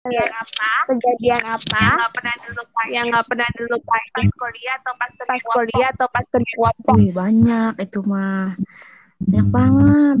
kejadian 0.00 0.32
apa? 0.32 0.70
Kejadian 0.88 1.42
apa? 1.44 1.80
Yang 1.80 1.96
nggak 2.00 2.12
pernah 2.16 2.34
dilupain. 2.40 2.88
Yang 2.90 3.04
nggak 3.12 3.26
pernah 3.28 3.48
dilupain. 3.56 4.06
Pas 4.10 4.28
kuliah 4.40 4.74
atau 4.80 4.92
pas 4.96 5.10
pas 5.28 5.42
kuliah 5.44 5.88
atau 5.92 6.06
pas 6.08 6.24
kerja 6.28 6.54
Wih, 6.96 7.10
banyak 7.12 7.72
itu 7.80 8.00
mah. 8.04 8.56
Banyak 9.20 9.48
banget. 9.52 10.16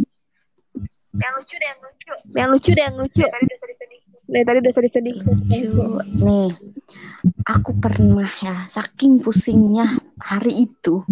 Yang 1.10 1.32
lucu 1.36 1.54
deh 1.58 1.68
yang 1.68 1.80
lucu. 1.82 2.12
Yang 2.36 2.48
lucu 2.52 2.70
deh 2.70 2.84
yang 2.84 2.96
lucu. 2.96 3.24
Dari 3.24 3.44
udah 3.44 3.58
sedih-sedih 3.60 4.00
dari 4.30 4.44
tadi 4.46 4.58
udah 4.62 4.74
sedih-sedih 4.78 5.16
lucu. 5.26 5.70
Nih 6.22 6.50
aku 7.50 7.70
pernah 7.82 8.30
ya 8.40 8.64
saking 8.70 9.18
pusingnya 9.18 9.98
hari 10.22 10.70
itu 10.70 11.02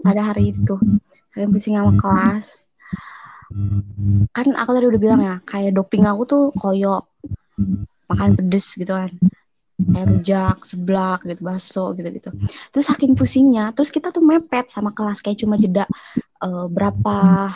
pada 0.00 0.32
hari 0.32 0.56
itu 0.56 0.80
saking 1.36 1.50
pusing 1.52 1.74
sama 1.76 1.92
kelas. 2.00 2.46
Kan 4.32 4.56
aku 4.56 4.70
tadi 4.72 4.86
udah 4.88 5.00
bilang 5.00 5.20
ya 5.20 5.36
kayak 5.44 5.76
doping 5.76 6.08
aku 6.08 6.24
tuh 6.24 6.42
koyo 6.56 7.04
makan 8.14 8.30
pedes 8.38 8.78
gitu 8.78 8.94
kan. 8.94 9.10
Kayak 9.74 10.06
rujak 10.06 10.56
seblak 10.70 11.20
gitu 11.26 11.42
bakso 11.42 11.98
gitu 11.98 12.06
gitu 12.14 12.30
terus 12.70 12.86
saking 12.86 13.18
pusingnya 13.18 13.74
terus 13.74 13.90
kita 13.90 14.14
tuh 14.14 14.22
mepet 14.22 14.70
sama 14.70 14.94
kelas 14.94 15.18
kayak 15.18 15.42
cuma 15.42 15.58
jeda 15.58 15.90
eh, 16.46 16.66
berapa 16.70 17.50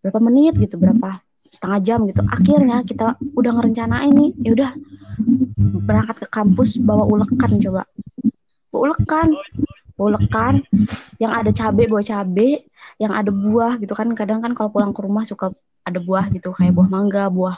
berapa 0.00 0.18
menit 0.24 0.56
gitu 0.56 0.80
berapa 0.80 1.20
setengah 1.58 1.80
jam 1.82 1.98
gitu. 2.06 2.22
Akhirnya 2.28 2.84
kita 2.84 3.16
udah 3.34 3.52
ngerencanain 3.58 4.12
nih 4.12 4.30
ya 4.44 4.50
udah 4.54 4.70
berangkat 5.84 6.16
ke 6.22 6.28
kampus 6.28 6.78
bawa 6.78 7.08
ulekan 7.08 7.58
coba. 7.58 7.82
Bawa 8.70 8.80
ulekan 8.92 9.28
ulekan. 9.98 10.54
Yang 11.18 11.32
ada 11.34 11.50
cabe 11.50 11.82
bawa 11.90 12.02
cabe. 12.04 12.68
Yang 13.02 13.12
ada 13.14 13.30
buah 13.34 13.72
gitu 13.82 13.94
kan 13.98 14.08
kadang 14.14 14.38
kan 14.44 14.52
kalau 14.54 14.70
pulang 14.70 14.94
ke 14.94 15.00
rumah 15.02 15.26
suka 15.26 15.50
ada 15.82 15.98
buah 15.98 16.28
gitu 16.30 16.52
kayak 16.52 16.76
buah 16.76 16.88
mangga 16.90 17.26
buah 17.32 17.56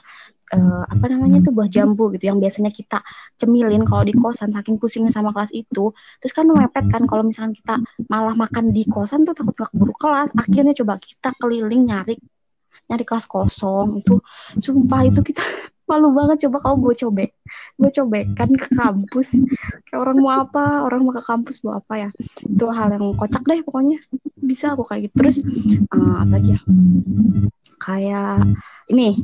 eh, 0.51 0.85
apa 0.91 1.05
namanya 1.07 1.39
tuh 1.47 1.53
buah 1.55 1.71
jambu 1.71 2.11
gitu 2.15 2.31
yang 2.31 2.39
biasanya 2.43 2.75
kita 2.75 2.99
cemilin 3.39 3.87
kalau 3.87 4.03
di 4.03 4.15
kosan 4.15 4.51
saking 4.51 4.77
pusingnya 4.77 5.15
sama 5.15 5.31
kelas 5.31 5.55
itu. 5.55 5.95
Terus 6.23 6.33
kan 6.35 6.45
mepet 6.51 6.87
kan 6.91 7.07
kalau 7.07 7.23
misalkan 7.23 7.55
kita 7.55 7.79
malah 8.11 8.35
makan 8.35 8.75
di 8.75 8.83
kosan 8.87 9.23
tuh 9.23 9.35
takut 9.35 9.55
gak 9.55 9.71
keburu 9.71 9.95
kelas. 9.97 10.35
Akhirnya 10.35 10.75
coba 10.75 10.99
kita 10.99 11.31
keliling 11.39 11.87
nyari 11.87 12.19
nyari 12.91 13.05
kelas 13.07 13.27
kosong 13.31 14.03
itu. 14.03 14.19
Sumpah 14.59 15.07
itu 15.07 15.23
kita 15.23 15.43
malu 15.91 16.11
banget. 16.11 16.47
Coba 16.51 16.59
kamu 16.67 16.77
bawa 16.83 16.95
cobek 16.99 17.31
bawa 17.79 17.91
cobekan 17.95 18.51
ke 18.59 18.69
kampus. 18.75 19.29
Kayak 19.87 20.01
orang 20.03 20.17
mau 20.19 20.33
apa 20.35 20.65
orang 20.83 21.01
mau 21.07 21.15
ke 21.15 21.23
kampus 21.23 21.63
bawa 21.63 21.79
apa 21.79 21.95
ya. 21.95 22.11
Itu 22.43 22.67
hal 22.75 22.99
yang 22.99 23.15
kocak 23.15 23.47
deh 23.47 23.63
pokoknya. 23.63 24.03
Bisa 24.43 24.75
aku 24.75 24.83
kayak 24.83 25.11
gitu. 25.11 25.15
Terus 25.23 25.37
eh, 25.95 26.15
apa 26.19 26.35
lagi 26.35 26.59
ya? 26.59 26.61
Kayak 27.81 28.45
ini 28.93 29.17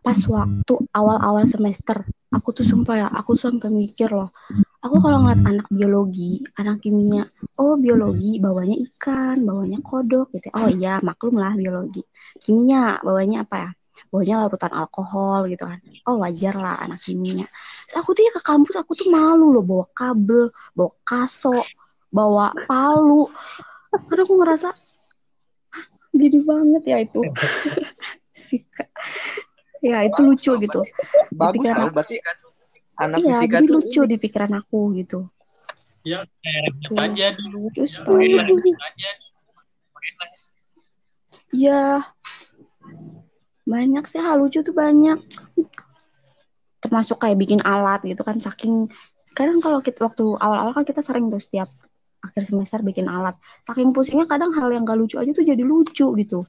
pas 0.00 0.16
waktu 0.16 0.74
awal-awal 0.96 1.44
semester 1.44 2.08
aku 2.30 2.54
tuh 2.56 2.64
sumpah 2.64 2.94
ya 2.96 3.06
aku 3.10 3.36
tuh 3.36 3.52
sampai 3.52 3.68
mikir 3.68 4.08
loh. 4.08 4.30
Aku 4.80 4.96
kalau 4.96 5.20
ngeliat 5.20 5.44
anak 5.44 5.66
biologi 5.68 6.40
anak 6.56 6.80
kimia 6.80 7.28
oh 7.60 7.76
biologi 7.76 8.40
bawanya 8.40 8.80
ikan 8.88 9.44
bawanya 9.44 9.76
kodok 9.84 10.32
gitu 10.32 10.48
ya. 10.48 10.52
oh 10.56 10.68
iya 10.70 10.94
maklum 11.04 11.36
lah 11.36 11.52
biologi. 11.52 12.00
Kimia 12.40 13.02
bawanya 13.04 13.44
apa 13.44 13.56
ya? 13.60 13.70
Bawanya 14.08 14.34
larutan 14.46 14.72
alkohol 14.72 15.52
gitu 15.52 15.68
kan. 15.68 15.78
Oh 16.08 16.16
wajar 16.22 16.56
lah 16.56 16.80
anak 16.80 17.04
kimia. 17.04 17.44
Terus 17.90 17.96
aku 18.00 18.16
tuh 18.16 18.24
ya 18.24 18.32
ke 18.32 18.40
kampus 18.40 18.74
aku 18.80 18.96
tuh 18.96 19.12
malu 19.12 19.52
loh 19.52 19.64
bawa 19.66 19.86
kabel 19.92 20.48
bawa 20.72 20.92
kaso 21.04 21.52
bawa 22.08 22.56
palu. 22.64 23.28
Karena 24.08 24.22
aku 24.24 24.34
ngerasa 24.38 24.68
"Hah, 25.70 25.86
gini 26.16 26.40
banget 26.46 26.82
ya 26.88 26.96
itu. 27.04 27.20
Fisika 28.32 28.86
ya 29.80 29.98
itu 30.04 30.20
lucu 30.22 30.52
gitu 30.60 30.80
Bagus 31.34 31.64
pikiran 31.64 31.88
aku. 31.88 31.94
berarti 31.96 32.16
anak 33.00 33.16
iya 33.20 33.36
fisika 33.40 33.52
jadi 33.58 33.66
tuh 33.66 33.74
lucu 33.80 34.00
di 34.04 34.16
pikiran 34.16 34.52
aku 34.56 34.80
gitu 34.96 35.20
Ya, 36.00 36.24
kayak 36.40 36.80
Tuh. 36.80 36.96
aja 36.96 37.26
dulu. 37.36 37.68
terus 37.76 38.00
aja. 38.00 38.40
Lah. 38.40 38.48
Iya. 41.52 41.82
Banyak 43.68 44.04
sih 44.08 44.16
hal 44.16 44.40
lucu 44.40 44.64
tuh 44.64 44.72
banyak. 44.72 45.20
Termasuk 46.80 47.20
kayak 47.20 47.36
bikin 47.36 47.60
alat 47.60 48.00
gitu 48.08 48.24
kan 48.24 48.40
saking 48.40 48.88
kadang 49.36 49.60
kalau 49.60 49.84
kita 49.84 50.08
waktu 50.08 50.24
awal-awal 50.40 50.72
kan 50.72 50.88
kita 50.88 51.04
sering 51.04 51.28
tuh 51.28 51.38
setiap 51.38 51.68
akhir 52.24 52.48
semester 52.48 52.80
bikin 52.80 53.04
alat. 53.04 53.36
Saking 53.68 53.92
pusingnya 53.92 54.24
kadang 54.24 54.56
hal 54.56 54.72
yang 54.72 54.88
gak 54.88 54.96
lucu 54.96 55.20
aja 55.20 55.28
tuh 55.36 55.44
jadi 55.44 55.60
lucu 55.60 56.16
gitu. 56.16 56.48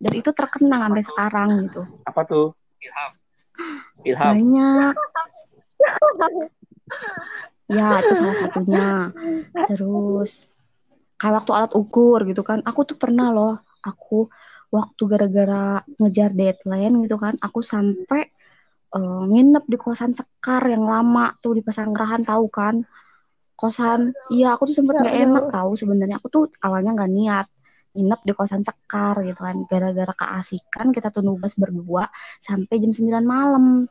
Dan 0.00 0.12
itu 0.16 0.32
terkenang 0.32 0.88
sampai 0.88 1.04
sekarang 1.04 1.48
gitu. 1.68 1.84
apa 2.04 2.20
tuh? 2.24 2.56
Ilham. 2.82 3.12
Ilham. 4.04 4.32
Banyak. 4.36 4.94
Ya, 7.66 7.88
itu 8.04 8.14
salah 8.14 8.36
satunya. 8.38 8.90
Terus 9.66 10.46
kayak 11.16 11.34
waktu 11.42 11.50
alat 11.52 11.72
ukur 11.74 12.22
gitu 12.28 12.42
kan. 12.46 12.62
Aku 12.62 12.86
tuh 12.86 12.96
pernah 13.00 13.32
loh, 13.32 13.54
aku 13.82 14.30
waktu 14.70 15.02
gara-gara 15.08 15.80
ngejar 15.98 16.34
deadline 16.34 17.06
gitu 17.06 17.16
kan, 17.16 17.38
aku 17.38 17.62
sampai 17.62 18.28
eh, 18.92 19.22
nginep 19.30 19.64
di 19.66 19.76
kosan 19.78 20.12
Sekar 20.12 20.62
yang 20.68 20.84
lama 20.86 21.34
tuh 21.40 21.56
di 21.58 21.62
Pesanggerahan 21.64 22.22
tahu 22.22 22.46
kan. 22.52 22.82
Kosan, 23.56 24.12
iya 24.28 24.52
aku 24.52 24.68
tuh 24.68 24.76
sempet 24.76 25.00
gak 25.00 25.16
enak 25.16 25.44
tahu 25.48 25.72
sebenarnya. 25.80 26.20
Aku 26.20 26.28
tuh 26.28 26.44
awalnya 26.60 26.92
nggak 26.92 27.12
niat 27.12 27.46
nginep 27.96 28.20
di 28.28 28.32
kosan 28.36 28.62
Sekar 28.62 29.16
gitu 29.24 29.40
kan. 29.40 29.64
Gara-gara 29.66 30.12
keasikan 30.12 30.92
kita 30.92 31.08
tuh 31.08 31.24
nugas 31.24 31.56
berdua 31.56 32.06
sampai 32.44 32.76
jam 32.78 32.92
9 32.92 33.24
malam. 33.24 33.88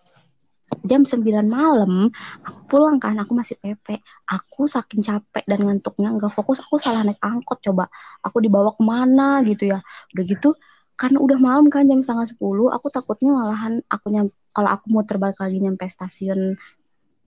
Jam 0.85 1.05
9 1.05 1.25
malam 1.45 2.09
aku 2.41 2.59
pulang 2.65 2.97
kan 2.97 3.17
aku 3.21 3.37
masih 3.37 3.53
PP 3.61 4.01
aku 4.25 4.65
saking 4.65 5.05
capek 5.05 5.45
dan 5.45 5.61
ngantuknya 5.61 6.09
nggak 6.17 6.33
fokus 6.33 6.61
aku 6.61 6.77
salah 6.77 7.01
naik 7.01 7.21
angkot. 7.21 7.59
Coba 7.65 7.89
aku 8.21 8.41
dibawa 8.45 8.73
ke 8.77 8.81
mana 8.85 9.41
gitu 9.45 9.73
ya. 9.73 9.81
Udah 10.13 10.23
gitu 10.25 10.53
karena 10.95 11.19
udah 11.19 11.37
malam 11.37 11.67
kan 11.67 11.85
jam 11.85 11.99
setengah 11.99 12.27
sepuluh 12.31 12.71
aku 12.71 12.87
takutnya 12.87 13.35
malahan 13.35 13.83
aku 13.91 14.07
nyam 14.15 14.31
kalau 14.55 14.71
aku 14.71 14.87
mau 14.95 15.03
terbalik 15.03 15.35
lagi 15.43 15.59
nyampe 15.59 15.83
stasiun 15.91 16.55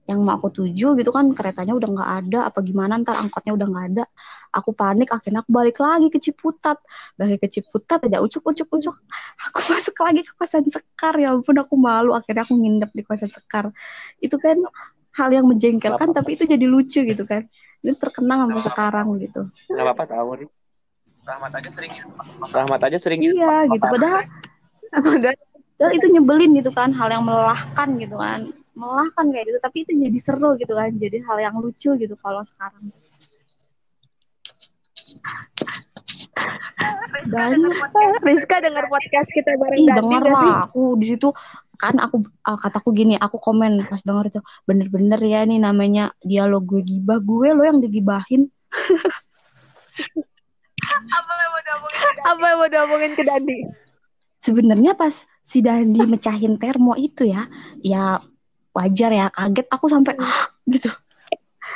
yang 0.08 0.24
mau 0.24 0.40
aku 0.40 0.48
tuju 0.48 0.96
gitu 0.96 1.10
kan 1.12 1.28
keretanya 1.36 1.76
udah 1.76 1.88
nggak 1.92 2.10
ada 2.24 2.38
apa 2.48 2.64
gimana 2.64 2.96
ntar 3.04 3.20
angkotnya 3.20 3.52
udah 3.52 3.66
nggak 3.68 3.86
ada. 3.92 4.04
Aku 4.56 4.72
panik 4.72 5.12
akhirnya 5.12 5.44
aku 5.44 5.52
balik 5.52 5.76
lagi 5.76 6.08
ke 6.08 6.16
Ciputat. 6.16 6.80
Balik 7.20 7.44
ke 7.44 7.48
Ciputat 7.52 8.00
aja 8.08 8.24
ucuk 8.24 8.40
ucuk 8.40 8.72
ucuk 8.72 8.96
aku 9.44 9.58
masuk 9.76 9.96
lagi 10.00 10.24
ke 10.24 10.32
kosan 10.32 10.64
Sekar 10.72 11.12
ya 11.20 11.36
ampun 11.36 11.60
aku 11.60 11.76
malu. 11.76 12.16
Akhirnya 12.16 12.48
aku 12.48 12.56
nginep 12.56 12.90
di 12.96 13.02
kosan 13.04 13.28
Sekar. 13.28 13.68
Itu 14.16 14.40
kan 14.40 14.56
hal 15.12 15.28
yang 15.28 15.44
menjengkelkan 15.44 16.16
tapi 16.16 16.40
itu 16.40 16.48
jadi 16.48 16.64
lucu 16.64 17.04
gitu 17.04 17.28
kan. 17.28 17.44
Itu 17.84 17.92
terkenang 18.00 18.48
sampai 18.48 18.64
sekarang 18.64 19.06
gitu. 19.20 19.44
Gak 19.68 19.84
apa-apa 19.84 20.04
tahu 20.08 20.28
nih. 20.40 20.48
Rahmat 21.28 21.52
aja 21.52 21.68
sering 21.68 21.92
gitu. 21.92 22.08
Rahmat 22.48 22.80
aja 22.80 22.96
sering 22.96 23.20
gitu. 23.20 23.36
iya 23.36 23.68
gitu 23.68 23.84
padahal 23.84 24.24
padahal 24.88 25.36
padahal 25.76 25.92
itu 25.92 26.06
nyebelin 26.08 26.50
gitu 26.56 26.72
kan 26.72 26.96
hal 26.96 27.12
yang 27.12 27.28
melelahkan 27.28 27.88
gitu 28.00 28.16
kan 28.16 28.48
melelahkan 28.78 29.26
kayak 29.34 29.44
gitu. 29.50 29.58
Tapi 29.58 29.76
itu 29.82 29.92
jadi 29.98 30.18
seru 30.22 30.54
gitu 30.54 30.72
kan 30.72 30.94
jadi 30.94 31.18
hal 31.26 31.38
yang 31.42 31.54
lucu 31.58 31.90
gitu 31.98 32.14
kalau 32.22 32.46
sekarang. 32.54 32.94
Banyak 37.28 38.22
Rizka 38.22 38.56
dengar 38.62 38.86
podcast. 38.86 39.28
Kita 39.34 39.50
bareng 39.58 39.78
Ih 39.82 39.88
denger 39.90 40.22
lah 40.30 40.70
aku 40.70 40.94
di 40.96 41.06
situ 41.10 41.34
kan 41.78 41.94
aku 42.02 42.26
ah, 42.42 42.58
kataku 42.58 42.90
gini 42.90 43.14
aku 43.14 43.38
komen 43.38 43.86
pas 43.86 44.02
denger 44.02 44.34
itu 44.34 44.40
bener-bener 44.66 45.20
ya 45.22 45.46
nih 45.46 45.58
namanya 45.58 46.14
dialog 46.22 46.62
gue 46.62 46.82
gibah. 46.86 47.18
Gue 47.18 47.50
lo 47.50 47.66
yang 47.66 47.82
digibahin. 47.82 48.46
Apa 50.88 51.32
yang 51.34 51.50
mau 51.50 51.62
diomongin? 51.66 52.00
Apa 52.22 52.44
yang 52.46 52.58
mau 52.58 52.68
diomongin 52.70 53.12
ke 53.18 53.22
Dandi? 53.26 53.58
sebenarnya 54.42 54.94
pas 54.94 55.26
si 55.42 55.60
Dandi 55.60 56.02
mecahin 56.06 56.56
termo 56.56 56.94
itu 56.94 57.26
ya 57.26 57.46
ya 57.82 58.22
wajar 58.76 59.10
ya 59.12 59.26
kaget. 59.32 59.66
Aku 59.72 59.86
sampai 59.90 60.14
"Hah?" 60.18 60.48
gitu. 60.68 60.90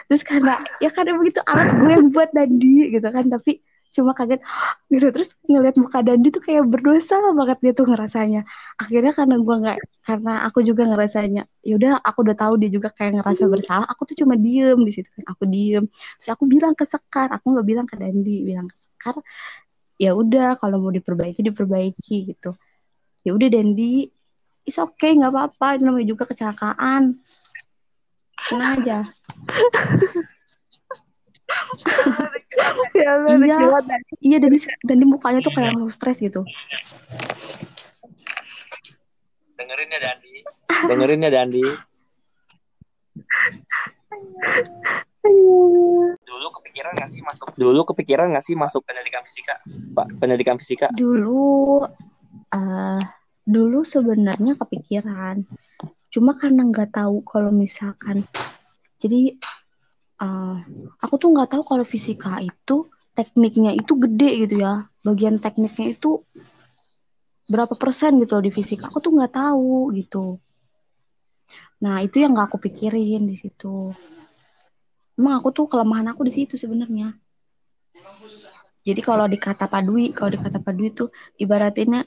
Terus 0.09 0.22
karena 0.24 0.61
ya 0.82 0.90
karena 0.93 1.16
begitu 1.16 1.40
alat 1.45 1.68
gue 1.78 1.90
yang 1.93 2.07
buat 2.12 2.30
Dandi 2.32 2.93
gitu 2.93 3.09
kan. 3.09 3.28
Tapi 3.28 3.61
cuma 3.93 4.12
kaget 4.16 4.40
"Hah?" 4.45 4.74
gitu. 4.93 5.07
Terus 5.12 5.36
ngeliat 5.49 5.76
muka 5.80 6.01
Dandi 6.05 6.28
tuh 6.32 6.43
kayak 6.45 6.64
berdosa 6.68 7.16
banget 7.36 7.59
dia 7.64 7.72
tuh 7.76 7.86
ngerasanya. 7.88 8.40
Akhirnya 8.80 9.12
karena 9.16 9.36
gue 9.40 9.57
nggak 9.62 9.78
karena 10.03 10.32
aku 10.49 10.59
juga 10.66 10.82
ngerasanya 10.90 11.43
yaudah 11.62 12.03
aku 12.03 12.26
udah 12.26 12.36
tahu 12.36 12.55
dia 12.59 12.70
juga 12.74 12.90
kayak 12.90 13.22
ngerasa 13.22 13.45
bersalah 13.47 13.86
aku 13.86 14.03
tuh 14.11 14.26
cuma 14.26 14.34
diem 14.34 14.78
di 14.82 14.93
situ 14.93 15.09
kan. 15.12 15.24
Aku 15.32 15.45
diem. 15.49 15.84
Terus 16.20 16.28
aku 16.32 16.45
bilang 16.49 16.72
ke 16.76 16.84
Sekar 16.88 17.30
aku 17.30 17.57
nggak 17.57 17.66
bilang 17.66 17.86
ke 17.88 17.97
Dandi 17.99 18.43
bilang 18.45 18.66
ke 18.68 18.76
Sekar 18.76 19.16
ya 20.03 20.18
udah 20.18 20.59
kalau 20.59 20.82
mau 20.82 20.90
diperbaiki 20.90 21.40
diperbaiki 21.47 22.16
gitu. 22.34 22.51
Ya 23.22 23.38
udah 23.38 23.49
Dendi 23.55 24.11
is 24.65 24.77
okay 24.77 25.13
nggak 25.13 25.31
apa-apa 25.31 25.77
itu 25.77 25.83
namanya 25.83 26.07
juga 26.09 26.25
kecelakaan 26.25 27.19
tenang 28.43 28.73
aja 28.79 28.99
Ya 32.93 33.13
Iya. 33.33 33.81
Dandi. 33.81 34.15
iya 34.21 34.37
Dendi 34.39 34.59
Dendi 34.83 35.05
mukanya 35.05 35.41
tuh 35.41 35.51
kayak 35.51 35.75
mau 35.75 35.89
stres 35.89 36.19
gitu 36.19 36.45
Dengerin 39.55 39.89
ya 39.89 40.01
Dandi. 40.01 40.35
Dengerin 40.85 41.23
ya 41.23 41.31
Dandi. 41.31 41.65
Dulu 46.23 46.47
kepikiran 46.59 46.93
gak 46.95 47.09
sih 47.09 47.23
masuk 47.23 47.55
Dulu 47.55 47.81
kepikiran 47.87 48.33
gak 48.33 48.43
sih 48.43 48.55
masuk 48.55 48.83
pendidikan 48.83 49.23
fisika? 49.23 49.55
Pak 49.95 50.07
pendidikan 50.19 50.57
fisika? 50.59 50.89
dulu 50.93 51.87
eh 52.51 53.01
dulu 53.43 53.82
sebenarnya 53.82 54.55
kepikiran. 54.59 55.43
Cuma 56.12 56.36
karena 56.36 56.68
nggak 56.68 56.95
tahu 56.95 57.24
kalau 57.24 57.51
misalkan 57.51 58.22
jadi 59.03 59.34
eh 60.22 60.59
aku 61.03 61.14
tuh 61.18 61.34
nggak 61.34 61.59
tahu 61.59 61.62
kalau 61.66 61.82
fisika 61.82 62.38
itu 62.38 62.86
tekniknya 63.18 63.74
itu 63.74 63.93
gede 63.99 64.47
gitu 64.47 64.55
ya. 64.62 64.86
Bagian 65.03 65.43
tekniknya 65.43 65.99
itu 65.99 66.22
berapa 67.51 67.74
persen 67.74 68.22
gitu 68.22 68.38
loh 68.38 68.45
di 68.47 68.53
fisika. 68.55 68.86
Aku 68.86 69.03
tuh 69.03 69.12
nggak 69.12 69.34
tahu 69.34 69.90
gitu. 69.99 70.38
Nah 71.82 71.99
itu 71.99 72.22
yang 72.22 72.38
nggak 72.38 72.55
aku 72.55 72.59
pikirin 72.62 73.26
di 73.26 73.34
situ. 73.34 73.90
Emang 75.18 75.43
aku 75.43 75.51
tuh 75.51 75.66
kelemahan 75.66 76.14
aku 76.14 76.22
di 76.24 76.32
situ 76.32 76.55
sebenarnya. 76.55 77.12
Jadi 78.82 79.01
kalau 79.03 79.26
di 79.26 79.38
kata 79.38 79.66
padui 79.66 80.11
kalau 80.14 80.30
di 80.34 80.40
kata 80.43 80.59
padui 80.59 80.90
itu 80.90 81.11
ibaratinnya 81.38 82.07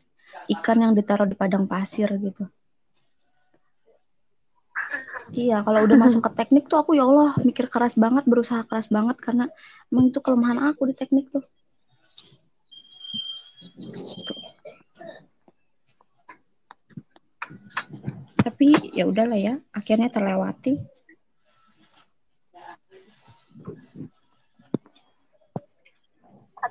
ikan 0.60 0.78
yang 0.82 0.94
ditaruh 0.94 1.28
di 1.28 1.36
padang 1.38 1.66
pasir 1.66 2.10
gitu 2.22 2.46
Iya, 5.34 5.66
kalau 5.66 5.90
udah 5.90 5.98
masuk 5.98 6.22
ke 6.22 6.32
teknik 6.38 6.70
tuh 6.70 6.78
aku 6.78 6.94
ya 6.94 7.02
Allah 7.02 7.34
mikir 7.42 7.66
keras 7.66 7.98
banget, 7.98 8.30
berusaha 8.30 8.62
keras 8.70 8.94
banget 8.94 9.18
karena 9.18 9.50
emang 9.90 10.14
itu 10.14 10.22
kelemahan 10.22 10.70
aku 10.70 10.86
di 10.86 10.94
teknik 10.94 11.34
tuh. 11.34 11.42
Gitu. 13.82 14.34
Tapi 18.46 18.94
ya 18.94 19.10
udahlah 19.10 19.40
ya, 19.42 19.58
akhirnya 19.74 20.14
terlewati. 20.14 20.78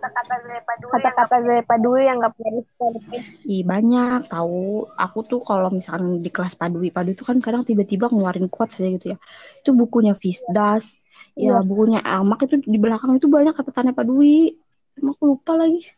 Kata-kata 0.04 0.34
dari 0.44 0.60
Padui. 0.60 0.90
Kata-kata 0.92 1.36
dari 1.40 1.62
Padui 1.64 2.02
yang 2.04 2.16
nggak 2.20 2.32
punya 2.36 2.50
respect. 2.60 3.24
Ih, 3.48 3.64
banyak 3.64 4.28
tahu. 4.28 4.84
Aku 5.00 5.18
tuh 5.24 5.40
kalau 5.40 5.72
misalkan 5.72 6.20
di 6.20 6.28
kelas 6.28 6.60
Padui, 6.60 6.92
Padui 6.92 7.16
itu 7.16 7.24
kan 7.24 7.40
kadang 7.40 7.64
tiba-tiba 7.64 8.12
ngeluarin 8.12 8.52
quotes 8.52 8.76
saja 8.76 8.92
gitu 8.92 9.16
ya. 9.16 9.18
Itu 9.64 9.72
bukunya 9.72 10.12
Fisdas, 10.12 10.92
ya 11.32 11.64
bukunya 11.64 12.04
Elmak 12.04 12.44
itu 12.44 12.60
di 12.60 12.76
belakang 12.76 13.16
itu 13.16 13.32
banyak 13.32 13.56
kata-kata 13.56 13.96
Padui. 13.96 14.60
Emang 15.00 15.16
aku 15.16 15.24
lupa 15.24 15.56
lagi. 15.56 15.88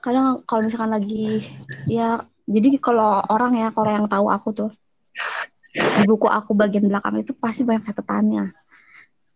Kadang 0.00 0.40
kalau 0.48 0.64
misalkan 0.64 0.94
lagi 0.96 1.44
ya 1.84 2.24
Jadi 2.48 2.80
kalau 2.80 3.20
orang 3.28 3.60
ya, 3.60 3.68
kalau 3.76 3.92
yang 3.92 4.08
tahu 4.08 4.32
aku 4.32 4.48
tuh 4.56 4.70
di 5.76 6.04
buku 6.08 6.24
aku 6.24 6.56
bagian 6.56 6.88
belakang 6.88 7.20
itu 7.20 7.36
pasti 7.36 7.60
banyak 7.60 7.84
catatannya. 7.84 8.56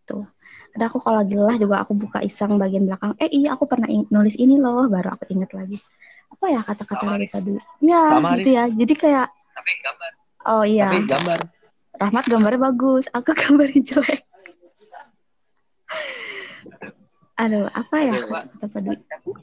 Tuh. 0.09 0.25
Ada 0.73 0.89
aku 0.89 0.99
kalau 1.05 1.21
lagi 1.21 1.37
lelah 1.37 1.57
juga 1.61 1.85
aku 1.85 1.93
buka 1.93 2.25
iseng 2.25 2.57
bagian 2.57 2.89
belakang. 2.89 3.13
Eh 3.21 3.29
iya 3.29 3.53
aku 3.53 3.69
pernah 3.69 3.89
nulis 4.09 4.41
ini 4.41 4.57
loh, 4.57 4.89
baru 4.89 5.21
aku 5.21 5.29
inget 5.29 5.53
lagi. 5.53 5.77
Apa 6.33 6.45
ya 6.49 6.61
kata-kata 6.65 7.05
dari 7.13 7.29
tadi? 7.29 7.53
Ya 7.85 8.01
Sama, 8.09 8.41
gitu 8.41 8.51
ya. 8.57 8.65
Jadi 8.73 8.95
kayak 8.97 9.27
Tapi 9.53 9.71
gambar. 9.85 10.11
oh 10.49 10.65
iya. 10.65 10.89
Tapi 10.89 11.05
gambar. 11.05 11.39
Rahmat 12.01 12.25
gambarnya 12.25 12.61
bagus, 12.73 13.05
aku 13.13 13.37
gambarnya 13.45 13.81
jelek. 13.85 14.21
Aduh, 17.37 17.69
apa 17.69 17.97
ya 18.01 18.15
Coba. 18.23 18.41
kata 18.49 18.67
Pak 18.73 18.81
Dwi? 18.81 18.97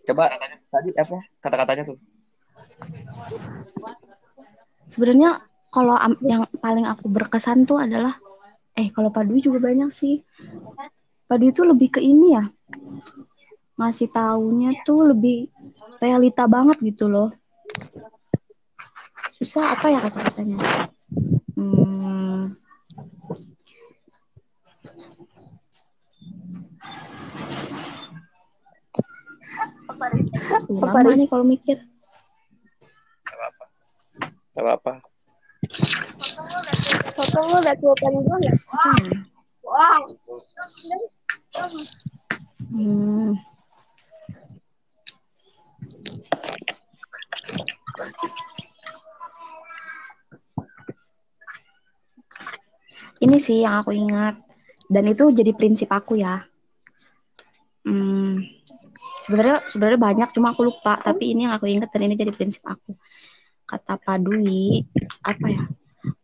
Coba 0.07 0.23
tadi 0.73 0.89
apa 0.97 1.17
kata-katanya 1.41 1.84
tuh? 1.93 1.97
Sebenarnya 4.89 5.45
kalau 5.69 5.93
yang 6.25 6.49
paling 6.57 6.89
aku 6.89 7.05
berkesan 7.05 7.69
tuh 7.69 7.77
adalah 7.77 8.17
eh 8.73 8.89
kalau 8.89 9.13
Pak 9.13 9.30
Dwi 9.30 9.45
juga 9.45 9.61
banyak 9.61 9.93
sih. 9.93 10.25
Pak 11.30 11.38
Dwi 11.38 11.53
tuh 11.53 11.69
lebih 11.69 11.93
ke 11.93 12.01
ini 12.01 12.34
ya. 12.34 12.49
Ngasih 13.77 14.09
taunya 14.09 14.73
tuh 14.82 15.13
lebih 15.13 15.45
realita 16.01 16.49
banget 16.49 16.82
gitu 16.82 17.05
loh. 17.05 17.30
Susah 19.30 19.77
apa 19.77 19.93
ya 19.93 20.01
kata-katanya? 20.01 20.89
Hmm, 21.53 22.57
Tuh, 30.65 30.82
lama 30.82 31.13
nih 31.13 31.30
kalau 31.30 31.45
mikir. 31.45 31.77
Gak 34.57 34.63
apa-apa. 34.65 34.93
Foto 37.13 37.38
lu 37.45 37.55
udah 37.61 37.75
tulisan 37.77 38.13
gue 38.17 38.38
nggak? 38.41 38.55
Hmm. 38.65 39.09
Wow. 39.61 40.01
Hmm. 42.70 43.36
Ini 53.20 53.36
sih 53.36 53.68
yang 53.68 53.84
aku 53.84 53.91
ingat 53.91 54.39
dan 54.88 55.03
itu 55.12 55.28
jadi 55.36 55.51
prinsip 55.51 55.91
aku 55.91 56.16
ya. 56.24 56.47
Hmm. 57.84 58.39
Sebenarnya 59.28 59.68
sebenarnya 59.70 59.99
banyak 59.99 60.30
cuma 60.32 60.55
aku 60.55 60.72
lupa 60.72 60.95
tapi 61.03 61.36
ini 61.36 61.43
yang 61.45 61.53
aku 61.60 61.68
ingat 61.68 61.91
dan 61.91 62.07
ini 62.07 62.16
jadi 62.16 62.32
prinsip 62.32 62.64
aku. 62.64 62.95
Kata 63.68 63.99
Pak 63.99 64.18
Dwi, 64.24 64.82
apa 65.22 65.47
ya? 65.51 65.64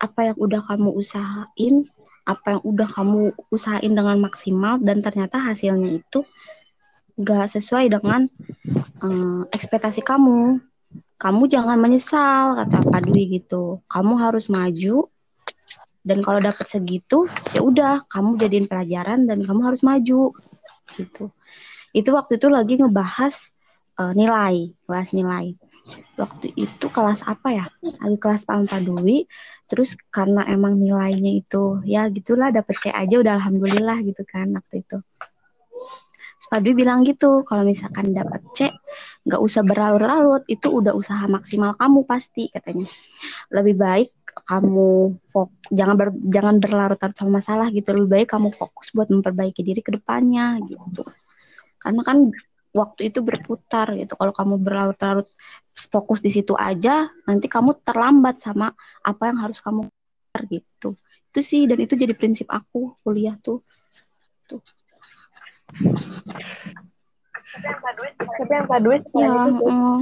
Apa 0.01 0.31
yang 0.31 0.37
udah 0.39 0.65
kamu 0.65 0.95
usahain, 0.95 1.85
apa 2.25 2.57
yang 2.57 2.61
udah 2.65 2.89
kamu 2.89 3.21
usahain 3.53 3.93
dengan 3.93 4.17
maksimal 4.17 4.81
dan 4.81 5.05
ternyata 5.05 5.37
hasilnya 5.37 6.01
itu 6.01 6.25
gak 7.21 7.47
sesuai 7.47 7.93
dengan 7.93 8.27
eh, 9.05 9.41
ekspektasi 9.53 10.01
kamu. 10.01 10.59
Kamu 11.15 11.47
jangan 11.47 11.79
menyesal 11.79 12.59
kata 12.59 12.91
Pak 12.91 13.01
Dwi 13.07 13.39
gitu. 13.39 13.79
Kamu 13.87 14.19
harus 14.19 14.51
maju 14.51 15.07
dan 16.05 16.21
kalau 16.21 16.37
dapat 16.37 16.69
segitu 16.69 17.25
ya 17.55 17.65
udah 17.65 18.05
kamu 18.11 18.37
jadiin 18.37 18.67
pelajaran 18.67 19.25
dan 19.25 19.41
kamu 19.41 19.61
harus 19.63 19.81
maju 19.85 20.35
gitu. 20.97 21.31
Itu 21.95 22.09
waktu 22.11 22.35
itu 22.41 22.47
lagi 22.51 22.81
ngebahas 22.81 23.53
eh, 24.01 24.13
nilai, 24.17 24.75
bahas 24.89 25.13
nilai. 25.15 25.55
Waktu 26.15 26.55
itu 26.55 26.85
kelas 26.87 27.27
apa 27.27 27.51
ya? 27.51 27.65
Kelas 28.17 28.47
Pak 28.47 28.81
Dwi. 28.81 29.27
Terus 29.65 29.97
karena 30.13 30.45
emang 30.47 30.77
nilainya 30.77 31.41
itu 31.41 31.81
ya 31.83 32.07
gitulah 32.07 32.53
dapet 32.53 32.77
C 32.79 32.93
aja 32.93 33.17
udah 33.17 33.33
alhamdulillah 33.41 33.97
gitu 34.05 34.23
kan 34.23 34.53
waktu 34.53 34.85
itu. 34.85 34.97
Terus 36.45 36.77
bilang 36.77 37.01
gitu, 37.01 37.41
kalau 37.41 37.65
misalkan 37.65 38.13
dapat 38.13 38.43
C, 38.53 38.69
nggak 39.25 39.41
usah 39.41 39.65
berlarut-larut, 39.65 40.45
itu 40.45 40.67
udah 40.69 40.93
usaha 40.93 41.25
maksimal 41.25 41.73
kamu 41.73 42.05
pasti 42.05 42.53
katanya. 42.53 42.85
Lebih 43.49 43.75
baik 43.75 44.09
kamu 44.45 45.15
fok, 45.31 45.49
jangan 45.73 45.95
ber, 45.97 46.13
jangan 46.29 46.61
berlarut-larut 46.61 47.17
sama 47.17 47.41
masalah 47.41 47.73
gitu. 47.73 47.97
Lebih 47.97 48.09
baik 48.21 48.27
kamu 48.29 48.53
fokus 48.53 48.93
buat 48.93 49.09
memperbaiki 49.09 49.65
diri 49.65 49.81
ke 49.81 49.97
depannya 49.97 50.61
gitu. 50.69 51.01
Karena 51.81 52.01
kan 52.05 52.29
waktu 52.75 53.07
itu 53.07 53.23
berputar 53.23 53.95
gitu. 53.95 54.19
Kalau 54.19 54.35
kamu 54.35 54.59
berlarut-larut 54.59 55.31
fokus 55.71 56.19
di 56.19 56.27
situ 56.27 56.51
aja, 56.59 57.07
nanti 57.23 57.47
kamu 57.47 57.79
terlambat 57.87 58.43
sama 58.43 58.75
apa 58.99 59.23
yang 59.31 59.39
harus 59.39 59.63
kamu 59.63 59.87
gitu. 60.51 60.99
Itu 61.31 61.39
sih 61.39 61.63
dan 61.63 61.79
itu 61.79 61.95
jadi 61.95 62.11
prinsip 62.11 62.51
aku 62.51 62.99
kuliah 62.99 63.39
tuh. 63.39 63.63
Tuh. 64.51 64.59
Tapi 68.35 68.51
yang 68.51 68.67
Dwi 68.83 68.97
Ya, 69.15 69.31
itu 69.47 69.65
mm. 69.71 69.99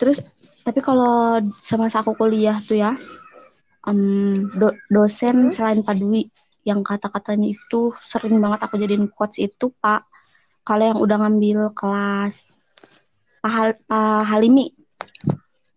terus 0.00 0.18
tapi 0.64 0.80
kalau 0.80 1.42
semasa 1.60 2.00
aku 2.00 2.16
kuliah 2.16 2.56
tuh 2.64 2.80
ya, 2.80 2.96
em, 3.84 4.48
do- 4.56 4.78
dosen 4.88 5.52
selain 5.52 5.84
Pak 5.84 6.00
Dwi 6.00 6.28
yang 6.64 6.84
kata-katanya 6.84 7.52
itu 7.52 7.92
sering 7.96 8.40
banget 8.40 8.60
aku 8.64 8.80
jadiin 8.80 9.08
quotes 9.12 9.40
itu 9.40 9.68
Pak. 9.80 10.08
Kalau 10.68 10.84
yang 10.84 11.00
udah 11.00 11.16
ngambil 11.24 11.72
kelas 11.72 12.52
Pak, 13.40 13.48
Hal- 13.48 13.80
Pak 13.88 14.28
Halimi, 14.28 14.68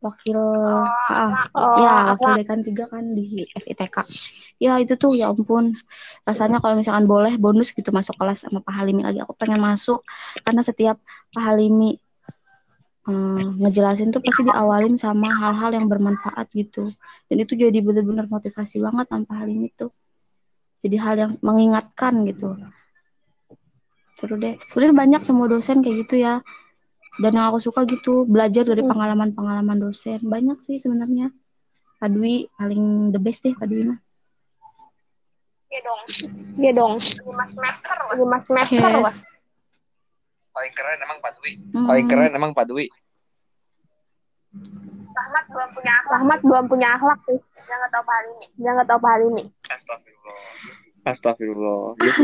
wakil, 0.03 0.35
ah, 0.35 1.47
oh, 1.55 1.79
ya 1.79 2.11
apa? 2.11 2.19
wakil 2.19 2.31
dekan 2.43 2.59
tiga 2.67 2.91
kan 2.91 3.15
di 3.15 3.47
FITK. 3.55 4.03
Ya 4.59 4.75
itu 4.83 4.99
tuh 4.99 5.15
ya 5.15 5.31
ampun, 5.31 5.71
rasanya 6.27 6.59
kalau 6.59 6.75
misalkan 6.75 7.07
boleh 7.07 7.39
bonus 7.39 7.71
gitu 7.71 7.87
masuk 7.95 8.19
kelas 8.19 8.43
sama 8.43 8.59
Pak 8.59 8.83
Halimi 8.83 9.07
lagi. 9.07 9.23
Aku 9.23 9.31
pengen 9.39 9.63
masuk 9.63 10.03
karena 10.43 10.59
setiap 10.59 10.99
Pak 11.31 11.39
Halimi 11.39 11.95
eh, 13.07 13.45
ngejelasin 13.63 14.11
tuh 14.11 14.19
pasti 14.19 14.43
diawalin 14.43 14.99
sama 14.99 15.31
hal-hal 15.39 15.71
yang 15.71 15.87
bermanfaat 15.87 16.51
gitu. 16.51 16.91
Dan 17.31 17.37
itu 17.39 17.55
jadi 17.55 17.79
bener-bener 17.79 18.27
motivasi 18.27 18.83
banget 18.83 19.07
sama 19.07 19.23
Pak 19.23 19.37
Halimi 19.39 19.71
tuh. 19.71 19.93
Jadi 20.81 20.97
hal 20.97 21.15
yang 21.15 21.31
mengingatkan 21.45 22.25
gitu. 22.25 22.57
Seru 24.21 24.37
deh. 24.37 24.61
Sebenarnya 24.69 24.93
banyak 24.93 25.21
semua 25.25 25.49
dosen 25.49 25.81
kayak 25.81 26.05
gitu 26.05 26.21
ya. 26.21 26.45
Dan 27.17 27.33
yang 27.33 27.49
aku 27.49 27.57
suka 27.57 27.89
gitu, 27.89 28.29
belajar 28.29 28.61
dari 28.61 28.85
pengalaman-pengalaman 28.85 29.81
dosen. 29.81 30.21
Banyak 30.21 30.61
sih 30.61 30.77
sebenarnya. 30.77 31.33
Pak 31.97 32.13
Dwi 32.13 32.45
paling 32.57 33.09
the 33.09 33.17
best 33.17 33.41
deh 33.41 33.57
Pak 33.57 33.65
Dwi 33.65 33.89
mah. 33.89 33.99
Iya 35.73 35.79
dong. 35.81 36.01
Iya 36.61 36.71
dong. 36.77 36.93
Lima 37.01 37.45
semester. 37.49 37.95
Lima 38.13 38.37
semester 38.45 38.89
Yes. 38.93 39.01
wah. 39.01 39.15
Paling 40.51 40.73
keren 40.77 40.99
emang 41.01 41.19
Pak 41.21 41.31
Dwi. 41.41 41.51
Hmm. 41.73 41.87
Paling 41.89 42.05
keren 42.05 42.31
emang 42.37 42.51
Pak 42.53 42.65
Dwi. 42.69 42.85
Rahmat 45.11 45.45
belum 45.49 45.69
punya 45.73 45.93
akhlak. 45.97 46.11
Rahmat 46.13 46.39
belum 46.45 46.65
punya 46.69 46.89
akhlak 46.97 47.19
sih. 47.25 47.39
Dia 47.39 47.75
nggak 47.79 47.91
tahu 47.93 48.03
Pak 48.03 48.15
Halimi. 48.19 48.47
Dia 48.57 48.71
nggak 48.75 48.87
tahu 48.89 48.99
Pak 48.99 49.11
Halimi. 49.17 49.43
Astagfirullah. 49.71 50.35
Astagfirullah. 51.01 51.97
Gitu. 51.97 52.23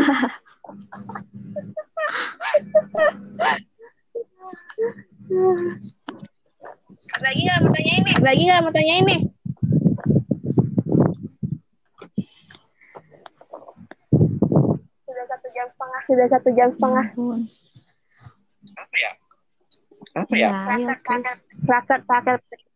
Lagi 7.18 7.42
nggak 7.42 7.60
mau 7.66 7.72
tanya 7.74 7.94
ini? 7.98 8.12
Lagi 8.22 8.42
nggak 8.46 8.62
mau 8.62 8.74
tanya 8.74 8.96
ini? 9.02 9.16
Sudah 15.06 15.26
satu 15.26 15.48
jam 15.50 15.68
setengah. 15.74 16.02
Sudah 16.06 16.28
satu 16.30 16.50
jam 16.54 16.70
setengah. 16.70 17.06
Apa 18.78 18.96
ya? 19.02 19.12
Apa 20.18 20.34
ya? 20.38 20.50
Ya, 20.50 20.78
Raket, 20.94 21.22
terus. 21.26 21.66
raket, 21.66 22.02
raket. 22.06 22.67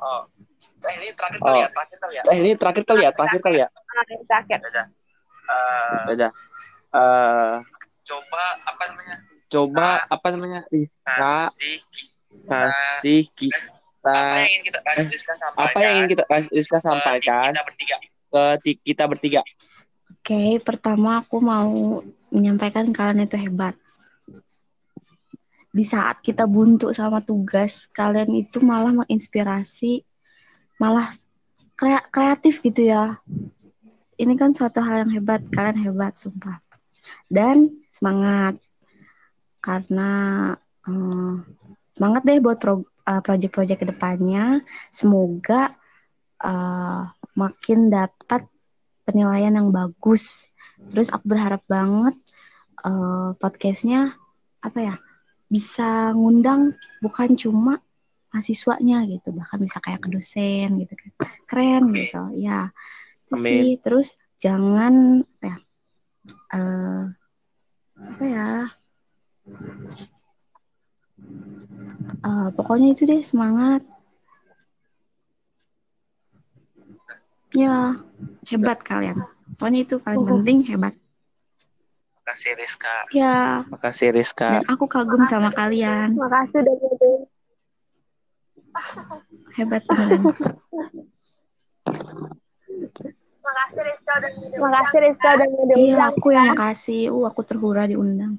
Oh. 0.00 0.22
Eh, 0.80 0.92
ini 0.96 1.12
terakhir 1.12 1.38
Oh. 1.38 1.46
kali 1.46 1.58
ya, 1.60 1.68
terakhir 1.70 1.98
kali 1.98 2.14
ya. 2.16 2.22
Eh 2.24 2.36
ini 2.38 2.50
terakhir 2.56 2.84
kali 2.84 3.00
ya, 3.00 3.10
terakhir 3.12 3.40
kali 3.40 3.58
ya. 3.60 3.68
Ah, 3.68 4.02
raket. 4.30 4.60
Udah. 4.62 4.86
Eh, 5.44 6.12
Udah. 6.14 6.30
Eh, 6.90 7.54
coba 8.04 8.42
apa 8.64 8.82
namanya? 8.88 9.16
coba 9.46 9.88
apa 10.06 10.26
namanya? 10.30 10.60
Rizka 10.68 11.50
Kasih 11.50 11.76
kasih 12.46 13.22
apa 13.26 13.50
kita 13.98 14.14
yang 14.38 14.46
ingin 14.46 14.62
kita 14.64 14.78
kasih 14.80 15.06
Rizka 15.10 15.34
sampaikan? 15.34 15.66
apa 15.66 15.78
yang 15.78 15.92
ingin 15.92 16.08
kita 16.08 16.24
Rizka 16.48 16.78
ke 16.78 16.78
sampaikan 16.80 17.50
Kita 17.50 17.64
bertiga. 17.66 17.96
ke 18.30 18.42
kita 18.80 19.04
bertiga. 19.04 19.40
Oke, 20.10 20.42
pertama 20.60 21.20
aku 21.20 21.36
mau 21.38 22.00
menyampaikan 22.30 22.88
kalian 22.90 23.26
itu 23.26 23.34
hebat. 23.34 23.74
Di 25.70 25.84
saat 25.86 26.18
kita 26.22 26.44
buntu 26.50 26.90
sama 26.90 27.22
tugas, 27.22 27.86
kalian 27.94 28.34
itu 28.34 28.58
malah 28.62 28.92
menginspirasi, 29.04 30.02
malah 30.82 31.10
krea- 31.78 32.08
kreatif 32.10 32.60
gitu 32.62 32.90
ya. 32.90 33.18
Ini 34.20 34.34
kan 34.36 34.52
suatu 34.52 34.82
hal 34.84 35.06
yang 35.06 35.12
hebat, 35.16 35.40
kalian 35.54 35.78
hebat, 35.80 36.14
sumpah. 36.18 36.58
Dan 37.30 37.80
semangat. 37.94 38.58
karena 39.60 40.10
eh, 40.88 41.34
semangat 41.96 42.22
deh 42.24 42.38
buat 42.40 42.58
pro, 42.62 42.80
eh, 42.80 43.20
project-project 43.22 43.78
ke 43.82 43.86
depannya. 43.92 44.60
Semoga 44.92 45.68
eh, 46.44 47.02
makin 47.36 47.78
dapat 47.92 48.42
penilaian 49.06 49.54
yang 49.56 49.68
bagus. 49.72 50.48
Terus 50.92 51.08
aku 51.12 51.24
berharap 51.36 51.62
banget 51.68 52.16
eh, 52.84 53.30
podcastnya 53.40 54.16
apa 54.60 54.78
ya 54.80 54.94
bisa 55.50 56.14
ngundang 56.14 56.78
bukan 57.02 57.34
cuma 57.34 57.82
mahasiswanya 58.30 59.02
gitu, 59.10 59.34
bahkan 59.34 59.58
bisa 59.58 59.82
kayak 59.82 60.06
ke 60.06 60.08
dosen 60.14 60.78
gitu 60.78 60.94
kan. 60.94 61.10
Keren 61.50 61.90
gitu, 61.90 62.22
ya. 62.38 62.70
Itu 63.26 63.34
Amin. 63.34 63.42
sih. 63.42 63.66
Terus 63.82 64.14
jangan 64.38 65.26
apa 65.26 65.44
ya? 65.50 65.56
eh, 66.54 67.02
apa 67.98 68.24
ya? 68.24 68.50
Eh, 72.20 72.48
pokoknya 72.54 72.94
itu 72.94 73.02
deh 73.10 73.20
semangat. 73.26 73.82
Ya, 77.50 77.98
hebat 78.46 78.78
kalian. 78.86 79.18
Pokoknya 79.58 79.80
itu 79.82 79.98
paling 79.98 80.22
penting 80.22 80.58
hebat. 80.70 80.94
Makasih 82.20 82.52
Rizka. 82.54 82.96
Ya, 83.16 83.64
Makasih 83.72 84.08
Rizka. 84.14 84.60
dan 84.60 84.64
aku 84.68 84.84
kagum 84.86 85.24
sama 85.26 85.50
kalian. 85.50 86.14
Makasih 86.14 86.62
udah 86.62 86.74
ngadain. 86.76 87.20
Hebat 89.58 89.82
beneran. 89.88 90.22
Makasih 93.40 93.82
Rizka 93.82 94.12
udah. 94.20 94.30
Makasih 94.62 94.98
Rizka 95.02 95.28
udah. 95.34 95.46
Iya, 95.74 95.96
aku 96.12 96.28
yang 96.30 96.48
makasih. 96.54 97.00
Uh, 97.10 97.24
aku 97.26 97.40
terhura 97.42 97.88
diundang. 97.88 98.38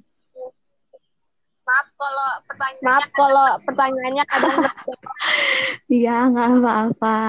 Maaf 1.61 1.87
kalau 1.95 2.29
pertanyaannya 2.51 2.83
Maaf 2.83 3.05
kalau 3.15 3.45
pertanyaannya 3.63 4.25
kadang 4.27 4.57
Iya, 5.87 6.15
nggak 6.31 6.47
apa-apa. 6.59 7.19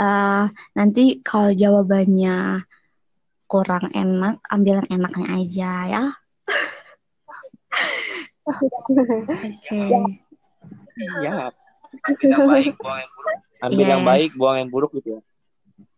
Eh, 0.00 0.44
nanti 0.78 1.04
kalau 1.26 1.50
jawabannya 1.50 2.64
kurang 3.50 3.90
enak, 3.90 4.38
ambil 4.46 4.78
yang 4.78 4.88
enaknya 4.94 5.26
aja 5.34 5.72
ya. 5.90 6.04
Oke. 8.46 9.80
Iya. 11.00 11.50
Ambil 12.06 12.30
yang 12.30 12.46
baik, 12.46 12.74
buang 12.80 12.98
yang 13.02 13.10
buruk. 13.10 13.36
Ambil 13.60 13.86
yang 13.86 14.02
Yes. 14.02 14.08
baik, 14.08 14.30
buang 14.38 14.56
yang 14.62 14.70
buruk 14.70 14.90
gitu 14.94 15.18
ya. 15.18 15.20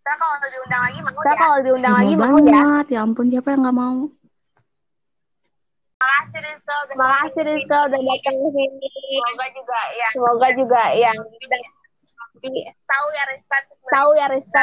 Kita 0.02 0.12
kalau 0.18 0.36
diundang 0.48 0.82
lagi 0.82 0.98
mau 0.98 1.12
Kita 1.14 1.34
kalau 1.36 1.58
diundang 1.62 1.94
lagi 1.94 2.14
mau 2.16 2.36
ya. 2.40 2.44
banget, 2.50 2.86
ya 2.90 2.98
ampun 3.04 3.26
siapa 3.28 3.48
yang 3.52 3.60
nggak 3.62 3.76
mau? 3.76 3.98
Makasih 6.02 6.40
Rizka 6.42 6.74
udah 6.82 6.94
Makasih 6.98 7.42
Rizka 7.46 7.76
udah 7.86 8.00
datang 8.02 8.34
ke 8.34 8.48
sini. 8.50 8.88
Semoga 8.90 9.46
juga 9.54 9.80
ya. 9.94 10.08
Semoga 10.10 10.48
juga 10.58 10.82
yang 10.98 11.16
tahu 12.90 13.06
ya 13.14 13.24
Rizka 13.30 13.56
tahu 13.86 14.10
ya 14.18 14.26
Rizka 14.26 14.60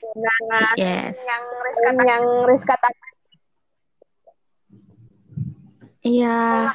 undangan 0.00 0.74
Yes. 0.76 1.18
yang 1.20 1.42
Rizka 1.44 1.90
yang 2.04 2.24
Rizka 2.46 2.74
Iya. 6.00 6.72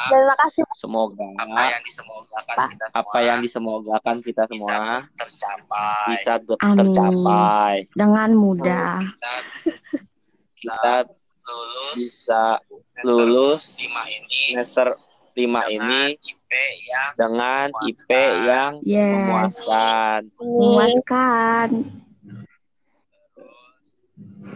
dan 0.00 0.22
makasih 0.28 0.64
Semoga 0.72 1.26
Apa 1.36 1.60
yang 1.68 1.82
disemogakan 1.82 2.56
kita 2.72 2.86
semua 2.86 2.96
apa 2.96 3.18
yang 3.20 3.38
disemogakan 3.40 4.16
kita 4.20 4.42
bisa 4.44 4.52
semua 4.52 4.80
tercapai. 5.12 6.06
bisa 6.08 6.32
ter- 6.40 6.60
Amin. 6.62 6.76
tercapai. 6.78 7.74
Dengan 7.92 8.30
mudah. 8.32 8.92
Kita 10.54 10.94
lulus 11.42 11.94
bisa 11.96 12.44
lulus 13.02 13.64
lima 13.82 14.02
ini 14.06 14.40
semester 14.54 14.88
5 15.34 15.36
dengan 15.36 15.64
ini 15.68 16.02
IP 16.16 16.50
yang 16.84 17.08
dengan 17.16 17.66
IP 17.82 18.10
yang 18.44 18.72
Yes. 18.82 19.12
memuaskan. 19.18 20.20
Memuaskan. 20.38 21.68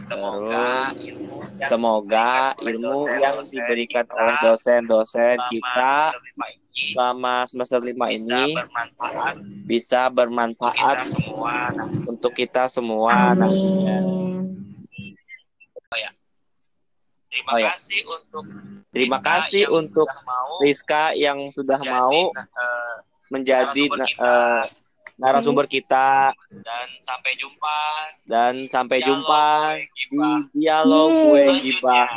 Semoga 0.04 0.66
Terus, 0.90 0.98
ilmu 1.04 1.36
Semoga 1.64 2.32
ilmu 2.60 3.00
yang 3.16 3.36
diberikan 3.40 4.04
oleh 4.10 4.36
dosen-dosen 4.42 5.36
kita 5.48 6.12
selama 6.74 7.46
semester 7.48 7.80
5 7.80 7.94
bisa 8.10 8.12
ini 8.12 8.52
bermanfaat 8.52 9.34
bisa 9.64 10.00
kita 10.04 10.12
bermanfaat 10.12 10.96
semua. 11.08 11.54
Nah, 11.72 11.88
untuk 12.04 12.32
kita 12.36 12.68
semua 12.68 13.32
nantinya. 13.32 13.96
Amin. 14.02 14.60
terima 17.30 17.50
Oh, 17.50 17.58
ya. 17.58 17.72
kasih 17.74 18.02
untuk 18.06 18.44
Terima 18.94 19.18
Rizka 19.18 19.26
kasih 19.42 19.62
yang 19.66 19.74
untuk 19.74 20.06
sudah 20.06 20.22
mau 20.22 20.52
Rizka 20.62 21.04
yang 21.18 21.38
sudah 21.50 21.80
mau 21.82 22.18
eh, 22.30 22.94
menjadi 23.26 23.82
narasumber 23.90 23.98
na- 23.98 24.06
kita. 24.06 24.22
eh, 24.22 24.62
narasumber 25.14 25.66
kita 25.70 26.34
dan 26.50 26.88
sampai 27.02 27.32
jumpa 27.38 27.80
dan 28.26 28.54
sampai 28.66 28.98
Dialog 28.98 29.22
jumpa 29.22 29.46
di 29.94 30.04
dialog 30.58 31.10
Yeay. 31.10 31.22
gue 31.30 31.44
gibah 31.62 32.08